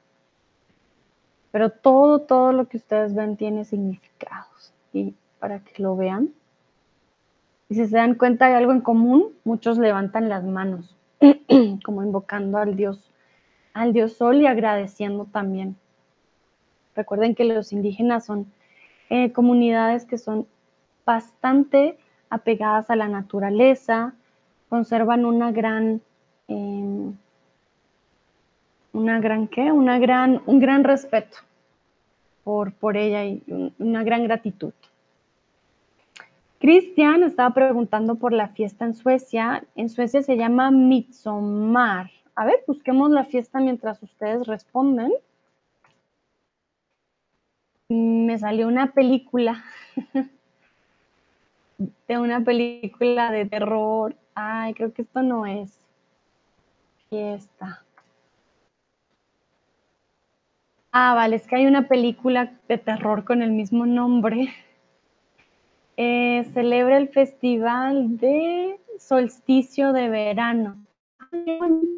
Pero 1.50 1.70
todo, 1.70 2.20
todo 2.20 2.52
lo 2.52 2.68
que 2.68 2.76
ustedes 2.76 3.14
ven 3.14 3.36
tiene 3.36 3.64
significados. 3.64 4.72
Y 4.92 5.14
para 5.38 5.60
que 5.60 5.82
lo 5.82 5.96
vean. 5.96 6.30
Y 7.68 7.74
si 7.74 7.86
se 7.86 7.96
dan 7.96 8.14
cuenta 8.14 8.48
de 8.48 8.54
algo 8.54 8.72
en 8.72 8.80
común, 8.80 9.32
muchos 9.44 9.78
levantan 9.78 10.28
las 10.28 10.44
manos, 10.44 10.96
como 11.84 12.02
invocando 12.02 12.58
al 12.58 12.76
Dios, 12.76 13.10
al 13.74 13.92
Dios 13.92 14.12
Sol 14.12 14.40
y 14.40 14.46
agradeciendo 14.46 15.24
también. 15.24 15.76
Recuerden 16.96 17.34
que 17.34 17.44
los 17.44 17.72
indígenas 17.72 18.24
son 18.24 18.46
eh, 19.10 19.30
comunidades 19.32 20.04
que 20.04 20.18
son 20.18 20.46
bastante 21.04 21.98
apegadas 22.30 22.90
a 22.90 22.96
la 22.96 23.06
naturaleza, 23.06 24.14
conservan 24.68 25.24
una 25.24 25.52
gran, 25.52 26.00
em, 26.48 27.14
una 28.92 29.20
gran 29.20 29.46
qué, 29.46 29.70
una 29.70 29.98
gran, 29.98 30.42
un 30.46 30.58
gran 30.58 30.82
respeto 30.82 31.36
por, 32.42 32.72
por 32.72 32.96
ella 32.96 33.24
y 33.24 33.42
una 33.78 34.02
gran 34.02 34.24
gratitud. 34.24 34.72
Cristian 36.58 37.22
estaba 37.22 37.54
preguntando 37.54 38.14
por 38.14 38.32
la 38.32 38.48
fiesta 38.48 38.86
en 38.86 38.94
Suecia. 38.94 39.64
En 39.76 39.88
Suecia 39.88 40.22
se 40.22 40.36
llama 40.36 40.70
Midsommar. 40.70 42.10
A 42.34 42.44
ver, 42.46 42.64
busquemos 42.66 43.10
la 43.10 43.24
fiesta 43.24 43.60
mientras 43.60 44.02
ustedes 44.02 44.46
responden. 44.46 45.12
Me 47.88 48.36
salió 48.38 48.66
una 48.66 48.92
película 48.92 49.64
de 52.08 52.18
una 52.18 52.40
película 52.42 53.30
de 53.30 53.46
terror. 53.46 54.16
Ay, 54.34 54.74
creo 54.74 54.92
que 54.92 55.02
esto 55.02 55.22
no 55.22 55.46
es 55.46 55.78
fiesta. 57.08 57.84
Ah, 60.92 61.14
vale, 61.14 61.36
es 61.36 61.46
que 61.46 61.56
hay 61.56 61.66
una 61.66 61.88
película 61.88 62.54
de 62.68 62.78
terror 62.78 63.24
con 63.24 63.42
el 63.42 63.52
mismo 63.52 63.86
nombre. 63.86 64.48
Eh, 65.98 66.44
celebra 66.52 66.98
el 66.98 67.08
festival 67.08 68.18
de 68.18 68.78
solsticio 68.98 69.92
de 69.92 70.08
verano. 70.08 70.76
Ay, 71.32 71.94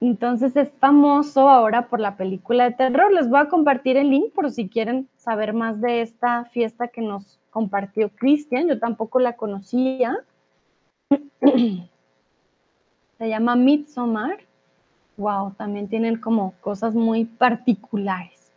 entonces 0.00 0.54
es 0.56 0.70
famoso 0.78 1.48
ahora 1.48 1.88
por 1.88 1.98
la 1.98 2.16
película 2.16 2.64
de 2.64 2.72
terror. 2.72 3.12
Les 3.12 3.28
voy 3.28 3.40
a 3.40 3.48
compartir 3.48 3.96
el 3.96 4.10
link 4.10 4.32
por 4.32 4.50
si 4.50 4.68
quieren 4.68 5.08
saber 5.16 5.52
más 5.52 5.80
de 5.80 6.02
esta 6.02 6.44
fiesta 6.46 6.88
que 6.88 7.00
nos 7.00 7.40
compartió 7.50 8.08
Cristian. 8.10 8.68
Yo 8.68 8.78
tampoco 8.78 9.18
la 9.18 9.34
conocía. 9.34 10.16
Se 13.18 13.28
llama 13.28 13.56
Midsommar. 13.56 14.38
Wow, 15.16 15.54
también 15.54 15.88
tienen 15.88 16.20
como 16.20 16.54
cosas 16.60 16.94
muy 16.94 17.24
particulares. 17.24 18.52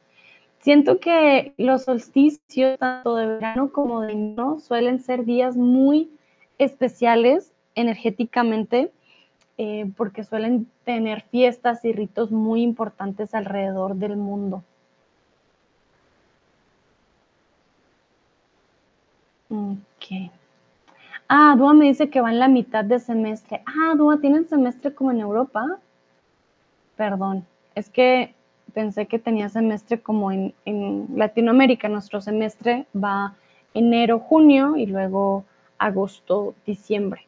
Siento 0.60 1.00
que 1.00 1.56
los 1.58 1.86
solsticios, 1.86 2.78
tanto 2.78 3.16
de 3.16 3.26
verano 3.26 3.72
como 3.72 4.02
de 4.02 4.14
invierno, 4.14 4.60
suelen 4.60 5.00
ser 5.00 5.26
días 5.26 5.58
muy 5.58 6.12
especiales 6.60 7.52
energéticamente 7.74 8.92
eh, 9.58 9.92
porque 9.98 10.24
suelen 10.24 10.68
tener 10.86 11.22
fiestas 11.22 11.86
y 11.86 11.94
ritos 11.94 12.32
muy 12.32 12.62
importantes 12.62 13.34
alrededor 13.36 13.96
del 13.96 14.18
mundo. 14.18 14.64
Ok. 19.50 20.32
Ah, 21.28 21.56
Dua 21.58 21.74
me 21.74 21.86
dice 21.86 22.10
que 22.10 22.22
va 22.22 22.32
en 22.32 22.40
la 22.40 22.48
mitad 22.48 22.84
de 22.84 23.00
semestre. 23.00 23.62
Ah, 23.66 23.96
Dua, 23.96 24.20
¿tienen 24.20 24.48
semestre 24.48 24.94
como 24.94 25.12
en 25.12 25.20
Europa? 25.20 25.80
Perdón, 26.96 27.46
es 27.76 27.90
que 27.90 28.34
pensé 28.74 29.08
que 29.08 29.20
tenía 29.20 29.50
semestre 29.50 30.00
como 30.02 30.32
en, 30.32 30.54
en 30.66 31.08
Latinoamérica. 31.16 31.90
Nuestro 31.90 32.22
semestre 32.22 32.86
va 32.96 33.36
enero, 33.74 34.20
junio 34.20 34.76
y 34.76 34.86
luego 34.86 35.46
agosto, 35.78 36.54
diciembre. 36.66 37.26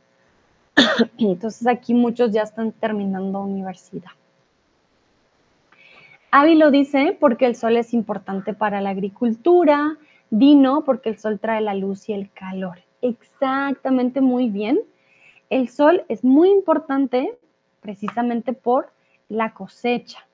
Entonces 1.18 1.68
aquí 1.68 1.94
muchos 1.94 2.32
ya 2.32 2.42
están 2.42 2.72
terminando 2.72 3.42
universidad. 3.42 4.12
Avi 6.32 6.56
lo 6.56 6.72
dice 6.72 7.16
porque 7.20 7.46
el 7.46 7.56
sol 7.56 7.78
es 7.78 7.94
importante 7.94 8.54
para 8.54 8.82
la 8.82 8.90
agricultura. 8.90 9.98
Dino 10.30 10.84
porque 10.84 11.10
el 11.10 11.20
sol 11.20 11.40
trae 11.40 11.62
la 11.62 11.76
luz 11.76 12.10
y 12.10 12.14
el 12.14 12.32
calor. 12.32 12.80
Exactamente, 13.02 14.20
muy 14.20 14.50
bien. 14.50 14.80
El 15.52 15.70
sol 15.70 16.04
es 16.08 16.24
muy 16.24 16.50
importante 16.50 17.38
precisamente 17.82 18.54
por 18.54 18.92
la 19.30 19.54
cosecha. 19.54 20.26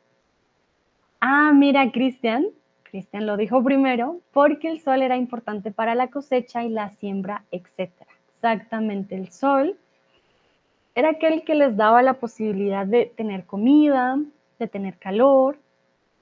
Ah, 1.19 1.51
mira, 1.53 1.91
Cristian, 1.91 2.47
Cristian 2.83 3.25
lo 3.25 3.35
dijo 3.35 3.61
primero, 3.61 4.21
porque 4.31 4.69
el 4.69 4.79
sol 4.79 5.01
era 5.01 5.17
importante 5.17 5.71
para 5.71 5.95
la 5.95 6.07
cosecha 6.07 6.63
y 6.63 6.69
la 6.69 6.91
siembra, 6.91 7.43
etc. 7.51 7.91
Exactamente, 8.35 9.15
el 9.15 9.31
sol 9.31 9.75
era 10.99 11.11
aquel 11.11 11.45
que 11.45 11.55
les 11.55 11.77
daba 11.77 12.01
la 12.01 12.15
posibilidad 12.15 12.85
de 12.85 13.05
tener 13.05 13.45
comida, 13.45 14.19
de 14.59 14.67
tener 14.67 14.97
calor, 14.97 15.57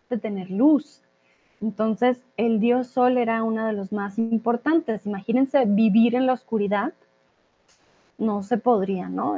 de 0.08 0.20
tener 0.20 0.52
luz. 0.52 1.02
Entonces, 1.62 2.22
el 2.38 2.60
dios 2.60 2.86
sol 2.86 3.18
era 3.18 3.42
uno 3.42 3.66
de 3.66 3.74
los 3.74 3.92
más 3.92 4.20
importantes. 4.20 5.08
Imagínense 5.08 5.66
vivir 5.66 6.14
en 6.14 6.28
la 6.28 6.34
oscuridad. 6.34 6.94
No 8.20 8.44
se 8.44 8.60
podría, 8.60 9.10
¿no? 9.10 9.38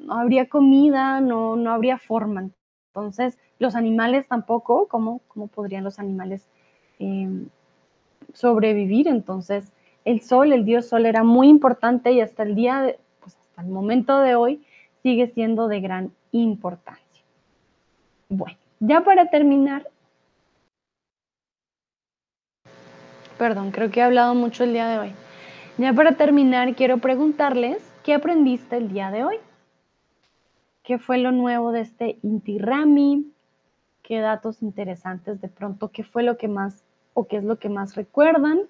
no 0.00 0.14
habría 0.14 0.48
comida, 0.48 1.20
no, 1.20 1.54
no 1.54 1.70
habría 1.70 1.98
forma. 1.98 2.50
Entonces, 2.88 3.38
los 3.60 3.76
animales 3.76 4.26
tampoco, 4.26 4.88
¿cómo, 4.88 5.20
cómo 5.28 5.46
podrían 5.46 5.84
los 5.84 6.00
animales 6.00 6.48
em, 6.98 7.46
sobrevivir. 8.32 9.06
Entonces, 9.06 9.72
el 10.04 10.20
sol, 10.20 10.52
el 10.52 10.64
dios 10.64 10.88
sol 10.88 11.06
era 11.06 11.22
muy 11.22 11.48
importante 11.48 12.10
y 12.10 12.20
hasta 12.20 12.42
el 12.42 12.56
día, 12.56 12.82
de, 12.82 12.98
pues 13.20 13.36
hasta 13.36 13.62
el 13.62 13.68
momento 13.68 14.18
de 14.18 14.34
hoy, 14.34 14.64
sigue 15.02 15.28
siendo 15.28 15.68
de 15.68 15.80
gran 15.80 16.12
importancia. 16.32 17.24
Bueno, 18.28 18.56
ya 18.78 19.02
para 19.02 19.30
terminar, 19.30 19.88
perdón, 23.38 23.70
creo 23.70 23.90
que 23.90 24.00
he 24.00 24.02
hablado 24.02 24.34
mucho 24.34 24.64
el 24.64 24.72
día 24.72 24.88
de 24.88 24.98
hoy. 24.98 25.12
Ya 25.78 25.92
para 25.92 26.12
terminar, 26.12 26.74
quiero 26.74 26.98
preguntarles, 26.98 27.82
¿qué 28.04 28.14
aprendiste 28.14 28.76
el 28.76 28.92
día 28.92 29.10
de 29.10 29.24
hoy? 29.24 29.36
¿Qué 30.82 30.98
fue 30.98 31.18
lo 31.18 31.32
nuevo 31.32 31.72
de 31.72 31.80
este 31.80 32.18
Inti 32.22 32.58
Rami? 32.58 33.32
¿Qué 34.02 34.20
datos 34.20 34.62
interesantes 34.62 35.40
de 35.40 35.48
pronto? 35.48 35.88
¿Qué 35.88 36.04
fue 36.04 36.22
lo 36.22 36.36
que 36.36 36.48
más 36.48 36.84
o 37.14 37.26
qué 37.26 37.36
es 37.36 37.44
lo 37.44 37.58
que 37.58 37.68
más 37.68 37.94
recuerdan? 37.96 38.62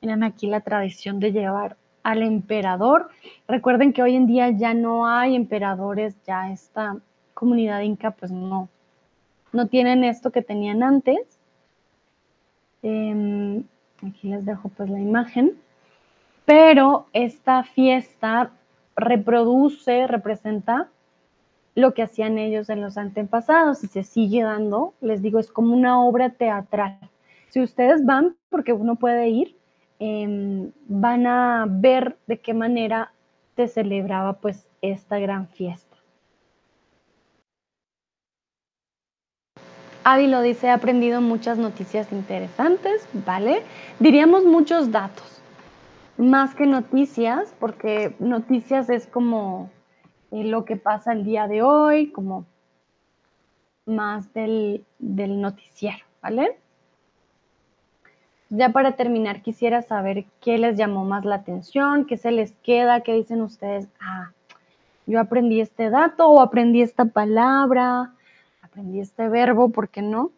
Miren 0.00 0.22
aquí 0.22 0.46
la 0.46 0.60
tradición 0.60 1.20
de 1.20 1.32
llevar 1.32 1.76
al 2.02 2.22
emperador. 2.22 3.10
Recuerden 3.48 3.92
que 3.92 4.02
hoy 4.02 4.16
en 4.16 4.26
día 4.26 4.50
ya 4.50 4.74
no 4.74 5.06
hay 5.06 5.36
emperadores, 5.36 6.16
ya 6.24 6.50
esta 6.50 6.96
comunidad 7.34 7.80
inca 7.80 8.12
pues 8.12 8.30
no, 8.30 8.68
no 9.52 9.66
tienen 9.66 10.04
esto 10.04 10.30
que 10.30 10.42
tenían 10.42 10.82
antes. 10.82 11.38
Em, 12.82 13.64
aquí 14.06 14.28
les 14.28 14.44
dejo 14.44 14.68
pues 14.68 14.90
la 14.90 15.00
imagen. 15.00 15.56
Pero 16.44 17.06
esta 17.12 17.62
fiesta 17.62 18.50
reproduce, 18.96 20.06
representa 20.06 20.88
lo 21.74 21.94
que 21.94 22.02
hacían 22.02 22.38
ellos 22.38 22.68
en 22.68 22.82
los 22.82 22.98
antepasados 22.98 23.82
y 23.84 23.86
se 23.86 24.02
sigue 24.02 24.42
dando, 24.42 24.92
les 25.00 25.22
digo, 25.22 25.38
es 25.38 25.50
como 25.50 25.74
una 25.74 26.00
obra 26.02 26.30
teatral. 26.30 26.98
Si 27.48 27.60
ustedes 27.60 28.04
van, 28.04 28.36
porque 28.50 28.72
uno 28.72 28.96
puede 28.96 29.28
ir, 29.28 29.56
em, 30.04 30.72
van 30.88 31.28
a 31.28 31.66
ver 31.68 32.16
de 32.26 32.40
qué 32.40 32.54
manera 32.54 33.12
se 33.54 33.68
celebraba 33.68 34.32
pues 34.40 34.66
esta 34.80 35.20
gran 35.20 35.46
fiesta. 35.46 35.96
Avi 40.02 40.26
lo 40.26 40.42
dice, 40.42 40.66
he 40.66 40.70
aprendido 40.70 41.20
muchas 41.20 41.58
noticias 41.58 42.10
interesantes, 42.10 43.08
¿vale? 43.24 43.62
Diríamos 44.00 44.44
muchos 44.44 44.90
datos, 44.90 45.40
más 46.16 46.56
que 46.56 46.66
noticias, 46.66 47.54
porque 47.60 48.16
noticias 48.18 48.90
es 48.90 49.06
como 49.06 49.70
eh, 50.32 50.42
lo 50.42 50.64
que 50.64 50.76
pasa 50.76 51.12
el 51.12 51.24
día 51.24 51.46
de 51.46 51.62
hoy, 51.62 52.10
como 52.10 52.44
más 53.86 54.34
del, 54.34 54.84
del 54.98 55.40
noticiero, 55.40 56.04
¿vale? 56.20 56.58
Ya 58.54 58.68
para 58.68 58.96
terminar, 58.96 59.40
quisiera 59.40 59.80
saber 59.80 60.26
qué 60.42 60.58
les 60.58 60.76
llamó 60.76 61.06
más 61.06 61.24
la 61.24 61.36
atención, 61.36 62.04
qué 62.04 62.18
se 62.18 62.30
les 62.30 62.52
queda, 62.62 63.00
qué 63.00 63.14
dicen 63.14 63.40
ustedes, 63.40 63.88
ah, 63.98 64.32
yo 65.06 65.20
aprendí 65.20 65.62
este 65.62 65.88
dato 65.88 66.28
o 66.28 66.38
aprendí 66.38 66.82
esta 66.82 67.06
palabra, 67.06 68.12
aprendí 68.60 69.00
este 69.00 69.30
verbo, 69.30 69.70
¿por 69.70 69.88
qué 69.88 70.02
no? 70.02 70.32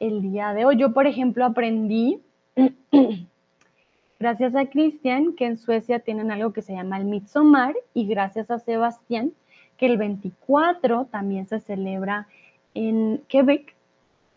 El 0.00 0.22
día 0.22 0.54
de 0.54 0.64
hoy, 0.64 0.78
yo 0.78 0.94
por 0.94 1.06
ejemplo 1.06 1.44
aprendí, 1.44 2.22
gracias 4.18 4.56
a 4.56 4.64
Cristian, 4.64 5.34
que 5.34 5.44
en 5.44 5.58
Suecia 5.58 5.98
tienen 5.98 6.30
algo 6.30 6.54
que 6.54 6.62
se 6.62 6.72
llama 6.72 6.96
el 6.96 7.04
Midsommar 7.04 7.76
y 7.92 8.06
gracias 8.06 8.50
a 8.50 8.60
Sebastián, 8.60 9.34
que 9.76 9.84
el 9.84 9.98
24 9.98 11.04
también 11.10 11.46
se 11.48 11.60
celebra 11.60 12.28
en 12.72 13.22
Quebec, 13.28 13.74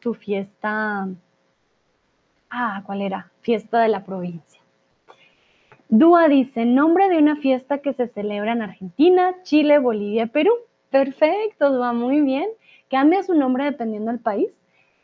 su 0.01 0.15
fiesta 0.15 1.07
Ah, 2.51 2.83
¿cuál 2.85 3.01
era? 3.01 3.31
Fiesta 3.39 3.79
de 3.79 3.87
la 3.87 4.03
provincia. 4.03 4.61
Dúa 5.87 6.27
dice, 6.27 6.65
nombre 6.65 7.07
de 7.09 7.17
una 7.17 7.37
fiesta 7.37 7.79
que 7.79 7.93
se 7.93 8.07
celebra 8.09 8.51
en 8.51 8.61
Argentina, 8.61 9.35
Chile, 9.43 9.79
Bolivia, 9.79 10.27
Perú. 10.27 10.51
Perfecto, 10.89 11.71
Dúa, 11.71 11.93
muy 11.93 12.21
bien. 12.21 12.49
Cambia 12.89 13.23
su 13.23 13.33
nombre 13.33 13.63
dependiendo 13.63 14.11
del 14.11 14.19
país, 14.19 14.49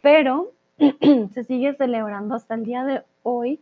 pero 0.01 0.51
se 1.33 1.43
sigue 1.45 1.73
celebrando 1.75 2.35
hasta 2.35 2.55
el 2.55 2.65
día 2.65 2.83
de 2.83 3.03
hoy 3.23 3.61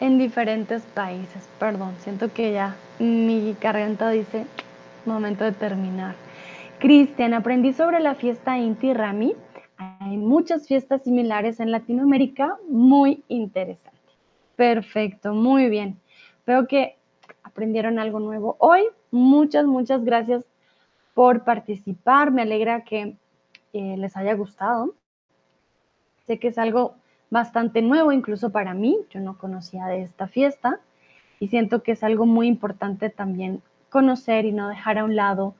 en 0.00 0.18
diferentes 0.18 0.82
países. 0.82 1.48
Perdón, 1.60 1.94
siento 2.00 2.32
que 2.32 2.52
ya 2.52 2.76
mi 2.98 3.54
garganta 3.60 4.08
dice 4.08 4.46
momento 5.04 5.44
de 5.44 5.52
terminar. 5.52 6.14
Cristian, 6.82 7.32
aprendí 7.32 7.72
sobre 7.72 8.00
la 8.00 8.16
fiesta 8.16 8.58
Inti 8.58 8.92
Rami. 8.92 9.36
Hay 9.76 10.16
muchas 10.16 10.66
fiestas 10.66 11.04
similares 11.04 11.60
en 11.60 11.70
Latinoamérica, 11.70 12.58
muy 12.68 13.22
interesante. 13.28 14.00
Perfecto, 14.56 15.32
muy 15.32 15.68
bien. 15.68 16.00
Veo 16.44 16.66
que 16.66 16.96
aprendieron 17.44 18.00
algo 18.00 18.18
nuevo 18.18 18.56
hoy. 18.58 18.82
Muchas, 19.12 19.64
muchas 19.64 20.04
gracias 20.04 20.44
por 21.14 21.44
participar. 21.44 22.32
Me 22.32 22.42
alegra 22.42 22.82
que 22.82 23.14
eh, 23.72 23.96
les 23.96 24.16
haya 24.16 24.34
gustado. 24.34 24.92
Sé 26.26 26.40
que 26.40 26.48
es 26.48 26.58
algo 26.58 26.96
bastante 27.30 27.80
nuevo, 27.80 28.10
incluso 28.10 28.50
para 28.50 28.74
mí. 28.74 28.98
Yo 29.10 29.20
no 29.20 29.38
conocía 29.38 29.86
de 29.86 30.02
esta 30.02 30.26
fiesta 30.26 30.80
y 31.38 31.46
siento 31.46 31.84
que 31.84 31.92
es 31.92 32.02
algo 32.02 32.26
muy 32.26 32.48
importante 32.48 33.08
también 33.08 33.62
conocer 33.88 34.46
y 34.46 34.52
no 34.52 34.68
dejar 34.68 34.98
a 34.98 35.04
un 35.04 35.14
lado 35.14 35.54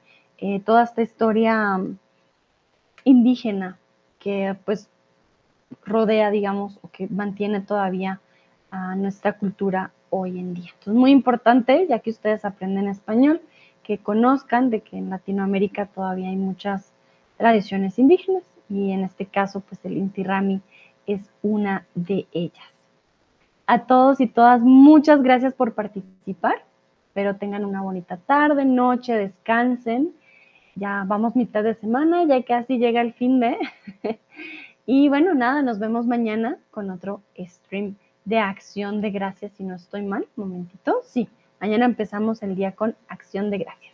eh, 0.44 0.58
toda 0.58 0.82
esta 0.82 1.02
historia 1.02 1.80
indígena 3.04 3.78
que 4.18 4.56
pues 4.64 4.88
rodea, 5.84 6.32
digamos, 6.32 6.80
o 6.82 6.90
que 6.90 7.06
mantiene 7.06 7.60
todavía 7.60 8.18
a 8.72 8.96
nuestra 8.96 9.34
cultura 9.34 9.92
hoy 10.10 10.40
en 10.40 10.54
día. 10.54 10.70
Entonces, 10.72 10.94
muy 10.94 11.12
importante, 11.12 11.86
ya 11.88 12.00
que 12.00 12.10
ustedes 12.10 12.44
aprenden 12.44 12.88
español, 12.88 13.40
que 13.84 13.98
conozcan 13.98 14.68
de 14.68 14.80
que 14.80 14.98
en 14.98 15.10
Latinoamérica 15.10 15.86
todavía 15.86 16.28
hay 16.28 16.36
muchas 16.36 16.92
tradiciones 17.36 17.96
indígenas 18.00 18.42
y 18.68 18.90
en 18.90 19.04
este 19.04 19.26
caso, 19.26 19.60
pues 19.60 19.84
el 19.84 19.96
Inti 19.96 20.24
Rami 20.24 20.60
es 21.06 21.20
una 21.42 21.86
de 21.94 22.26
ellas. 22.32 22.66
A 23.68 23.86
todos 23.86 24.20
y 24.20 24.26
todas, 24.26 24.60
muchas 24.60 25.22
gracias 25.22 25.54
por 25.54 25.74
participar. 25.74 26.64
Espero 27.06 27.36
tengan 27.36 27.64
una 27.64 27.80
bonita 27.80 28.16
tarde, 28.16 28.64
noche, 28.64 29.14
descansen 29.14 30.12
ya 30.74 31.04
vamos 31.06 31.36
mitad 31.36 31.62
de 31.62 31.74
semana, 31.74 32.24
ya 32.24 32.42
casi 32.42 32.78
llega 32.78 33.00
el 33.00 33.12
fin 33.12 33.40
de. 33.40 33.56
y 34.86 35.08
bueno, 35.08 35.34
nada, 35.34 35.62
nos 35.62 35.78
vemos 35.78 36.06
mañana 36.06 36.58
con 36.70 36.90
otro 36.90 37.22
stream 37.38 37.96
de 38.24 38.38
acción 38.38 39.00
de 39.00 39.10
gracias, 39.10 39.52
si 39.52 39.64
no 39.64 39.74
estoy 39.74 40.02
mal. 40.02 40.26
momentito. 40.36 41.00
Sí, 41.04 41.28
mañana 41.60 41.84
empezamos 41.84 42.42
el 42.42 42.54
día 42.54 42.72
con 42.72 42.94
acción 43.08 43.50
de 43.50 43.58
gracias. 43.58 43.92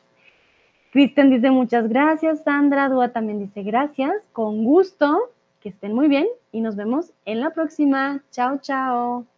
Kristen 0.93 1.31
dice 1.31 1.51
muchas 1.51 1.89
gracias, 1.89 2.43
Sandra 2.45 2.89
Dúa 2.89 3.11
también 3.11 3.39
dice 3.39 3.63
gracias, 3.63 4.13
con 4.33 4.65
gusto, 4.65 5.31
que 5.61 5.69
estén 5.69 5.95
muy 5.95 6.09
bien 6.09 6.27
y 6.51 6.61
nos 6.61 6.77
vemos 6.77 7.13
en 7.27 7.41
la 7.41 7.51
próxima. 7.51 8.23
Chao, 8.31 8.59
chao. 8.59 9.38